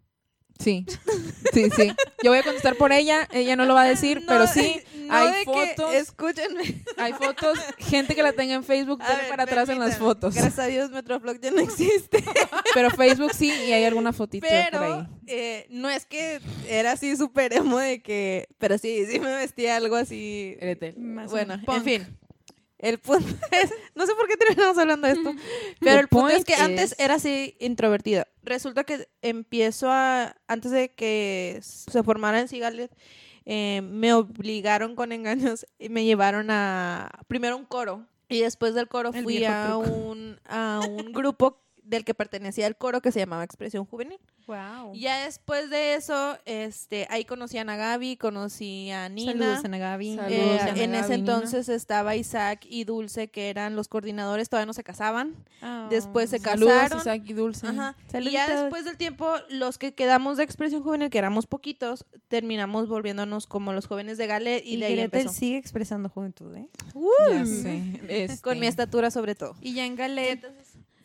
Sí, 0.59 0.87
sí, 1.53 1.69
sí. 1.71 1.93
Yo 2.23 2.31
voy 2.31 2.39
a 2.39 2.43
contestar 2.43 2.77
por 2.77 2.93
ella, 2.93 3.29
ella 3.33 3.57
no 3.57 3.65
lo 3.65 3.75
va 3.75 3.83
a 3.83 3.89
decir, 3.89 4.25
pero 4.27 4.47
sí, 4.47 4.81
hay 5.11 5.45
fotos. 5.45 5.93
escúchenme. 5.95 6.83
Hay 6.97 7.13
fotos, 7.13 7.59
gente 7.79 8.15
que 8.15 8.23
la 8.23 8.33
tenga 8.33 8.55
en 8.55 8.65
Facebook, 8.65 8.99
ver, 9.01 9.29
para 9.29 9.43
atrás 9.43 9.69
en 9.69 9.81
las 9.81 9.99
fotos. 9.99 10.35
Gracias 10.35 10.59
a 10.59 10.67
Dios, 10.67 10.91
Metroflog 10.91 11.41
ya 11.41 11.51
no 11.51 11.61
existe. 11.61 12.23
Pero 12.75 12.91
Facebook 12.91 13.33
sí, 13.35 13.53
y 13.69 13.73
hay 13.73 13.85
alguna 13.85 14.13
fotito 14.13 14.47
pero, 14.49 14.79
por 14.79 14.87
ahí. 14.87 15.07
Eh, 15.27 15.67
no 15.71 15.89
es 15.89 16.07
que 16.07 16.41
era 16.69 16.93
así 16.93 17.17
súper 17.17 17.53
emo 17.53 17.79
de 17.79 18.03
que, 18.03 18.49
pero 18.59 18.79
sí, 18.79 19.07
sí 19.09 19.21
me 19.21 19.33
vestía 19.35 19.77
algo 19.77 19.95
así. 19.95 20.57
Bueno, 21.29 21.61
en 21.69 21.85
fin. 21.85 22.19
El 22.85 22.99
punto 22.99 23.27
es, 23.51 23.73
no 23.95 24.07
sé 24.07 24.15
por 24.15 24.29
qué 24.29 24.37
terminamos 24.37 24.77
hablando 24.77 25.07
de 25.09 25.15
esto, 25.15 25.35
pero 25.81 26.01
el 26.01 26.09
punto 26.09 26.29
es 26.29 26.45
que 26.45 26.55
antes 26.55 26.95
era 26.99 27.15
así 27.15 27.57
introvertida. 27.59 28.29
Resulta 28.43 28.85
que 28.85 29.09
empiezo 29.23 29.91
a, 29.91 30.37
antes 30.49 30.71
de 30.71 30.93
que 30.93 31.61
se 31.63 32.03
formara 32.03 32.41
en 32.41 32.49
Sigalet, 32.49 32.95
eh, 33.47 33.81
me 33.83 34.13
obligaron 34.13 34.97
con 34.97 35.13
engaños 35.13 35.65
y 35.79 35.89
me 35.89 36.05
llevaron 36.05 36.51
a, 36.51 37.11
primero 37.27 37.57
un 37.57 37.65
coro. 37.65 38.07
Y 38.29 38.41
después 38.41 38.75
del 38.75 38.89
coro 38.89 39.15
fui 39.15 39.47
a 39.47 39.79
un, 39.79 40.39
a 40.45 40.81
un 40.87 41.13
grupo 41.13 41.64
del 41.85 42.05
que 42.05 42.15
pertenecía 42.15 42.67
el 42.67 42.77
coro 42.77 43.01
que 43.01 43.13
se 43.13 43.21
llamaba 43.21 43.45
Expresión 43.45 43.85
Juvenil. 43.85 44.19
Wow. 44.47 44.95
Ya 44.95 45.25
después 45.25 45.71
de 45.71 45.95
eso, 45.95 46.37
este, 46.45 47.07
ahí 47.11 47.25
conocí 47.25 47.57
a 47.57 47.65
Gaby, 47.65 48.17
conocí 48.17 48.91
a 48.91 49.09
Nina. 49.09 49.33
Saludos 49.33 49.65
a 49.65 49.69
Nagabi. 49.69 50.19
Eh, 50.29 50.61
en 50.77 50.95
ese 50.95 51.15
entonces 51.15 51.69
estaba 51.69 52.15
Isaac 52.15 52.67
y 52.69 52.85
Dulce, 52.85 53.29
que 53.29 53.49
eran 53.49 53.75
los 53.75 53.89
coordinadores, 53.89 54.51
todavía 54.51 54.67
no 54.67 54.75
se 54.75 54.85
casaban. 54.85 55.35
Ah, 55.63 55.87
después 55.91 56.29
se 56.29 56.41
casaron. 56.41 56.99
Isaac 56.99 57.23
y 57.25 57.33
Dulce. 57.33 57.69
Y 58.21 58.31
ya 58.31 58.63
después 58.63 58.85
del 58.85 58.97
tiempo, 58.97 59.31
los 59.49 59.79
que 59.79 59.95
quedamos 59.95 60.37
de 60.37 60.45
Expresión 60.45 60.83
Juvenil, 60.83 61.09
que 61.09 61.19
éramos 61.19 61.47
poquitos, 61.47 62.05
terminamos 62.29 62.89
volviéndonos 62.89 63.47
como 63.47 63.73
los 63.73 63.87
jóvenes 63.87 64.19
de 64.19 64.27
Galet 64.27 64.63
y, 64.65 64.77
de 64.77 64.87
ahí 64.87 65.01
empezó. 65.01 65.31
sigue 65.31 65.57
expresando 65.57 66.09
juventud, 66.09 66.55
¿eh? 66.55 66.69
Con 68.43 68.59
mi 68.59 68.67
este. 68.67 68.69
estatura 68.69 69.11
sobre 69.11 69.35
todo. 69.35 69.57
Y 69.61 69.75
ya 69.75 69.87
en 69.87 69.97
Galet 69.97 70.45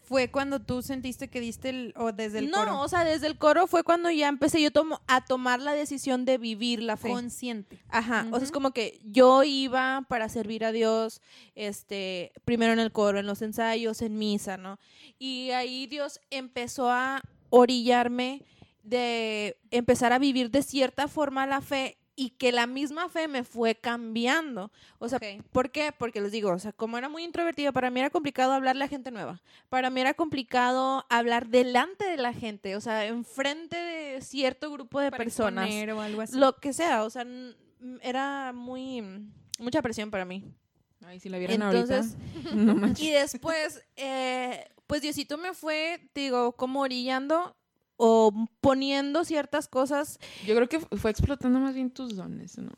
fue 0.10 0.32
cuando 0.32 0.60
tú 0.60 0.82
sentiste 0.82 1.28
que 1.28 1.40
diste 1.40 1.70
el, 1.70 1.94
o 1.96 2.12
desde 2.12 2.40
el 2.40 2.50
coro? 2.50 2.72
No, 2.72 2.82
o 2.82 2.88
sea, 2.88 3.04
desde 3.04 3.28
el 3.28 3.38
coro 3.38 3.68
fue 3.68 3.84
cuando 3.84 4.10
ya 4.10 4.28
empecé 4.28 4.60
yo 4.60 4.72
tomo, 4.72 5.02
a 5.06 5.24
tomar 5.24 5.60
la 5.60 5.74
decisión 5.74 6.26
de 6.26 6.40
vivir 6.40 6.82
la 6.82 6.98
fe. 6.98 7.10
Consciente. 7.10 7.80
Ajá, 7.90 8.26
o 8.32 8.38
sea, 8.38 8.44
es 8.44 8.52
como 8.52 8.72
que 8.72 9.00
yo 9.04 9.44
iba 9.44 10.04
para 10.10 10.28
servir 10.28 10.66
a 10.66 10.72
Dios, 10.72 11.22
este, 11.54 12.32
primero 12.44 12.74
en 12.74 12.80
el 12.80 12.92
coro, 12.92 13.20
en 13.20 13.28
los 13.28 13.44
ensayos, 13.44 14.02
en 14.02 14.18
misa, 14.18 14.58
¿no? 14.58 14.80
Y 15.20 15.52
ahí 15.52 15.86
Dios 15.86 16.20
empezó 16.32 16.90
a 16.90 17.22
orillarme 17.52 18.42
de 18.82 19.60
empezar 19.70 20.12
a 20.12 20.18
vivir 20.18 20.50
de 20.50 20.64
cierta 20.64 21.08
forma 21.08 21.46
la 21.46 21.62
fe 21.62 21.99
y 22.20 22.32
que 22.32 22.52
la 22.52 22.68
misma 22.68 23.08
fe 23.08 23.30
me 23.30 23.46
fue 23.46 23.76
cambiando. 23.76 24.74
O 24.98 25.08
sea, 25.08 25.22
¿por 25.54 25.72
qué? 25.72 25.94
Porque 25.98 26.20
les 26.20 26.34
digo, 26.34 26.52
o 26.52 26.60
sea, 26.60 26.74
como 26.74 26.98
era 26.98 27.08
muy 27.08 27.24
introvertida, 27.24 27.72
para 27.72 27.90
mí 27.90 28.02
era 28.02 28.10
complicado 28.10 28.52
hablarle 28.52 28.84
a 28.84 28.90
gente 28.90 29.10
nueva. 29.10 29.42
Para 29.70 29.90
mí 29.90 30.02
era 30.02 30.14
complicado 30.14 31.06
hablar 31.10 31.48
delante 31.48 32.04
de 32.04 32.18
la 32.18 32.34
gente, 32.34 32.76
o 32.76 32.82
sea, 32.82 33.06
enfrente 33.06 33.78
de 33.78 34.22
cierto 34.22 34.70
grupo 34.70 35.00
de 35.00 35.12
personas. 35.12 35.70
O 35.70 36.02
algo 36.02 36.20
así. 36.20 36.38
Lo 36.38 36.58
que 36.58 36.74
sea, 36.74 37.06
o 37.06 37.10
sea, 37.10 37.26
era 38.02 38.52
muy 38.52 39.02
mucha 39.58 39.82
presión 39.82 40.12
para 40.12 40.26
mí. 40.26 40.44
Ay, 41.06 41.22
si 41.22 41.30
la 41.30 41.38
vieran 41.38 41.62
Entonces, 41.62 42.18
no 42.54 42.86
Y 42.98 43.12
después, 43.12 43.82
eh, 43.96 44.68
pues 44.88 45.02
Diosito 45.02 45.38
me 45.38 45.54
fue, 45.54 46.10
digo, 46.14 46.52
como 46.58 46.82
orillando 46.82 47.56
o 48.02 48.34
poniendo 48.62 49.26
ciertas 49.26 49.68
cosas. 49.68 50.20
Yo 50.48 50.56
creo 50.56 50.70
que 50.70 50.80
fue 50.80 51.12
explotando 51.12 51.60
más 51.60 51.76
bien 51.76 51.92
tus 51.92 52.16
dones, 52.16 52.58
¿no? 52.58 52.72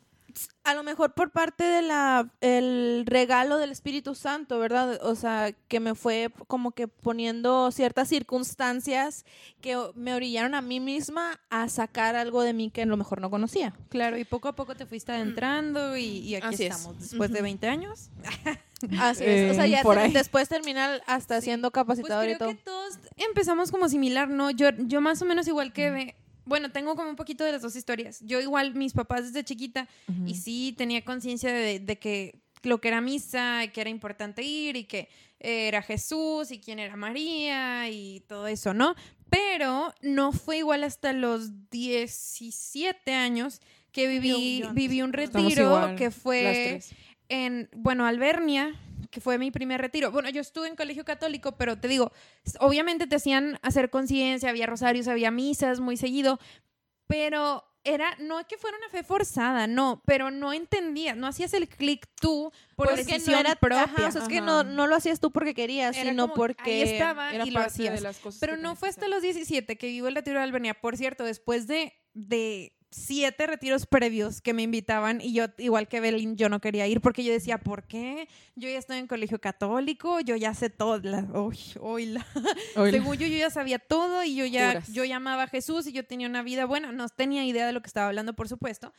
A 0.64 0.74
lo 0.74 0.82
mejor 0.82 1.12
por 1.12 1.30
parte 1.30 1.62
de 1.62 1.82
la 1.82 2.28
el 2.40 3.04
regalo 3.06 3.58
del 3.58 3.70
Espíritu 3.70 4.14
Santo, 4.14 4.58
¿verdad? 4.58 4.98
O 5.02 5.14
sea, 5.14 5.52
que 5.68 5.78
me 5.78 5.94
fue 5.94 6.32
como 6.48 6.72
que 6.72 6.88
poniendo 6.88 7.70
ciertas 7.70 8.08
circunstancias 8.08 9.24
que 9.60 9.78
me 9.94 10.14
orillaron 10.14 10.54
a 10.54 10.62
mí 10.62 10.80
misma 10.80 11.38
a 11.50 11.68
sacar 11.68 12.16
algo 12.16 12.42
de 12.42 12.54
mí 12.54 12.70
que 12.70 12.82
a 12.82 12.86
lo 12.86 12.96
mejor 12.96 13.20
no 13.20 13.30
conocía. 13.30 13.74
Claro, 13.90 14.18
y 14.18 14.24
poco 14.24 14.48
a 14.48 14.56
poco 14.56 14.74
te 14.74 14.86
fuiste 14.86 15.12
adentrando 15.12 15.96
y, 15.96 16.34
aquí 16.34 16.64
estamos, 16.64 16.98
después 16.98 17.30
de 17.30 17.42
20 17.42 17.68
años. 17.68 18.10
Así 18.98 19.24
es. 19.24 19.52
O 19.52 19.54
sea, 19.54 19.66
ya 19.66 19.82
después 20.12 20.48
terminar 20.48 21.02
hasta 21.06 21.40
siendo 21.40 21.70
capacitador 21.70 22.24
pues 22.24 22.36
y 22.36 22.38
todo. 22.38 22.48
que 22.50 22.54
todos 22.56 22.98
empezamos 23.16 23.70
como 23.70 23.88
similar, 23.88 24.28
¿no? 24.28 24.50
Yo, 24.50 24.70
yo 24.78 25.00
más 25.00 25.20
o 25.22 25.24
menos 25.24 25.46
igual 25.48 25.72
que... 25.72 26.14
Bueno, 26.44 26.72
tengo 26.72 26.96
como 26.96 27.08
un 27.08 27.16
poquito 27.16 27.44
de 27.44 27.52
las 27.52 27.62
dos 27.62 27.76
historias. 27.76 28.20
Yo 28.20 28.40
igual, 28.40 28.74
mis 28.74 28.92
papás 28.92 29.26
desde 29.26 29.44
chiquita, 29.44 29.88
y 30.26 30.34
sí 30.34 30.74
tenía 30.76 31.04
conciencia 31.04 31.52
de, 31.52 31.98
que 31.98 32.40
lo 32.64 32.80
que 32.80 32.88
era 32.88 33.00
misa, 33.00 33.62
que 33.72 33.80
era 33.80 33.90
importante 33.90 34.42
ir, 34.42 34.76
y 34.76 34.84
que 34.84 35.08
era 35.38 35.82
Jesús, 35.82 36.50
y 36.50 36.58
quién 36.58 36.80
era 36.80 36.96
María, 36.96 37.88
y 37.90 38.20
todo 38.26 38.48
eso, 38.48 38.74
¿no? 38.74 38.96
Pero 39.30 39.94
no 40.02 40.32
fue 40.32 40.58
igual 40.58 40.82
hasta 40.82 41.12
los 41.12 41.70
17 41.70 43.14
años 43.14 43.60
que 43.92 44.06
viví, 44.08 44.64
viví 44.72 45.02
un 45.02 45.12
retiro 45.12 45.94
que 45.96 46.10
fue 46.10 46.80
en, 47.32 47.70
bueno, 47.74 48.04
Albernia, 48.06 48.78
que 49.10 49.20
fue 49.20 49.38
mi 49.38 49.50
primer 49.50 49.80
retiro. 49.80 50.12
Bueno, 50.12 50.28
yo 50.28 50.42
estuve 50.42 50.68
en 50.68 50.76
colegio 50.76 51.04
católico, 51.04 51.52
pero 51.52 51.78
te 51.78 51.88
digo, 51.88 52.12
obviamente 52.60 53.06
te 53.06 53.16
hacían 53.16 53.58
hacer 53.62 53.88
conciencia, 53.88 54.50
había 54.50 54.66
rosarios, 54.66 55.08
había 55.08 55.30
misas 55.30 55.80
muy 55.80 55.96
seguido, 55.96 56.38
pero 57.06 57.64
era, 57.84 58.14
no 58.18 58.38
es 58.38 58.46
que 58.46 58.58
fuera 58.58 58.76
una 58.76 58.90
fe 58.90 59.02
forzada, 59.02 59.66
no, 59.66 60.02
pero 60.06 60.30
no 60.30 60.52
entendías, 60.52 61.16
no 61.16 61.26
hacías 61.26 61.54
el 61.54 61.68
clic 61.68 62.06
tú 62.20 62.52
por 62.76 62.94
decisión 62.94 63.34
no 63.34 63.40
era, 63.40 63.56
propia. 63.56 64.08
es 64.08 64.28
que 64.28 64.42
no, 64.42 64.62
no, 64.62 64.86
lo 64.86 64.94
hacías 64.94 65.18
tú 65.18 65.32
porque 65.32 65.54
querías, 65.54 65.96
sino 65.96 66.34
porque 66.34 66.82
ahí 66.82 66.82
estaba 66.82 67.34
y 67.34 67.50
lo 67.50 67.60
hacías. 67.60 68.02
pero 68.40 68.58
no 68.58 68.76
fue 68.76 68.90
hasta 68.90 69.08
los 69.08 69.22
17 69.22 69.76
que 69.76 69.86
vivo 69.86 70.06
el 70.06 70.14
retiro 70.14 70.38
de 70.38 70.44
Albernia. 70.44 70.74
Por 70.74 70.98
cierto, 70.98 71.24
después 71.24 71.66
de, 71.66 71.94
de 72.12 72.76
siete 72.92 73.46
retiros 73.46 73.86
previos 73.86 74.40
que 74.40 74.52
me 74.52 74.62
invitaban 74.62 75.20
y 75.20 75.32
yo, 75.32 75.46
igual 75.58 75.88
que 75.88 76.00
Belín, 76.00 76.36
yo 76.36 76.48
no 76.48 76.60
quería 76.60 76.86
ir 76.86 77.00
porque 77.00 77.24
yo 77.24 77.32
decía, 77.32 77.58
¿por 77.58 77.84
qué? 77.84 78.28
Yo 78.54 78.68
ya 78.68 78.78
estoy 78.78 78.98
en 78.98 79.06
colegio 79.06 79.40
católico, 79.40 80.20
yo 80.20 80.36
ya 80.36 80.54
sé 80.54 80.70
todo. 80.70 80.98
La, 80.98 81.22
uy, 81.32 81.56
Según 82.74 83.16
yo, 83.16 83.26
yo 83.26 83.38
ya 83.38 83.50
sabía 83.50 83.78
todo 83.78 84.22
y 84.22 84.36
yo 84.36 84.44
ya, 84.44 84.82
yo 84.92 85.04
llamaba 85.04 85.44
a 85.44 85.46
Jesús 85.48 85.86
y 85.86 85.92
yo 85.92 86.04
tenía 86.04 86.28
una 86.28 86.42
vida 86.42 86.66
buena. 86.66 86.92
No 86.92 87.08
tenía 87.08 87.44
idea 87.44 87.66
de 87.66 87.72
lo 87.72 87.80
que 87.80 87.88
estaba 87.88 88.08
hablando, 88.08 88.34
por 88.34 88.48
supuesto. 88.48 88.92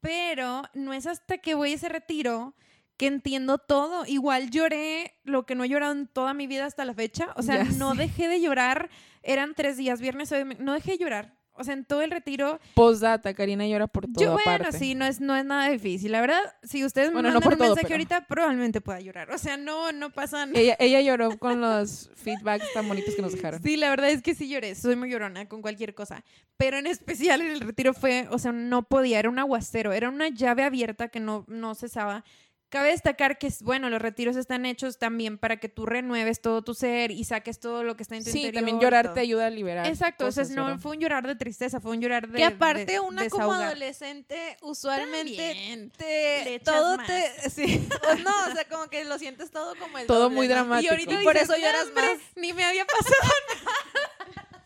Pero 0.00 0.62
no 0.74 0.92
es 0.92 1.06
hasta 1.06 1.38
que 1.38 1.54
voy 1.54 1.72
a 1.72 1.74
ese 1.74 1.88
retiro 1.88 2.54
que 2.96 3.06
entiendo 3.06 3.58
todo. 3.58 4.06
Igual 4.06 4.50
lloré 4.50 5.18
lo 5.24 5.46
que 5.46 5.56
no 5.56 5.64
he 5.64 5.68
llorado 5.68 5.92
en 5.92 6.06
toda 6.06 6.32
mi 6.32 6.46
vida 6.46 6.66
hasta 6.66 6.84
la 6.84 6.94
fecha. 6.94 7.32
O 7.36 7.42
sea, 7.42 7.64
no 7.64 7.94
dejé 7.94 8.28
de 8.28 8.40
llorar. 8.40 8.88
Eran 9.22 9.54
tres 9.54 9.76
días, 9.76 10.00
viernes, 10.00 10.32
no 10.58 10.74
dejé 10.74 10.92
de 10.92 10.98
llorar 10.98 11.41
o 11.54 11.64
sea, 11.64 11.74
en 11.74 11.84
todo 11.84 12.02
el 12.02 12.10
retiro. 12.10 12.58
Postdata, 12.74 13.34
Karina 13.34 13.66
llora 13.66 13.86
por 13.86 14.06
todo. 14.06 14.24
Yo, 14.24 14.38
bueno, 14.44 14.72
sí, 14.72 14.94
no 14.94 15.04
es, 15.04 15.20
no 15.20 15.36
es 15.36 15.44
nada 15.44 15.68
difícil. 15.68 16.12
La 16.12 16.20
verdad, 16.20 16.40
si 16.62 16.84
ustedes 16.84 17.08
me 17.12 17.22
mandan 17.22 17.36
un 17.36 17.58
mensaje 17.58 17.92
ahorita, 17.92 18.26
probablemente 18.26 18.80
pueda 18.80 19.00
llorar. 19.00 19.30
O 19.30 19.38
sea, 19.38 19.56
no, 19.56 19.92
no 19.92 20.10
pasa 20.10 20.46
nada. 20.46 20.58
Ella, 20.58 20.76
ella 20.78 21.00
lloró 21.00 21.38
con 21.38 21.60
los 21.60 22.10
feedbacks 22.14 22.72
tan 22.72 22.88
bonitos 22.88 23.14
que 23.14 23.22
nos 23.22 23.32
dejaron. 23.32 23.62
Sí, 23.62 23.76
la 23.76 23.90
verdad 23.90 24.10
es 24.10 24.22
que 24.22 24.34
sí 24.34 24.48
lloré. 24.48 24.74
Soy 24.74 24.96
muy 24.96 25.10
llorona 25.10 25.48
con 25.48 25.62
cualquier 25.62 25.94
cosa. 25.94 26.24
Pero 26.56 26.78
en 26.78 26.86
especial 26.86 27.40
en 27.40 27.48
el 27.48 27.60
retiro 27.60 27.92
fue, 27.94 28.26
o 28.30 28.38
sea, 28.38 28.52
no 28.52 28.84
podía, 28.84 29.18
era 29.18 29.28
un 29.28 29.38
aguacero, 29.38 29.92
era 29.92 30.08
una 30.08 30.28
llave 30.28 30.64
abierta 30.64 31.08
que 31.08 31.20
no, 31.20 31.44
no 31.48 31.74
cesaba 31.74 32.24
Cabe 32.72 32.88
destacar 32.88 33.36
que, 33.36 33.52
bueno, 33.60 33.90
los 33.90 34.00
retiros 34.00 34.34
están 34.34 34.64
hechos 34.64 34.96
también 34.96 35.36
para 35.36 35.58
que 35.58 35.68
tú 35.68 35.84
renueves 35.84 36.40
todo 36.40 36.62
tu 36.62 36.72
ser 36.72 37.10
y 37.10 37.24
saques 37.24 37.60
todo 37.60 37.84
lo 37.84 37.98
que 37.98 38.02
está 38.02 38.16
en 38.16 38.24
tu 38.24 38.30
sí, 38.30 38.44
Sí, 38.44 38.50
también 38.50 38.80
llorar 38.80 39.12
te 39.12 39.20
ayuda 39.20 39.48
a 39.48 39.50
liberar. 39.50 39.86
Exacto, 39.86 40.24
o 40.24 40.32
sea, 40.32 40.44
no 40.44 40.78
fue 40.78 40.92
un 40.92 41.00
llorar 41.00 41.26
de 41.26 41.36
tristeza, 41.36 41.80
fue 41.80 41.90
un 41.90 42.00
llorar 42.00 42.28
de 42.28 42.38
Que 42.38 42.44
aparte 42.46 42.98
una 42.98 43.28
como 43.28 43.52
adolescente 43.52 44.56
usualmente 44.62 45.90
te, 45.98 46.60
todo 46.60 46.96
te... 46.96 47.50
Sí, 47.50 47.86
no, 48.24 48.30
o 48.50 48.54
sea, 48.54 48.66
como 48.70 48.88
que 48.88 49.04
lo 49.04 49.18
sientes 49.18 49.50
todo 49.50 49.74
como 49.76 49.98
el 49.98 50.06
Todo 50.06 50.30
muy 50.30 50.48
dramático. 50.48 50.86
Y 50.86 50.88
ahorita 50.88 51.22
por 51.24 51.36
eso 51.36 51.54
lloras 51.54 51.92
más. 51.94 52.16
Ni 52.36 52.54
me 52.54 52.64
había 52.64 52.86
pasado 52.86 53.14
nada. 53.64 54.11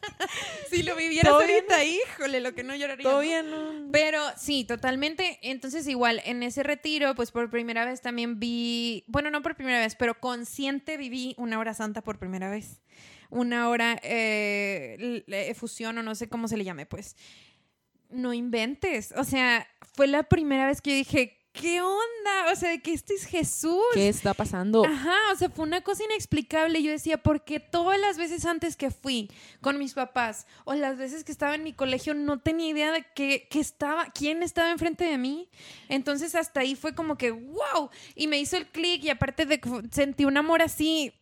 si 0.71 0.83
lo 0.83 0.97
vivieras 0.97 1.33
ahorita, 1.33 1.85
híjole, 1.85 2.41
lo 2.41 2.55
que 2.55 2.63
no 2.63 2.75
lloraría. 2.75 3.09
Todavía 3.09 3.43
no. 3.43 3.89
Pero 3.93 4.21
sí, 4.37 4.65
totalmente. 4.65 5.39
Entonces, 5.43 5.87
igual, 5.87 6.21
en 6.25 6.43
ese 6.43 6.63
retiro, 6.63 7.15
pues 7.15 7.31
por 7.31 7.51
primera 7.51 7.85
vez 7.85 8.01
también 8.01 8.39
vi, 8.39 9.05
bueno, 9.07 9.31
no 9.31 9.43
por 9.43 9.57
primera 9.57 9.79
vez, 9.81 9.95
pero 9.97 10.19
consciente 10.19 10.97
viví 10.97 11.35
una 11.39 11.59
hora 11.59 11.75
santa 11.75 12.03
por 12.03 12.19
primera 12.19 12.51
vez. 12.51 12.81
Una 13.29 13.69
hora 13.69 13.99
eh, 14.03 15.25
efusión 15.29 15.99
o 15.99 16.03
no 16.03 16.15
sé 16.15 16.29
cómo 16.29 16.49
se 16.49 16.57
le 16.57 16.65
llame, 16.65 16.87
pues. 16.87 17.17
No 18.09 18.33
inventes. 18.33 19.13
O 19.17 19.25
sea, 19.25 19.67
fue 19.95 20.07
la 20.07 20.23
primera 20.23 20.67
vez 20.67 20.81
que 20.81 20.91
yo 20.91 20.97
dije, 20.97 21.46
¿qué 21.61 21.81
onda? 21.81 22.53
O 22.53 22.57
sea, 22.57 22.77
que 22.79 22.93
este 22.93 23.15
es 23.15 23.25
Jesús. 23.25 23.83
¿Qué 23.95 24.09
está 24.09 24.35
pasando? 24.35 24.85
Ajá, 24.85 25.17
o 25.33 25.37
sea, 25.37 25.49
fue 25.51 25.65
una 25.65 25.81
cosa 25.81 26.05
inexplicable. 26.05 26.83
Yo 26.83 26.91
decía, 26.91 27.19
porque 27.19 27.61
todas 27.61 27.99
las 27.99 28.19
veces 28.19 28.45
antes 28.45 28.77
que 28.77 28.91
fui 28.91 29.31
con 29.61 29.79
mis 29.79 29.95
papás 29.95 30.47
o 30.65 30.75
las 30.75 30.97
veces 30.99 31.25
que 31.25 31.33
estaba 31.33 31.55
en 31.55 31.65
mi 31.65 31.73
colegio 31.73 32.15
no 32.15 32.39
tenía 32.39 32.69
idea 32.69 32.93
de 32.93 33.05
que, 33.15 33.49
estaba, 33.53 34.07
quién 34.11 34.43
estaba 34.43 34.71
enfrente 34.71 35.05
de 35.05 35.19
mí. 35.19 35.49
Entonces 35.89 36.35
hasta 36.35 36.61
ahí 36.61 36.77
fue 36.77 36.95
como 36.95 37.17
que, 37.17 37.31
wow, 37.31 37.91
y 38.15 38.27
me 38.27 38.39
hizo 38.39 38.57
el 38.57 38.67
clic 38.67 39.03
y 39.05 39.11
aparte 39.11 39.47
de 39.47 39.61
sentí 39.91 40.25
un 40.25 40.37
amor 40.37 40.63
así 40.63 41.15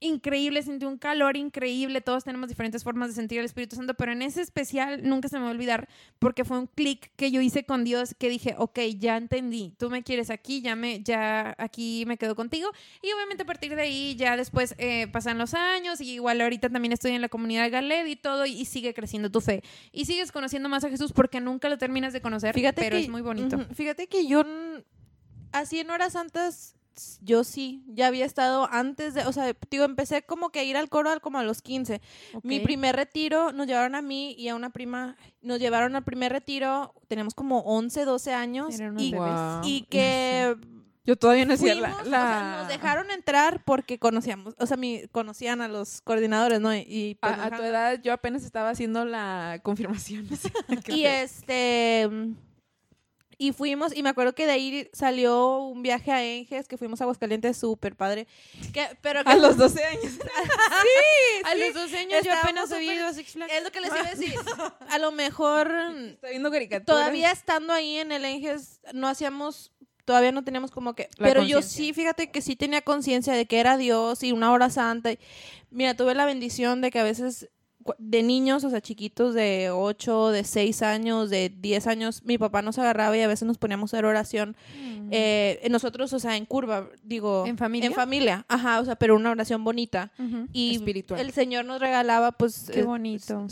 increíble, 0.00 0.62
sentí 0.62 0.86
un 0.86 0.98
calor 0.98 1.36
increíble, 1.36 2.00
todos 2.00 2.24
tenemos 2.24 2.48
diferentes 2.48 2.84
formas 2.84 3.08
de 3.08 3.14
sentir 3.14 3.38
el 3.38 3.44
Espíritu 3.44 3.76
Santo, 3.76 3.94
pero 3.94 4.12
en 4.12 4.22
ese 4.22 4.40
especial 4.42 5.02
nunca 5.02 5.28
se 5.28 5.36
me 5.36 5.42
va 5.42 5.48
a 5.48 5.52
olvidar 5.52 5.88
porque 6.18 6.44
fue 6.44 6.58
un 6.58 6.66
clic 6.66 7.10
que 7.16 7.30
yo 7.30 7.40
hice 7.40 7.64
con 7.64 7.84
Dios 7.84 8.14
que 8.18 8.28
dije, 8.28 8.54
ok, 8.58 8.78
ya 8.98 9.16
entendí, 9.16 9.74
tú 9.78 9.90
me 9.90 10.02
quieres 10.02 10.30
aquí, 10.30 10.60
ya, 10.60 10.76
me, 10.76 11.02
ya 11.02 11.54
aquí 11.58 12.04
me 12.06 12.16
quedo 12.16 12.36
contigo 12.36 12.70
y 13.02 13.12
obviamente 13.12 13.42
a 13.42 13.46
partir 13.46 13.74
de 13.74 13.82
ahí 13.82 14.14
ya 14.16 14.36
después 14.36 14.74
eh, 14.78 15.08
pasan 15.08 15.38
los 15.38 15.54
años 15.54 16.00
y 16.00 16.12
igual 16.12 16.40
ahorita 16.40 16.70
también 16.70 16.92
estoy 16.92 17.12
en 17.12 17.20
la 17.20 17.28
comunidad 17.28 17.70
Galed 17.70 18.06
y 18.06 18.16
todo 18.16 18.46
y, 18.46 18.64
sigue 18.68 18.92
creciendo 18.92 19.30
tu 19.30 19.40
fe 19.40 19.62
y 19.92 20.04
sigues 20.04 20.30
conociendo 20.30 20.68
más 20.68 20.84
a 20.84 20.90
Jesús 20.90 21.12
porque 21.12 21.40
nunca 21.40 21.68
lo 21.68 21.78
terminas 21.78 22.12
de 22.12 22.20
conocer, 22.20 22.54
fíjate 22.54 22.82
pero 22.82 22.96
es 22.96 23.08
muy 23.08 23.22
bonito. 23.22 23.58
fíjate 23.74 24.06
que 24.06 24.26
yo 24.26 24.44
así 25.52 25.80
en 25.80 25.90
horas 25.90 26.12
santas 26.12 26.77
yo 27.22 27.44
sí, 27.44 27.82
ya 27.88 28.06
había 28.06 28.24
estado 28.24 28.68
antes 28.70 29.14
de, 29.14 29.26
o 29.26 29.32
sea, 29.32 29.52
digo, 29.70 29.84
empecé 29.84 30.22
como 30.22 30.50
que 30.50 30.60
a 30.60 30.64
ir 30.64 30.76
al 30.76 30.88
coro 30.88 31.08
como 31.20 31.38
a 31.38 31.42
los 31.42 31.62
15. 31.62 32.00
Mi 32.42 32.60
primer 32.60 32.96
retiro 32.96 33.52
nos 33.52 33.66
llevaron 33.66 33.94
a 33.94 34.02
mí 34.02 34.34
y 34.38 34.48
a 34.48 34.54
una 34.54 34.70
prima, 34.70 35.16
nos 35.40 35.58
llevaron 35.58 35.96
al 35.96 36.04
primer 36.04 36.32
retiro, 36.32 36.94
tenemos 37.08 37.34
como 37.34 37.60
11, 37.60 38.04
12 38.04 38.32
años 38.34 38.74
y, 38.98 39.14
y 39.64 39.82
que 39.82 40.56
yo 41.08 41.16
todavía 41.16 41.46
no 41.46 41.54
hacía 41.54 41.74
la, 41.74 42.58
nos 42.58 42.68
dejaron 42.68 43.10
entrar 43.10 43.64
porque 43.64 43.98
conocíamos, 43.98 44.54
o 44.58 44.66
sea, 44.66 44.76
mi, 44.76 45.08
conocían 45.10 45.62
a 45.62 45.68
los 45.68 46.02
coordinadores, 46.02 46.60
¿no? 46.60 46.74
Y, 46.74 47.16
pues, 47.18 47.32
a, 47.32 47.50
tu 47.50 47.62
edad 47.62 47.98
yo 48.02 48.12
apenas 48.12 48.44
estaba 48.44 48.68
haciendo 48.68 49.06
la 49.06 49.60
confirmación. 49.62 50.28
y 50.88 51.04
este 51.04 52.10
y 53.40 53.52
fuimos, 53.52 53.96
y 53.96 54.02
me 54.02 54.08
acuerdo 54.10 54.34
que 54.34 54.46
de 54.46 54.52
ahí 54.52 54.90
salió 54.92 55.58
un 55.58 55.80
viaje 55.80 56.10
a 56.10 56.24
Enges, 56.24 56.66
que 56.66 56.76
fuimos 56.76 57.00
a 57.00 57.04
Aguascalientes, 57.04 57.56
súper 57.56 57.94
padre. 57.94 58.26
Que, 58.72 58.88
pero 59.00 59.20
a 59.24 59.36
los 59.36 59.56
12 59.56 59.84
años. 59.84 60.12
sí, 60.12 61.42
a 61.44 61.54
los 61.54 61.72
12 61.74 61.98
años 61.98 62.24
yo 62.24 62.32
apenas 62.34 62.70
he 62.72 62.82
ido 62.82 63.06
a 63.06 63.12
Six 63.12 63.32
Flags. 63.32 63.52
Es 63.52 63.62
lo 63.62 63.70
que 63.70 63.80
les 63.80 63.90
iba 63.90 64.00
a 64.00 64.10
decir. 64.14 64.34
A 64.90 64.98
lo 64.98 65.12
mejor, 65.12 65.70
Estoy 65.70 66.30
viendo 66.30 66.50
todavía 66.84 67.30
estando 67.30 67.72
ahí 67.72 67.98
en 67.98 68.10
el 68.10 68.24
Enges, 68.24 68.80
no 68.92 69.06
hacíamos 69.06 69.70
todavía 70.04 70.32
no 70.32 70.42
teníamos 70.42 70.70
como 70.70 70.94
que... 70.94 71.10
pero 71.18 71.42
yo 71.42 71.60
sí, 71.60 71.92
fíjate 71.92 72.30
que 72.30 72.40
sí 72.40 72.56
tenía 72.56 72.80
conciencia 72.80 73.34
de 73.34 73.44
que 73.44 73.60
era 73.60 73.76
Dios 73.76 74.22
y 74.22 74.32
una 74.32 74.52
hora 74.52 74.70
santa. 74.70 75.10
Mira, 75.70 75.94
tuve 75.94 76.14
la 76.14 76.24
bendición 76.24 76.80
de 76.80 76.90
que 76.90 76.98
a 76.98 77.04
veces 77.04 77.50
de 77.98 78.22
niños, 78.22 78.64
o 78.64 78.70
sea, 78.70 78.80
chiquitos 78.80 79.34
de 79.34 79.70
8, 79.70 80.30
de 80.30 80.44
6 80.44 80.82
años, 80.82 81.30
de 81.30 81.48
10 81.48 81.86
años, 81.86 82.22
mi 82.24 82.38
papá 82.38 82.62
nos 82.62 82.78
agarraba 82.78 83.16
y 83.16 83.20
a 83.20 83.28
veces 83.28 83.46
nos 83.46 83.58
poníamos 83.58 83.92
a 83.92 83.96
hacer 83.96 84.04
oración. 84.04 84.56
Mm. 84.76 85.08
Eh, 85.10 85.66
nosotros, 85.70 86.12
o 86.12 86.18
sea, 86.18 86.36
en 86.36 86.44
curva, 86.44 86.88
digo. 87.02 87.44
¿En 87.46 87.58
familia? 87.58 87.86
En 87.86 87.94
familia, 87.94 88.46
ajá, 88.48 88.80
o 88.80 88.84
sea, 88.84 88.96
pero 88.96 89.16
una 89.16 89.30
oración 89.30 89.64
bonita. 89.64 90.12
Y 90.52 90.76
Espiritual. 90.76 91.20
el 91.20 91.32
Señor 91.32 91.64
nos 91.64 91.80
regalaba, 91.80 92.32
pues. 92.32 92.70
Qué 92.72 92.80
eh, 92.80 92.84
bonito. 92.84 93.46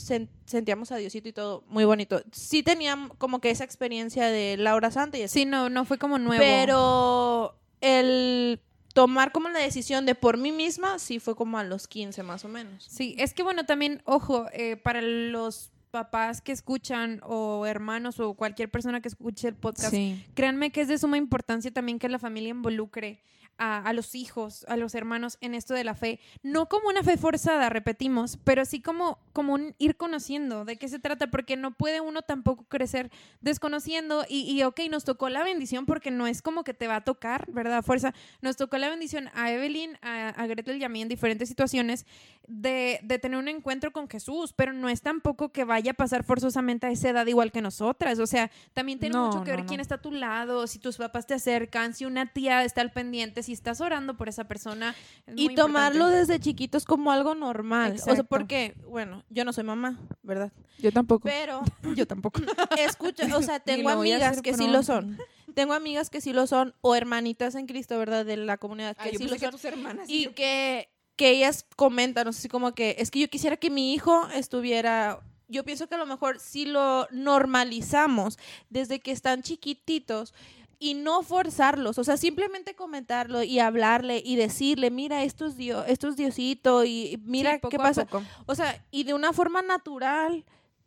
sentíamos 0.44 0.92
a 0.92 0.96
Diosito 0.96 1.28
y 1.28 1.32
todo, 1.32 1.64
muy 1.68 1.84
bonito. 1.84 2.22
Sí 2.32 2.62
teníamos 2.62 3.12
como 3.18 3.40
que 3.40 3.50
esa 3.50 3.64
experiencia 3.64 4.26
de 4.26 4.56
la 4.56 4.74
hora 4.74 4.90
santa 4.90 5.18
y 5.18 5.22
así. 5.22 5.40
Sí, 5.40 5.44
no, 5.44 5.68
no 5.68 5.84
fue 5.84 5.98
como 5.98 6.18
nuevo. 6.18 6.42
Pero 6.42 7.56
el 7.80 8.60
tomar 8.96 9.30
como 9.30 9.50
la 9.50 9.58
decisión 9.58 10.06
de 10.06 10.14
por 10.14 10.38
mí 10.38 10.52
misma, 10.52 10.98
sí 10.98 11.18
fue 11.18 11.36
como 11.36 11.58
a 11.58 11.64
los 11.64 11.86
15 11.86 12.22
más 12.22 12.46
o 12.46 12.48
menos. 12.48 12.82
Sí, 12.88 13.14
es 13.18 13.34
que 13.34 13.42
bueno, 13.42 13.66
también, 13.66 14.00
ojo, 14.06 14.46
eh, 14.54 14.78
para 14.78 15.02
los 15.02 15.70
papás 15.90 16.40
que 16.40 16.50
escuchan 16.50 17.20
o 17.22 17.66
hermanos 17.66 18.18
o 18.20 18.32
cualquier 18.32 18.70
persona 18.70 19.02
que 19.02 19.08
escuche 19.08 19.48
el 19.48 19.54
podcast, 19.54 19.94
créanme 20.32 20.72
que 20.72 20.80
es 20.80 20.88
de 20.88 20.96
suma 20.96 21.18
importancia 21.18 21.70
también 21.70 21.98
que 21.98 22.08
la 22.08 22.18
familia 22.18 22.48
involucre 22.48 23.20
a, 23.58 23.92
los 23.92 24.14
hijos, 24.14 24.64
a 24.68 24.76
los 24.76 24.94
hermanos 24.94 25.38
en 25.40 25.54
esto 25.54 25.74
de 25.74 25.84
la 25.84 25.94
fe, 25.94 26.20
no 26.42 26.68
como 26.68 26.88
una 26.88 27.02
fe 27.02 27.16
forzada, 27.16 27.68
repetimos, 27.70 28.38
pero 28.44 28.64
sí 28.64 28.80
como, 28.80 29.18
como 29.32 29.54
un 29.54 29.74
ir 29.78 29.96
conociendo 29.96 30.64
de 30.64 30.76
qué 30.76 30.88
se 30.88 30.98
trata, 30.98 31.28
porque 31.28 31.56
no 31.56 31.72
puede 31.74 32.00
uno 32.00 32.22
tampoco 32.22 32.64
crecer 32.64 33.10
desconociendo 33.40 34.24
y, 34.28 34.50
y, 34.50 34.62
ok, 34.62 34.80
nos 34.90 35.04
tocó 35.04 35.28
la 35.28 35.42
bendición 35.42 35.86
porque 35.86 36.10
no 36.10 36.26
es 36.26 36.42
como 36.42 36.64
que 36.64 36.74
te 36.74 36.86
va 36.86 36.96
a 36.96 37.04
tocar, 37.04 37.50
¿verdad? 37.50 37.82
Fuerza, 37.82 38.14
nos 38.42 38.56
tocó 38.56 38.78
la 38.78 38.90
bendición 38.90 39.30
a 39.34 39.50
Evelyn, 39.50 39.98
a, 40.02 40.28
a 40.28 40.46
Gretel 40.46 40.80
y 40.80 40.84
a 40.84 40.88
mí 40.88 41.02
en 41.02 41.08
diferentes 41.08 41.48
situaciones 41.48 42.06
de, 42.48 43.00
de, 43.02 43.18
tener 43.18 43.38
un 43.38 43.48
encuentro 43.48 43.92
con 43.92 44.08
Jesús, 44.08 44.52
pero 44.52 44.72
no 44.72 44.88
es 44.88 45.02
tampoco 45.02 45.50
que 45.50 45.64
vaya 45.64 45.92
a 45.92 45.94
pasar 45.94 46.22
forzosamente 46.22 46.86
a 46.86 46.90
esa 46.90 47.10
edad 47.10 47.26
igual 47.26 47.50
que 47.50 47.60
nosotras, 47.60 48.18
o 48.18 48.26
sea, 48.26 48.50
también 48.72 48.98
tiene 48.98 49.18
mucho 49.18 49.42
que 49.42 49.50
ver 49.50 49.66
quién 49.66 49.80
está 49.80 49.96
a 49.96 50.00
tu 50.00 50.12
lado, 50.12 50.66
si 50.66 50.78
tus 50.78 50.96
papás 50.96 51.26
te 51.26 51.34
acercan, 51.34 51.94
si 51.94 52.04
una 52.04 52.32
tía 52.32 52.62
está 52.64 52.82
al 52.82 52.92
pendiente, 52.92 53.42
si 53.46 53.52
estás 53.52 53.80
orando 53.80 54.16
por 54.16 54.28
esa 54.28 54.44
persona. 54.44 54.94
Y 55.34 55.54
tomarlo 55.54 56.08
desde 56.08 56.38
chiquitos 56.40 56.84
como 56.84 57.12
algo 57.12 57.34
normal. 57.34 57.94
O 57.94 57.98
sea, 57.98 58.24
porque, 58.24 58.74
bueno, 58.88 59.24
yo 59.30 59.44
no 59.44 59.52
soy 59.52 59.64
mamá, 59.64 59.98
¿verdad? 60.22 60.52
Yo 60.78 60.92
tampoco. 60.92 61.24
Pero. 61.24 61.62
yo 61.96 62.06
tampoco. 62.06 62.40
Escucha, 62.78 63.34
o 63.34 63.42
sea, 63.42 63.60
tengo 63.64 63.88
amigas 63.88 64.42
que 64.42 64.54
sí 64.54 64.66
lo 64.66 64.82
son. 64.82 65.18
Tengo 65.54 65.72
amigas 65.72 66.10
que 66.10 66.20
sí 66.20 66.32
lo 66.32 66.46
son, 66.46 66.74
o 66.82 66.94
hermanitas 66.94 67.54
en 67.54 67.66
Cristo, 67.66 67.98
¿verdad? 67.98 68.26
De 68.26 68.36
la 68.36 68.58
comunidad 68.58 68.94
que 68.96 69.16
sí 69.16 69.26
lo 69.26 69.38
son. 69.38 69.50
tus 69.52 69.64
hermanas, 69.64 70.06
y 70.10 70.26
que, 70.28 70.90
que 71.16 71.30
ellas 71.30 71.64
comentan, 71.76 72.26
no 72.26 72.34
sé 72.34 72.42
si 72.42 72.48
como 72.48 72.74
que, 72.74 72.96
es 72.98 73.10
que 73.10 73.20
yo 73.20 73.28
quisiera 73.30 73.56
que 73.56 73.70
mi 73.70 73.94
hijo 73.94 74.28
estuviera 74.34 75.22
yo 75.48 75.64
pienso 75.64 75.86
que 75.86 75.94
a 75.94 75.98
lo 75.98 76.06
mejor 76.06 76.40
si 76.40 76.64
lo 76.64 77.06
normalizamos 77.10 78.38
desde 78.68 79.00
que 79.00 79.12
están 79.12 79.42
chiquititos, 79.42 80.34
y 80.78 80.94
no 80.94 81.22
forzarlos, 81.22 81.98
o 81.98 82.04
sea, 82.04 82.16
simplemente 82.16 82.74
comentarlo 82.74 83.42
y 83.42 83.58
hablarle 83.58 84.22
y 84.24 84.36
decirle, 84.36 84.90
mira, 84.90 85.22
esto 85.22 85.46
es 85.46 85.56
Dios, 85.56 85.84
esto 85.88 86.08
es 86.08 86.16
Diosito 86.16 86.84
y 86.84 87.20
mira 87.24 87.58
qué 87.60 87.78
pasa. 87.78 88.06
O 88.46 88.54
sea, 88.54 88.84
y 88.90 89.04
de 89.04 89.14
una 89.14 89.32
forma 89.32 89.62
natural, 89.62 90.44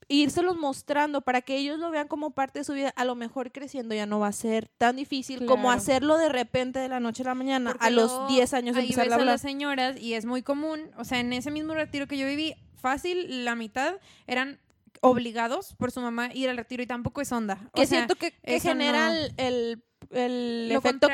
írselos 0.08 0.58
mostrando 0.58 1.22
para 1.22 1.42
que 1.42 1.56
ellos 1.56 1.80
lo 1.80 1.92
vean 1.92 2.08
como 2.08 2.32
parte 2.32 2.60
de 2.60 2.66
su 2.66 2.74
vida, 2.74 2.92
a 2.96 3.06
lo 3.06 3.16
mejor 3.16 3.52
creciendo 3.52 3.96
ya 3.96 4.06
no 4.06 4.20
va 4.20 4.28
a 4.28 4.32
ser 4.34 4.68
tan 4.78 4.96
difícil 4.96 5.46
como 5.46 5.72
hacerlo 5.72 6.18
de 6.18 6.30
repente 6.30 6.80
de 6.80 6.90
la 6.90 7.00
noche 7.00 7.24
a 7.24 7.28
la 7.28 7.36
mañana, 7.36 7.76
a 7.80 7.90
los 7.90 8.28
10 8.28 8.54
años 8.54 8.78
empezar 8.78 9.10
a 9.10 9.14
hablar. 9.14 9.28
las 9.28 9.42
señoras 9.42 10.00
y 10.00 10.16
es 10.16 10.26
muy 10.26 10.42
común, 10.42 10.92
o 10.98 11.04
sea, 11.04 11.20
en 11.20 11.32
ese 11.34 11.52
mismo 11.52 11.74
retiro 11.74 12.08
que 12.08 12.18
yo 12.18 12.28
viví, 12.28 12.56
fácil, 12.76 13.46
la 13.46 13.56
mitad 13.56 13.96
eran 14.26 14.60
obligados 15.02 15.76
por 15.76 15.92
su 15.92 16.02
mamá 16.02 16.26
a 16.26 16.34
ir 16.34 16.50
al 16.50 16.58
retiro 16.58 16.84
y 16.84 16.88
tampoco 16.88 17.22
es 17.22 17.32
onda. 17.32 17.70
que 17.74 17.86
siento 17.88 18.16
que, 18.16 18.34
genera 18.60 19.12
el, 19.38 19.84
el, 20.12 20.72
efecto 20.72 21.08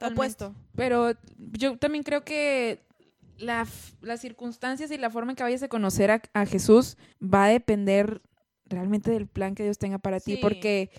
opuesto. 0.00 0.54
Pero 0.74 1.12
yo 1.36 1.76
también 1.78 2.02
creo 2.02 2.24
que 2.24 2.80
la, 3.38 3.66
las 4.00 4.20
circunstancias 4.20 4.90
y 4.90 4.98
la 4.98 5.10
forma 5.10 5.32
en 5.32 5.36
que 5.36 5.42
vayas 5.42 5.62
a 5.62 5.68
conocer 5.68 6.10
a, 6.10 6.46
Jesús 6.46 6.96
va 7.22 7.44
a 7.44 7.48
depender 7.48 8.22
realmente 8.66 9.10
del 9.10 9.26
plan 9.26 9.54
que 9.54 9.64
Dios 9.64 9.78
tenga 9.78 9.98
para 9.98 10.20
ti, 10.20 10.38
porque 10.40 10.90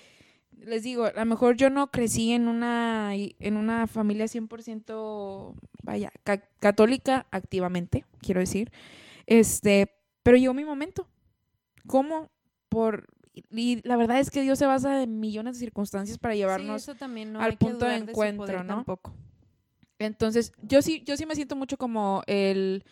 les 0.51 0.83
digo, 0.83 1.05
a 1.05 1.11
lo 1.13 1.25
mejor 1.25 1.55
yo 1.55 1.69
no 1.69 1.91
crecí 1.91 2.31
en 2.31 2.47
una, 2.47 3.11
en 3.15 3.57
una 3.57 3.87
familia 3.87 4.25
100%, 4.25 5.55
vaya, 5.83 6.11
católica 6.59 7.27
activamente, 7.31 8.05
quiero 8.19 8.39
decir, 8.39 8.71
este, 9.25 9.95
pero 10.25 10.37
llegó 10.37 10.55
mi 10.55 10.65
momento. 10.65 11.07
¿Cómo? 11.85 12.31
Por 12.67 13.05
Y, 13.51 13.87
la 13.87 13.95
verdad 13.95 14.19
es 14.19 14.31
que 14.31 14.41
Dios 14.41 14.57
se 14.57 14.65
basa 14.65 15.03
en 15.03 15.19
millones 15.19 15.53
de 15.53 15.59
circunstancias 15.59 16.17
para 16.17 16.33
llevarnos 16.33 16.89
al 16.89 17.57
punto 17.59 17.85
de 17.85 17.97
encuentro, 17.97 18.63
¿no? 18.63 18.77
Tampoco. 18.77 19.13
Entonces, 19.99 20.51
yo 20.63 20.81
sí, 20.81 21.03
yo 21.05 21.15
sí 21.15 21.27
me 21.27 21.35
siento 21.35 21.55
mucho 21.55 21.77
como 21.77 22.23
el... 22.25 22.83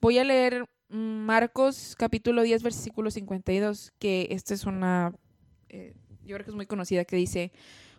Voy 0.00 0.18
a 0.18 0.24
leer 0.24 0.68
Marcos 0.88 1.96
capítulo 1.98 2.42
10, 2.42 2.62
versículo 2.62 3.10
52, 3.10 3.92
que 3.98 4.28
esta 4.30 4.54
es 4.54 4.64
una... 4.64 5.12
Eh, 5.68 5.96
yo 6.22 6.36
creo 6.36 6.44
que 6.44 6.52
es 6.52 6.56
muy 6.56 6.66
conocida, 6.66 7.04
que 7.04 7.16
dice, 7.16 7.50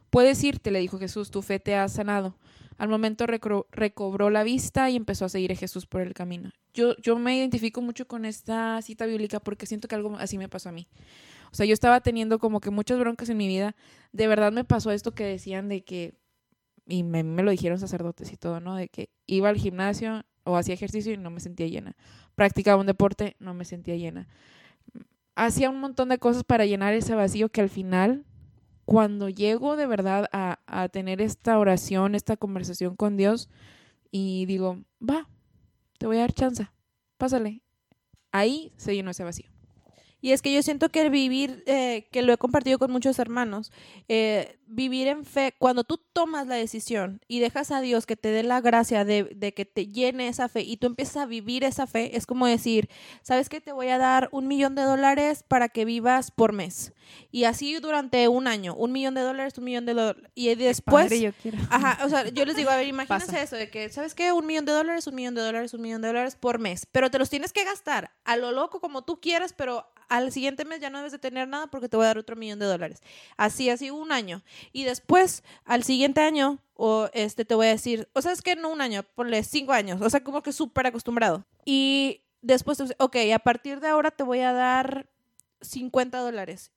puedes 0.09 0.41
irte, 0.45 0.71
le 0.71 0.79
dijo 0.79 0.97
Jesús, 0.97 1.29
tu 1.29 1.41
fe 1.41 1.59
te 1.59 1.75
ha 1.75 1.89
sanado. 1.89 2.37
Al 2.77 2.87
momento 2.87 3.25
recobró 3.27 4.29
la 4.29 4.43
vista 4.43 4.89
y 4.89 4.95
empezó 4.95 5.25
a 5.25 5.29
seguir 5.29 5.51
a 5.51 5.55
Jesús 5.55 5.87
por 5.87 5.99
el 5.99 6.13
camino. 6.13 6.51
Yo, 6.77 6.95
yo 6.97 7.17
me 7.17 7.35
identifico 7.35 7.81
mucho 7.81 8.07
con 8.07 8.23
esta 8.23 8.79
cita 8.83 9.07
bíblica 9.07 9.39
porque 9.39 9.65
siento 9.65 9.87
que 9.87 9.95
algo 9.95 10.15
así 10.17 10.37
me 10.37 10.47
pasó 10.47 10.69
a 10.69 10.71
mí. 10.71 10.87
O 11.51 11.55
sea, 11.55 11.65
yo 11.65 11.73
estaba 11.73 12.01
teniendo 12.01 12.37
como 12.37 12.59
que 12.59 12.69
muchas 12.69 12.99
broncas 12.99 13.29
en 13.29 13.37
mi 13.37 13.47
vida. 13.47 13.75
De 14.11 14.27
verdad 14.27 14.51
me 14.51 14.63
pasó 14.63 14.91
esto 14.91 15.11
que 15.11 15.23
decían 15.23 15.69
de 15.69 15.83
que, 15.83 16.13
y 16.85 17.01
me, 17.01 17.23
me 17.23 17.41
lo 17.41 17.49
dijeron 17.49 17.79
sacerdotes 17.79 18.31
y 18.31 18.37
todo, 18.37 18.59
¿no? 18.59 18.75
De 18.75 18.89
que 18.89 19.09
iba 19.25 19.49
al 19.49 19.57
gimnasio 19.57 20.23
o 20.43 20.55
hacía 20.55 20.75
ejercicio 20.75 21.11
y 21.11 21.17
no 21.17 21.31
me 21.31 21.39
sentía 21.39 21.65
llena. 21.65 21.95
Practicaba 22.35 22.79
un 22.79 22.85
deporte, 22.85 23.35
no 23.39 23.55
me 23.55 23.65
sentía 23.65 23.95
llena. 23.95 24.27
Hacía 25.33 25.71
un 25.71 25.79
montón 25.79 26.09
de 26.09 26.19
cosas 26.19 26.43
para 26.43 26.67
llenar 26.67 26.93
ese 26.93 27.15
vacío 27.15 27.49
que 27.49 27.61
al 27.61 27.69
final 27.69 28.23
cuando 28.85 29.29
llego 29.29 29.77
de 29.77 29.87
verdad 29.87 30.29
a, 30.31 30.59
a, 30.67 30.89
tener 30.89 31.23
esta 31.23 31.57
oración, 31.57 32.13
esta 32.13 32.37
conversación 32.37 32.95
con 32.95 33.17
Dios 33.17 33.49
y 34.11 34.45
digo, 34.45 34.83
va, 35.01 35.27
te 35.97 36.07
voy 36.07 36.17
a 36.17 36.21
dar 36.21 36.33
chance, 36.33 36.69
pásale. 37.17 37.61
Ahí 38.31 38.73
se 38.77 38.93
llenó 38.93 39.11
ese 39.11 39.23
vacío. 39.23 39.49
Y 40.21 40.31
es 40.31 40.41
que 40.41 40.53
yo 40.53 40.61
siento 40.63 40.89
que 40.89 41.01
el 41.01 41.09
vivir, 41.09 41.63
eh, 41.67 42.07
que 42.11 42.21
lo 42.21 42.33
he 42.33 42.37
compartido 42.37 42.79
con 42.79 42.91
muchos 42.91 43.19
hermanos, 43.19 43.71
eh, 44.07 44.57
vivir 44.65 45.07
en 45.07 45.25
fe, 45.25 45.53
cuando 45.57 45.83
tú 45.83 46.01
tomas 46.13 46.47
la 46.47 46.55
decisión 46.55 47.21
y 47.27 47.39
dejas 47.39 47.71
a 47.71 47.81
Dios 47.81 48.05
que 48.05 48.15
te 48.15 48.29
dé 48.29 48.43
la 48.43 48.59
gracia 48.59 49.05
de, 49.05 49.23
de, 49.23 49.53
que 49.53 49.65
te 49.65 49.87
llene 49.87 50.27
esa 50.27 50.49
fe 50.49 50.61
y 50.61 50.77
tú 50.77 50.87
empiezas 50.87 51.17
a 51.17 51.25
vivir 51.25 51.63
esa 51.63 51.87
fe, 51.87 52.17
es 52.17 52.25
como 52.25 52.47
decir, 52.47 52.89
¿sabes 53.21 53.47
qué? 53.47 53.61
Te 53.61 53.71
voy 53.71 53.89
a 53.89 53.97
dar 53.97 54.29
un 54.31 54.47
millón 54.47 54.75
de 54.75 54.81
dólares 54.81 55.43
para 55.47 55.69
que 55.69 55.85
vivas 55.85 56.31
por 56.31 56.51
mes. 56.51 56.93
Y 57.31 57.45
así 57.45 57.75
durante 57.79 58.27
un 58.27 58.47
año, 58.47 58.75
un 58.75 58.91
millón 58.91 59.13
de 59.13 59.21
dólares, 59.21 59.57
un 59.57 59.63
millón 59.63 59.85
de 59.85 59.93
dólares. 59.93 60.23
Y 60.35 60.53
después... 60.55 61.09
yo 61.19 61.31
quiero. 61.41 61.57
Ajá, 61.69 62.03
o 62.05 62.09
sea, 62.09 62.27
yo 62.29 62.43
les 62.45 62.55
digo, 62.55 62.69
a 62.69 62.75
ver, 62.75 62.87
imagínense 62.87 63.41
eso, 63.41 63.55
de 63.55 63.69
que, 63.69 63.89
¿sabes 63.89 64.15
qué? 64.15 64.31
Un 64.31 64.45
millón 64.45 64.65
de 64.65 64.73
dólares, 64.73 65.07
un 65.07 65.15
millón 65.15 65.35
de 65.35 65.41
dólares, 65.41 65.73
un 65.73 65.81
millón 65.81 66.01
de 66.01 66.07
dólares 66.07 66.35
por 66.35 66.59
mes. 66.59 66.85
Pero 66.91 67.09
te 67.09 67.19
los 67.19 67.29
tienes 67.29 67.53
que 67.53 67.63
gastar 67.63 68.11
a 68.25 68.35
lo 68.35 68.51
loco 68.51 68.81
como 68.81 69.03
tú 69.03 69.21
quieras, 69.21 69.53
pero 69.53 69.85
al 70.09 70.31
siguiente 70.31 70.65
mes 70.65 70.79
ya 70.79 70.89
no 70.89 70.99
debes 70.99 71.11
de 71.11 71.19
tener 71.19 71.47
nada 71.47 71.67
porque 71.67 71.89
te 71.89 71.97
voy 71.97 72.05
a 72.05 72.07
dar 72.07 72.17
otro 72.17 72.35
millón 72.35 72.59
de 72.59 72.65
dólares. 72.65 73.01
Así, 73.35 73.69
así 73.69 73.89
un 73.89 74.11
año. 74.11 74.43
Y 74.71 74.83
después, 74.83 75.43
al 75.65 75.83
siguiente 75.83 76.21
año, 76.21 76.59
o 76.73 77.09
este, 77.13 77.45
te 77.45 77.55
voy 77.55 77.67
a 77.67 77.71
decir, 77.71 78.07
o 78.13 78.21
sea, 78.21 78.31
es 78.31 78.41
que 78.41 78.55
no 78.55 78.69
un 78.69 78.81
año, 78.81 79.03
ponle 79.15 79.43
cinco 79.43 79.73
años, 79.73 80.01
o 80.01 80.09
sea, 80.09 80.23
como 80.23 80.41
que 80.41 80.53
súper 80.53 80.87
acostumbrado. 80.87 81.45
Y 81.65 82.21
después, 82.41 82.81
ok, 82.97 83.15
a 83.33 83.39
partir 83.39 83.79
de 83.79 83.87
ahora 83.87 84.11
te 84.11 84.23
voy 84.23 84.39
a 84.39 84.53
dar 84.53 85.09
50 85.61 86.19
dólares. 86.19 86.71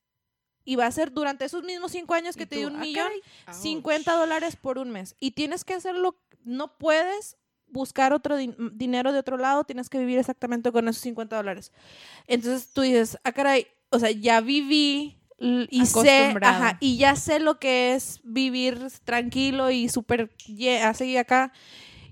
Y 0.64 0.76
va 0.76 0.87
a 0.87 0.93
ser 0.93 1.12
durante 1.12 1.45
esos 1.45 1.64
mismos 1.64 1.93
cinco 1.93 2.14
años 2.14 2.37
que 2.37 2.47
te 2.47 2.57
di 2.57 2.64
un 2.64 2.76
ah, 2.76 2.81
millón, 2.81 3.11
50 3.51 4.12
dólares 4.14 4.57
por 4.57 4.78
un 4.78 4.91
mes. 4.91 5.16
Y 5.18 5.33
tienes 5.33 5.64
que 5.64 5.74
hacerlo, 5.74 6.16
no 6.45 6.76
puedes 6.78 7.37
buscar 7.71 8.12
otro 8.12 8.37
dinero 8.37 9.12
de 9.12 9.18
otro 9.18 9.37
lado, 9.37 9.64
tienes 9.64 9.89
que 9.89 9.99
vivir 9.99 10.18
exactamente 10.18 10.73
con 10.73 10.89
esos 10.89 11.03
50 11.03 11.37
dólares. 11.37 11.73
Entonces 12.27 12.73
tú 12.73 12.83
dices, 12.83 13.18
ah, 13.25 13.33
caray, 13.33 13.66
o 13.91 13.99
sea, 13.99 14.11
ya 14.11 14.41
viví 14.41 15.18
y 15.39 15.87
sé, 15.87 16.35
ajá, 16.43 16.77
y 16.81 16.99
ya 16.99 17.16
sé 17.16 17.41
lo 17.41 17.59
que 17.59 17.95
es 17.95 18.21
vivir 18.25 18.79
tranquilo 19.05 19.71
y 19.71 19.89
súper 19.89 20.31
así 20.85 21.16
acá, 21.16 21.53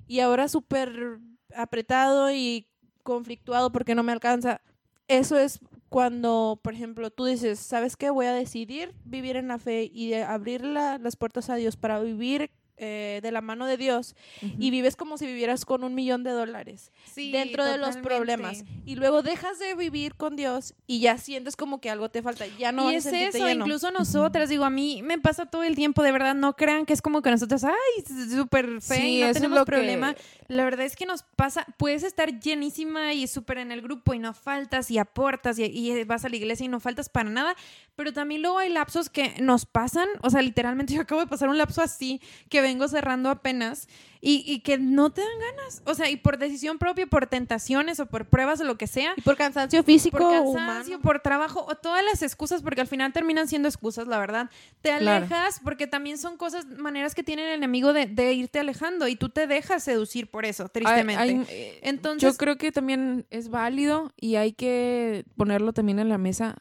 y 0.07 0.21
ahora 0.21 0.49
súper 0.49 1.19
apretado 1.55 2.31
y 2.31 2.67
conflictuado 3.03 3.71
porque 3.71 3.95
no 3.95 4.03
me 4.03 4.13
alcanza. 4.13 4.61
Eso 5.09 5.39
es 5.39 5.61
cuando, 5.89 6.61
por 6.63 6.75
ejemplo, 6.75 7.11
tú 7.11 7.25
dices, 7.25 7.59
¿sabes 7.59 7.97
qué? 7.97 8.11
Voy 8.11 8.27
a 8.27 8.33
decidir 8.33 8.95
vivir 9.05 9.37
en 9.37 9.49
la 9.49 9.59
fe 9.59 9.91
y 9.93 10.15
abrir 10.15 10.63
las 10.63 11.17
puertas 11.17 11.49
a 11.49 11.57
Dios 11.57 11.77
para 11.77 12.01
vivir 12.01 12.51
eh, 12.79 13.20
de 13.22 13.33
la 13.33 13.41
mano 13.41 13.66
de 13.66 13.76
Dios 13.76 14.14
y 14.41 14.70
vives 14.70 14.97
como 14.97 15.18
si 15.18 15.26
vivieras 15.26 15.64
con 15.64 15.85
un 15.85 15.95
millón 15.95 16.22
de 16.22 16.31
dólares 16.31 16.93
dentro 17.16 17.64
de 17.64 17.76
los 17.79 17.97
problemas. 17.97 18.64
Y 18.87 18.97
luego 18.97 19.22
dejas 19.22 19.59
de 19.59 19.74
vivir 19.74 20.14
con 20.14 20.37
Dios 20.37 20.74
y 20.87 21.01
ya 21.01 21.18
sientes 21.18 21.57
como 21.57 21.81
que 21.81 21.91
algo 21.91 22.09
te 22.09 22.22
falta, 22.22 22.47
ya 22.59 22.72
no 22.72 22.91
y 22.91 22.95
es 22.95 23.07
eso, 23.07 23.49
incluso 23.49 23.91
nosotras, 23.91 24.49
digo, 24.49 24.64
a 24.64 24.70
mí 24.70 25.03
me 25.03 25.18
pasa 25.18 25.47
todo 25.47 25.64
el 25.64 25.74
tiempo, 25.74 26.03
de 26.03 26.12
verdad, 26.12 26.35
no 26.35 26.57
crean 26.57 26.87
que 26.87 26.93
es 26.93 27.03
como 27.03 27.22
que 27.22 27.31
nosotros, 27.31 27.64
ay, 27.64 28.05
súper 28.31 28.81
fe 28.81 29.20
no 29.26 29.33
tenemos 29.33 29.64
problema. 29.64 30.14
La 30.47 30.64
verdad 30.64 30.87
es 30.87 30.97
que 30.97 31.05
nos 31.05 31.22
pasa, 31.22 31.66
puedes 31.76 32.03
estar 32.03 32.41
llenísima 32.41 33.12
y 33.12 33.26
súper 33.26 33.59
en 33.59 33.72
el 33.72 33.83
grupo 33.83 34.14
y 34.14 34.18
no 34.18 34.33
faltas 34.33 34.91
y 34.91 34.99
aportas 34.99 35.59
y, 35.59 35.64
y 35.64 36.05
vas 36.05 36.24
a 36.24 36.29
la 36.29 36.37
iglesia 36.37 36.64
y 36.64 36.68
no 36.68 36.81
faltas 36.81 37.09
para 37.09 37.29
nada, 37.29 37.57
pero 37.97 38.12
también 38.12 38.43
luego 38.43 38.59
hay 38.59 38.70
lapsos 38.70 39.11
que 39.11 39.35
nos 39.41 39.66
pasan, 39.66 40.09
o 40.22 40.31
sea, 40.31 40.41
literalmente 40.41 40.95
yo 40.95 41.03
acabo 41.03 41.20
de 41.20 41.26
pasar 41.26 41.49
un 41.49 41.59
lapso 41.59 41.83
así 41.83 42.20
que 42.49 42.61
vengo 42.69 42.87
cerrando 42.89 43.31
apenas 43.31 43.89
y, 44.21 44.61
que 44.61 44.79
no 44.79 45.11
te 45.11 45.21
dan 45.21 45.39
ganas. 45.39 45.83
O 45.85 45.95
sea, 45.95 46.11
y 46.11 46.16
por 46.16 46.39
decisión 46.39 46.79
propia, 46.79 47.07
por 47.07 47.27
tentaciones 47.27 48.01
o 48.01 48.07
por 48.07 48.27
pruebas 48.27 48.61
o 48.61 48.64
lo 48.64 48.77
que 48.77 48.87
sea. 48.87 49.14
Y 49.16 49.21
por 49.21 49.37
cansancio 49.37 49.83
físico. 49.85 50.19
Por 50.19 50.57
cansancio, 50.57 51.01
por 51.01 51.21
trabajo 51.21 51.64
o 51.69 51.75
todas 51.77 52.05
las 52.05 52.23
excusas, 52.23 52.62
porque 52.62 52.81
al 52.81 52.87
final 52.87 53.12
terminan 53.12 53.49
siendo 53.49 53.69
excusas, 53.69 54.09
la 54.09 54.19
verdad. 54.19 54.51
Te 54.83 54.91
alejas 54.91 55.61
porque 55.62 55.87
también 55.87 56.19
son 56.19 56.37
cosas, 56.37 56.66
maneras 56.66 57.14
que 57.14 57.23
tiene 57.23 57.49
el 57.49 57.55
enemigo 57.55 57.93
de, 57.93 58.33
irte 58.33 58.59
alejando 58.59 59.09
y 59.09 59.16
tú 59.16 59.29
te 59.29 59.47
dejas 59.47 59.85
seducir 59.85 60.31
por 60.31 60.45
eso, 60.45 60.69
tristemente. 60.69 61.79
Entonces, 61.89 62.33
yo 62.33 62.37
creo 62.37 62.59
que 62.59 62.73
también 62.73 63.27
es 63.31 63.49
válido 63.49 64.12
y 64.16 64.37
hay 64.37 64.53
que 64.53 65.25
ponerlo 65.37 65.73
también 65.73 65.99
en 65.99 66.09
la 66.09 66.19
mesa 66.19 66.57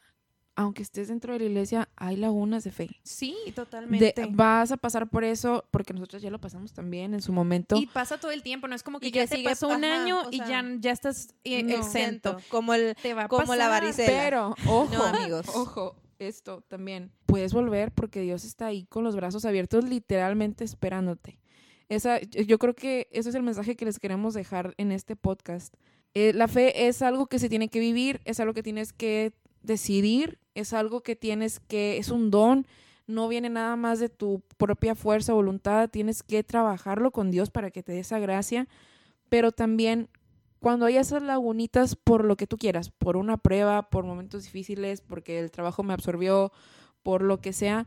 aunque 0.58 0.82
estés 0.82 1.06
dentro 1.06 1.32
de 1.32 1.38
la 1.38 1.44
iglesia, 1.44 1.88
hay 1.94 2.16
lagunas 2.16 2.64
de 2.64 2.72
fe. 2.72 2.90
Sí, 3.04 3.36
totalmente. 3.54 4.12
vas 4.30 4.72
a 4.72 4.76
pasar 4.76 5.08
por 5.08 5.22
eso, 5.22 5.64
porque 5.70 5.94
nosotros 5.94 6.20
ya 6.20 6.30
lo 6.30 6.40
pasamos 6.40 6.72
también 6.72 7.14
en 7.14 7.22
su 7.22 7.32
momento. 7.32 7.76
Y 7.76 7.86
pasa 7.86 8.18
todo 8.18 8.32
el 8.32 8.42
tiempo, 8.42 8.66
no 8.66 8.74
es 8.74 8.82
como 8.82 8.98
que 8.98 9.12
ya 9.12 9.24
te 9.28 9.40
pasó 9.44 9.68
un 9.68 9.84
año 9.84 10.20
y 10.32 10.38
ya, 10.38 10.64
ya 10.80 10.90
estás 10.90 11.32
eh, 11.44 11.60
exento. 11.60 12.38
Como, 12.48 12.74
el, 12.74 12.96
como 13.28 13.54
la 13.54 13.68
varicela. 13.68 14.08
Pero, 14.08 14.54
ojo, 14.66 15.00
amigos. 15.04 15.46
ojo, 15.54 15.94
esto 16.18 16.64
también. 16.66 17.12
Puedes 17.26 17.52
volver 17.52 17.92
porque 17.92 18.20
Dios 18.20 18.42
está 18.44 18.66
ahí 18.66 18.84
con 18.86 19.04
los 19.04 19.14
brazos 19.14 19.44
abiertos, 19.44 19.84
literalmente 19.84 20.64
esperándote. 20.64 21.38
Esa, 21.88 22.20
yo 22.20 22.58
creo 22.58 22.74
que 22.74 23.06
ese 23.12 23.28
es 23.28 23.34
el 23.36 23.44
mensaje 23.44 23.76
que 23.76 23.84
les 23.84 24.00
queremos 24.00 24.34
dejar 24.34 24.74
en 24.76 24.90
este 24.90 25.14
podcast. 25.14 25.72
Eh, 26.14 26.32
la 26.32 26.48
fe 26.48 26.88
es 26.88 27.00
algo 27.00 27.28
que 27.28 27.38
se 27.38 27.48
tiene 27.48 27.68
que 27.68 27.78
vivir, 27.78 28.20
es 28.24 28.40
algo 28.40 28.54
que 28.54 28.64
tienes 28.64 28.92
que 28.92 29.34
decidir, 29.62 30.38
es 30.54 30.72
algo 30.72 31.02
que 31.02 31.16
tienes 31.16 31.60
que, 31.60 31.98
es 31.98 32.10
un 32.10 32.30
don, 32.30 32.66
no 33.06 33.28
viene 33.28 33.48
nada 33.48 33.76
más 33.76 34.00
de 34.00 34.08
tu 34.08 34.42
propia 34.56 34.94
fuerza 34.94 35.32
voluntad, 35.32 35.88
tienes 35.88 36.22
que 36.22 36.42
trabajarlo 36.44 37.10
con 37.10 37.30
Dios 37.30 37.50
para 37.50 37.70
que 37.70 37.82
te 37.82 37.92
dé 37.92 38.00
esa 38.00 38.18
gracia, 38.18 38.68
pero 39.28 39.52
también 39.52 40.08
cuando 40.60 40.86
hay 40.86 40.96
esas 40.96 41.22
lagunitas 41.22 41.96
por 41.96 42.24
lo 42.24 42.36
que 42.36 42.46
tú 42.46 42.58
quieras, 42.58 42.90
por 42.90 43.16
una 43.16 43.36
prueba, 43.36 43.88
por 43.90 44.04
momentos 44.04 44.44
difíciles, 44.44 45.00
porque 45.00 45.38
el 45.38 45.50
trabajo 45.50 45.82
me 45.82 45.94
absorbió, 45.94 46.52
por 47.02 47.22
lo 47.22 47.40
que 47.40 47.52
sea, 47.52 47.86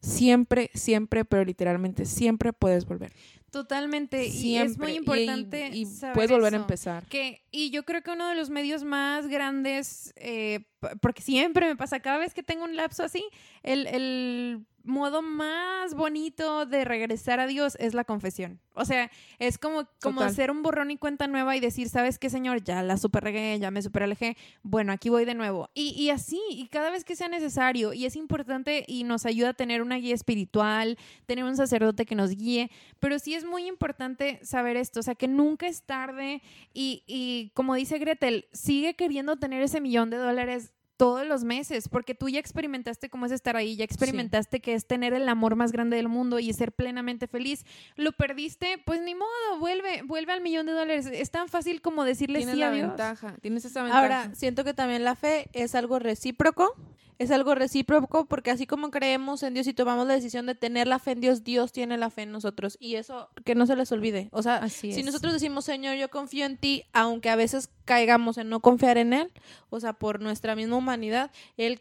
siempre, 0.00 0.70
siempre, 0.74 1.24
pero 1.24 1.44
literalmente 1.44 2.06
siempre 2.06 2.52
puedes 2.52 2.86
volver. 2.86 3.12
Totalmente. 3.56 4.26
Y 4.26 4.58
es 4.58 4.76
muy 4.76 4.92
importante. 4.92 5.70
Y, 5.72 5.86
puedes 6.12 6.30
volver 6.30 6.52
a 6.52 6.58
empezar. 6.58 7.06
Que, 7.06 7.42
y 7.50 7.70
yo 7.70 7.84
creo 7.84 8.02
que 8.02 8.10
uno 8.10 8.28
de 8.28 8.34
los 8.34 8.50
medios 8.50 8.84
más 8.84 9.28
grandes, 9.28 10.12
eh, 10.16 10.66
porque 11.00 11.22
siempre 11.22 11.66
me 11.66 11.74
pasa, 11.74 12.00
cada 12.00 12.18
vez 12.18 12.34
que 12.34 12.42
tengo 12.42 12.64
un 12.64 12.76
lapso 12.76 13.02
así, 13.02 13.24
el, 13.62 13.86
el 13.86 14.66
modo 14.86 15.22
más 15.22 15.94
bonito 15.94 16.66
de 16.66 16.84
regresar 16.84 17.40
a 17.40 17.46
Dios 17.46 17.76
es 17.80 17.94
la 17.94 18.04
confesión. 18.04 18.60
O 18.74 18.84
sea, 18.84 19.10
es 19.38 19.56
como, 19.58 19.88
como 20.00 20.20
hacer 20.20 20.50
un 20.50 20.62
borrón 20.62 20.90
y 20.90 20.98
cuenta 20.98 21.26
nueva 21.26 21.56
y 21.56 21.60
decir, 21.60 21.88
¿sabes 21.88 22.18
qué, 22.18 22.28
Señor? 22.28 22.62
Ya 22.62 22.82
la 22.82 22.98
super 22.98 23.24
regué, 23.24 23.58
ya 23.58 23.70
me 23.70 23.80
super 23.80 24.02
alejé. 24.02 24.36
Bueno, 24.62 24.92
aquí 24.92 25.08
voy 25.08 25.24
de 25.24 25.34
nuevo. 25.34 25.70
Y, 25.74 25.90
y, 25.90 26.10
así, 26.10 26.40
y 26.50 26.68
cada 26.68 26.90
vez 26.90 27.04
que 27.04 27.16
sea 27.16 27.28
necesario. 27.28 27.92
Y 27.92 28.04
es 28.04 28.16
importante 28.16 28.84
y 28.86 29.04
nos 29.04 29.24
ayuda 29.24 29.50
a 29.50 29.54
tener 29.54 29.80
una 29.80 29.96
guía 29.96 30.14
espiritual, 30.14 30.98
tener 31.24 31.44
un 31.44 31.56
sacerdote 31.56 32.04
que 32.04 32.14
nos 32.14 32.30
guíe. 32.30 32.70
Pero 33.00 33.18
sí 33.18 33.34
es 33.34 33.44
muy 33.44 33.66
importante 33.66 34.40
saber 34.42 34.76
esto. 34.76 35.00
O 35.00 35.02
sea, 35.02 35.14
que 35.14 35.28
nunca 35.28 35.66
es 35.66 35.82
tarde. 35.82 36.42
Y, 36.74 37.02
y 37.06 37.50
como 37.54 37.74
dice 37.74 37.98
Gretel, 37.98 38.46
sigue 38.52 38.94
queriendo 38.94 39.36
tener 39.36 39.62
ese 39.62 39.80
millón 39.80 40.10
de 40.10 40.18
dólares 40.18 40.72
todos 40.96 41.26
los 41.26 41.44
meses, 41.44 41.88
porque 41.88 42.14
tú 42.14 42.28
ya 42.28 42.38
experimentaste 42.38 43.08
cómo 43.08 43.26
es 43.26 43.32
estar 43.32 43.56
ahí, 43.56 43.76
ya 43.76 43.84
experimentaste 43.84 44.60
que 44.60 44.74
es 44.74 44.86
tener 44.86 45.12
el 45.12 45.28
amor 45.28 45.56
más 45.56 45.72
grande 45.72 45.96
del 45.96 46.08
mundo 46.08 46.38
y 46.38 46.52
ser 46.52 46.72
plenamente 46.72 47.26
feliz. 47.26 47.64
Lo 47.96 48.12
perdiste, 48.12 48.78
pues 48.84 49.00
ni 49.02 49.14
modo, 49.14 49.58
vuelve, 49.58 50.02
vuelve 50.02 50.32
al 50.32 50.40
millón 50.40 50.66
de 50.66 50.72
dólares. 50.72 51.06
Es 51.12 51.30
tan 51.30 51.48
fácil 51.48 51.80
como 51.82 52.04
decirle 52.04 52.42
sí 52.42 52.62
a 52.62 52.70
Dios. 52.70 52.88
Ventaja, 52.88 53.36
tienes 53.40 53.64
esa 53.64 53.82
ventaja. 53.82 54.02
Ahora, 54.02 54.34
siento 54.34 54.64
que 54.64 54.74
también 54.74 55.04
la 55.04 55.14
fe 55.14 55.48
es 55.52 55.74
algo 55.74 55.98
recíproco 55.98 56.74
es 57.18 57.30
algo 57.30 57.54
recíproco 57.54 58.26
porque 58.26 58.50
así 58.50 58.66
como 58.66 58.90
creemos 58.90 59.42
en 59.42 59.54
Dios 59.54 59.66
y 59.66 59.74
tomamos 59.74 60.06
la 60.06 60.14
decisión 60.14 60.46
de 60.46 60.54
tener 60.54 60.86
la 60.86 60.98
fe 60.98 61.12
en 61.12 61.20
Dios, 61.20 61.44
Dios 61.44 61.72
tiene 61.72 61.96
la 61.96 62.10
fe 62.10 62.22
en 62.22 62.32
nosotros. 62.32 62.76
Y 62.80 62.96
eso 62.96 63.30
que 63.44 63.54
no 63.54 63.66
se 63.66 63.76
les 63.76 63.90
olvide. 63.92 64.28
O 64.32 64.42
sea, 64.42 64.68
si 64.68 65.02
nosotros 65.02 65.32
decimos, 65.32 65.64
Señor, 65.64 65.96
yo 65.96 66.10
confío 66.10 66.44
en 66.44 66.58
ti, 66.58 66.84
aunque 66.92 67.30
a 67.30 67.36
veces 67.36 67.70
caigamos 67.84 68.36
en 68.38 68.48
no 68.48 68.60
confiar 68.60 68.98
en 68.98 69.12
Él, 69.12 69.32
o 69.70 69.80
sea, 69.80 69.94
por 69.94 70.20
nuestra 70.20 70.56
misma 70.56 70.76
humanidad, 70.86 71.30
Él, 71.56 71.80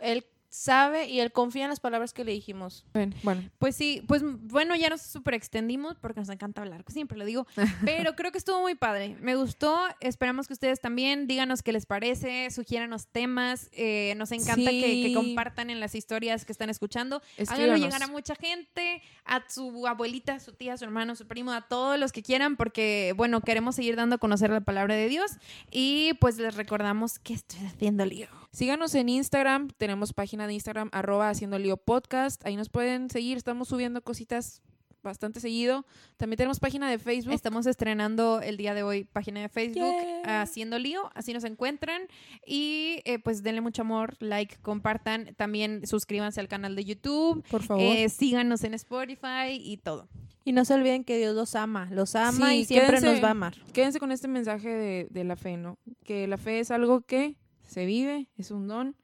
él 0.00 0.24
sabe 0.48 1.08
y 1.08 1.20
él 1.20 1.32
confía 1.32 1.64
en 1.64 1.70
las 1.70 1.80
palabras 1.80 2.12
que 2.12 2.24
le 2.24 2.32
dijimos. 2.32 2.84
Bueno, 3.22 3.42
pues 3.58 3.76
sí, 3.76 4.02
pues 4.06 4.22
bueno, 4.24 4.74
ya 4.76 4.88
nos 4.88 5.02
super 5.02 5.34
extendimos 5.34 5.96
porque 5.96 6.20
nos 6.20 6.28
encanta 6.28 6.62
hablar, 6.62 6.84
siempre 6.88 7.18
lo 7.18 7.24
digo, 7.24 7.46
pero 7.84 8.14
creo 8.16 8.32
que 8.32 8.38
estuvo 8.38 8.60
muy 8.60 8.74
padre. 8.74 9.16
Me 9.20 9.36
gustó, 9.36 9.78
esperamos 10.00 10.46
que 10.46 10.52
ustedes 10.52 10.80
también 10.80 11.26
díganos 11.26 11.62
qué 11.62 11.72
les 11.72 11.86
parece, 11.86 12.50
sugiéranos 12.50 13.06
temas, 13.08 13.68
eh, 13.72 14.14
nos 14.16 14.32
encanta 14.32 14.70
que, 14.70 15.12
compartan 15.14 15.70
en 15.70 15.80
las 15.80 15.94
historias 15.94 16.44
que 16.44 16.52
están 16.52 16.70
escuchando. 16.70 17.22
Háganlo 17.48 17.76
llegar 17.76 18.02
a 18.02 18.08
mucha 18.08 18.34
gente, 18.34 19.02
a 19.24 19.44
su 19.48 19.86
abuelita, 19.86 20.34
a 20.34 20.40
su 20.40 20.52
tía, 20.52 20.74
a 20.74 20.76
su 20.76 20.84
hermano, 20.84 21.16
su 21.16 21.26
primo, 21.26 21.52
a 21.52 21.62
todos 21.62 21.98
los 21.98 22.12
que 22.12 22.22
quieran, 22.22 22.56
porque 22.56 23.14
bueno, 23.16 23.40
queremos 23.40 23.76
seguir 23.76 23.96
dando 23.96 24.16
a 24.16 24.18
conocer 24.18 24.50
la 24.50 24.60
palabra 24.60 24.94
de 24.94 25.08
Dios 25.08 25.32
y 25.70 26.14
pues 26.20 26.38
les 26.38 26.54
recordamos 26.54 27.18
que 27.18 27.34
estoy 27.34 27.64
haciendo 27.66 28.04
lío. 28.04 28.28
Síganos 28.52 28.94
en 28.94 29.10
Instagram, 29.10 29.68
tenemos 29.76 30.12
página 30.12 30.35
de 30.46 30.54
Instagram, 30.54 30.90
arroba 30.92 31.30
haciendo 31.30 31.58
lío 31.58 31.76
podcast, 31.76 32.44
ahí 32.44 32.56
nos 32.56 32.68
pueden 32.68 33.08
seguir, 33.08 33.36
estamos 33.36 33.68
subiendo 33.68 34.02
cositas 34.02 34.60
bastante 35.06 35.40
seguido. 35.40 35.86
También 36.18 36.36
tenemos 36.36 36.60
página 36.60 36.90
de 36.90 36.98
Facebook. 36.98 37.32
Estamos 37.32 37.66
estrenando 37.66 38.40
el 38.42 38.58
día 38.58 38.74
de 38.74 38.82
hoy 38.82 39.04
página 39.04 39.40
de 39.40 39.48
Facebook, 39.48 39.94
Haciendo 40.24 40.78
Lío, 40.78 41.10
así 41.14 41.32
nos 41.32 41.44
encuentran. 41.44 42.02
Y 42.44 43.00
eh, 43.04 43.18
pues 43.18 43.42
denle 43.42 43.62
mucho 43.62 43.82
amor, 43.82 44.16
like, 44.20 44.56
compartan. 44.58 45.34
También 45.36 45.86
suscríbanse 45.86 46.40
al 46.40 46.48
canal 46.48 46.76
de 46.76 46.84
YouTube. 46.84 47.42
Por 47.50 47.62
favor. 47.62 47.82
Eh, 47.82 48.08
síganos 48.10 48.62
en 48.64 48.74
Spotify 48.74 49.52
y 49.52 49.78
todo. 49.78 50.08
Y 50.44 50.52
no 50.52 50.64
se 50.64 50.74
olviden 50.74 51.02
que 51.02 51.18
Dios 51.18 51.34
los 51.34 51.56
ama, 51.56 51.88
los 51.90 52.14
ama 52.14 52.54
y 52.54 52.64
siempre 52.64 53.00
nos 53.00 53.22
va 53.22 53.28
a 53.28 53.30
amar. 53.32 53.56
Quédense 53.72 53.98
con 53.98 54.12
este 54.12 54.28
mensaje 54.28 54.68
de, 54.68 55.08
de 55.10 55.24
la 55.24 55.34
fe, 55.34 55.56
¿no? 55.56 55.78
Que 56.04 56.28
la 56.28 56.36
fe 56.36 56.60
es 56.60 56.70
algo 56.70 57.00
que 57.00 57.36
se 57.62 57.84
vive, 57.84 58.28
es 58.36 58.52
un 58.52 58.68
don 58.68 58.96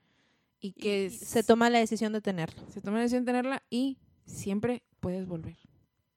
y 0.62 0.72
que 0.72 1.10
se 1.10 1.42
toma 1.42 1.68
la 1.68 1.80
decisión 1.80 2.12
de 2.12 2.22
tenerla. 2.22 2.62
Se 2.72 2.80
toma 2.80 2.96
la 2.98 3.02
decisión 3.02 3.24
de 3.24 3.32
tenerla 3.32 3.62
y 3.68 3.98
siempre 4.24 4.82
puedes 5.00 5.26
volver. 5.26 5.56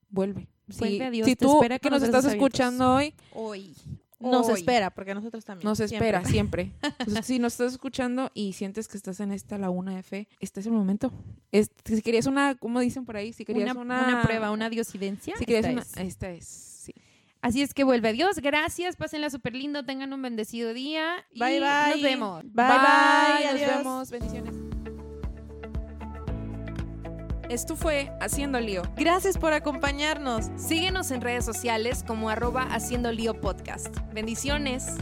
Vuelve. 0.08 0.48
Vuelve 0.78 1.04
a 1.04 1.10
Dios. 1.10 1.26
Si 1.26 1.36
tú 1.36 1.56
espera 1.56 1.78
que 1.78 1.90
nos 1.90 2.02
estás 2.02 2.24
escuchando 2.24 2.94
hoy, 2.94 3.12
hoy. 3.34 3.74
Nos 4.18 4.48
espera, 4.48 4.90
porque 4.90 5.14
nosotros 5.14 5.44
también. 5.44 5.68
Nos 5.68 5.78
espera, 5.80 6.24
siempre. 6.24 6.72
si 7.22 7.38
nos 7.38 7.52
estás 7.52 7.72
escuchando 7.72 8.30
y 8.32 8.54
sientes 8.54 8.88
que 8.88 8.96
estás 8.96 9.20
en 9.20 9.30
esta 9.30 9.58
laguna 9.58 9.94
de 9.94 10.02
fe, 10.02 10.28
este 10.40 10.60
es 10.60 10.66
el 10.66 10.72
momento. 10.72 11.12
si 11.52 12.00
querías 12.02 12.26
una, 12.26 12.54
¿cómo 12.54 12.80
dicen 12.80 13.04
por 13.04 13.16
ahí? 13.16 13.32
Si 13.32 13.44
querías 13.44 13.76
una, 13.76 14.06
una, 14.06 14.22
prueba, 14.22 14.50
una 14.52 14.70
diosidencia. 14.70 15.36
Si 15.36 15.44
querías 15.44 15.72
una, 15.72 16.02
esta 16.02 16.30
es. 16.30 16.75
Así 17.46 17.62
es 17.62 17.74
que 17.74 17.84
vuelve 17.84 18.12
Dios. 18.12 18.40
Gracias. 18.40 18.96
Pásenla 18.96 19.30
súper 19.30 19.54
lindo. 19.54 19.84
Tengan 19.84 20.12
un 20.12 20.20
bendecido 20.20 20.74
día. 20.74 21.24
Bye, 21.32 21.60
bye. 21.60 21.92
Nos 21.92 22.02
vemos. 22.02 22.42
Bye, 22.42 22.66
bye. 22.66 23.52
Nos 23.52 23.76
vemos. 23.76 24.10
Bendiciones. 24.10 24.54
Esto 27.48 27.76
fue 27.76 28.10
Haciendo 28.20 28.58
Lío. 28.58 28.82
Gracias 28.96 29.38
por 29.38 29.52
acompañarnos. 29.52 30.50
Síguenos 30.56 31.12
en 31.12 31.20
redes 31.20 31.44
sociales 31.44 32.02
como 32.04 32.30
arroba 32.30 32.62
Haciendo 32.62 33.12
Lío 33.12 33.40
Podcast. 33.40 33.96
Bendiciones. 34.12 34.96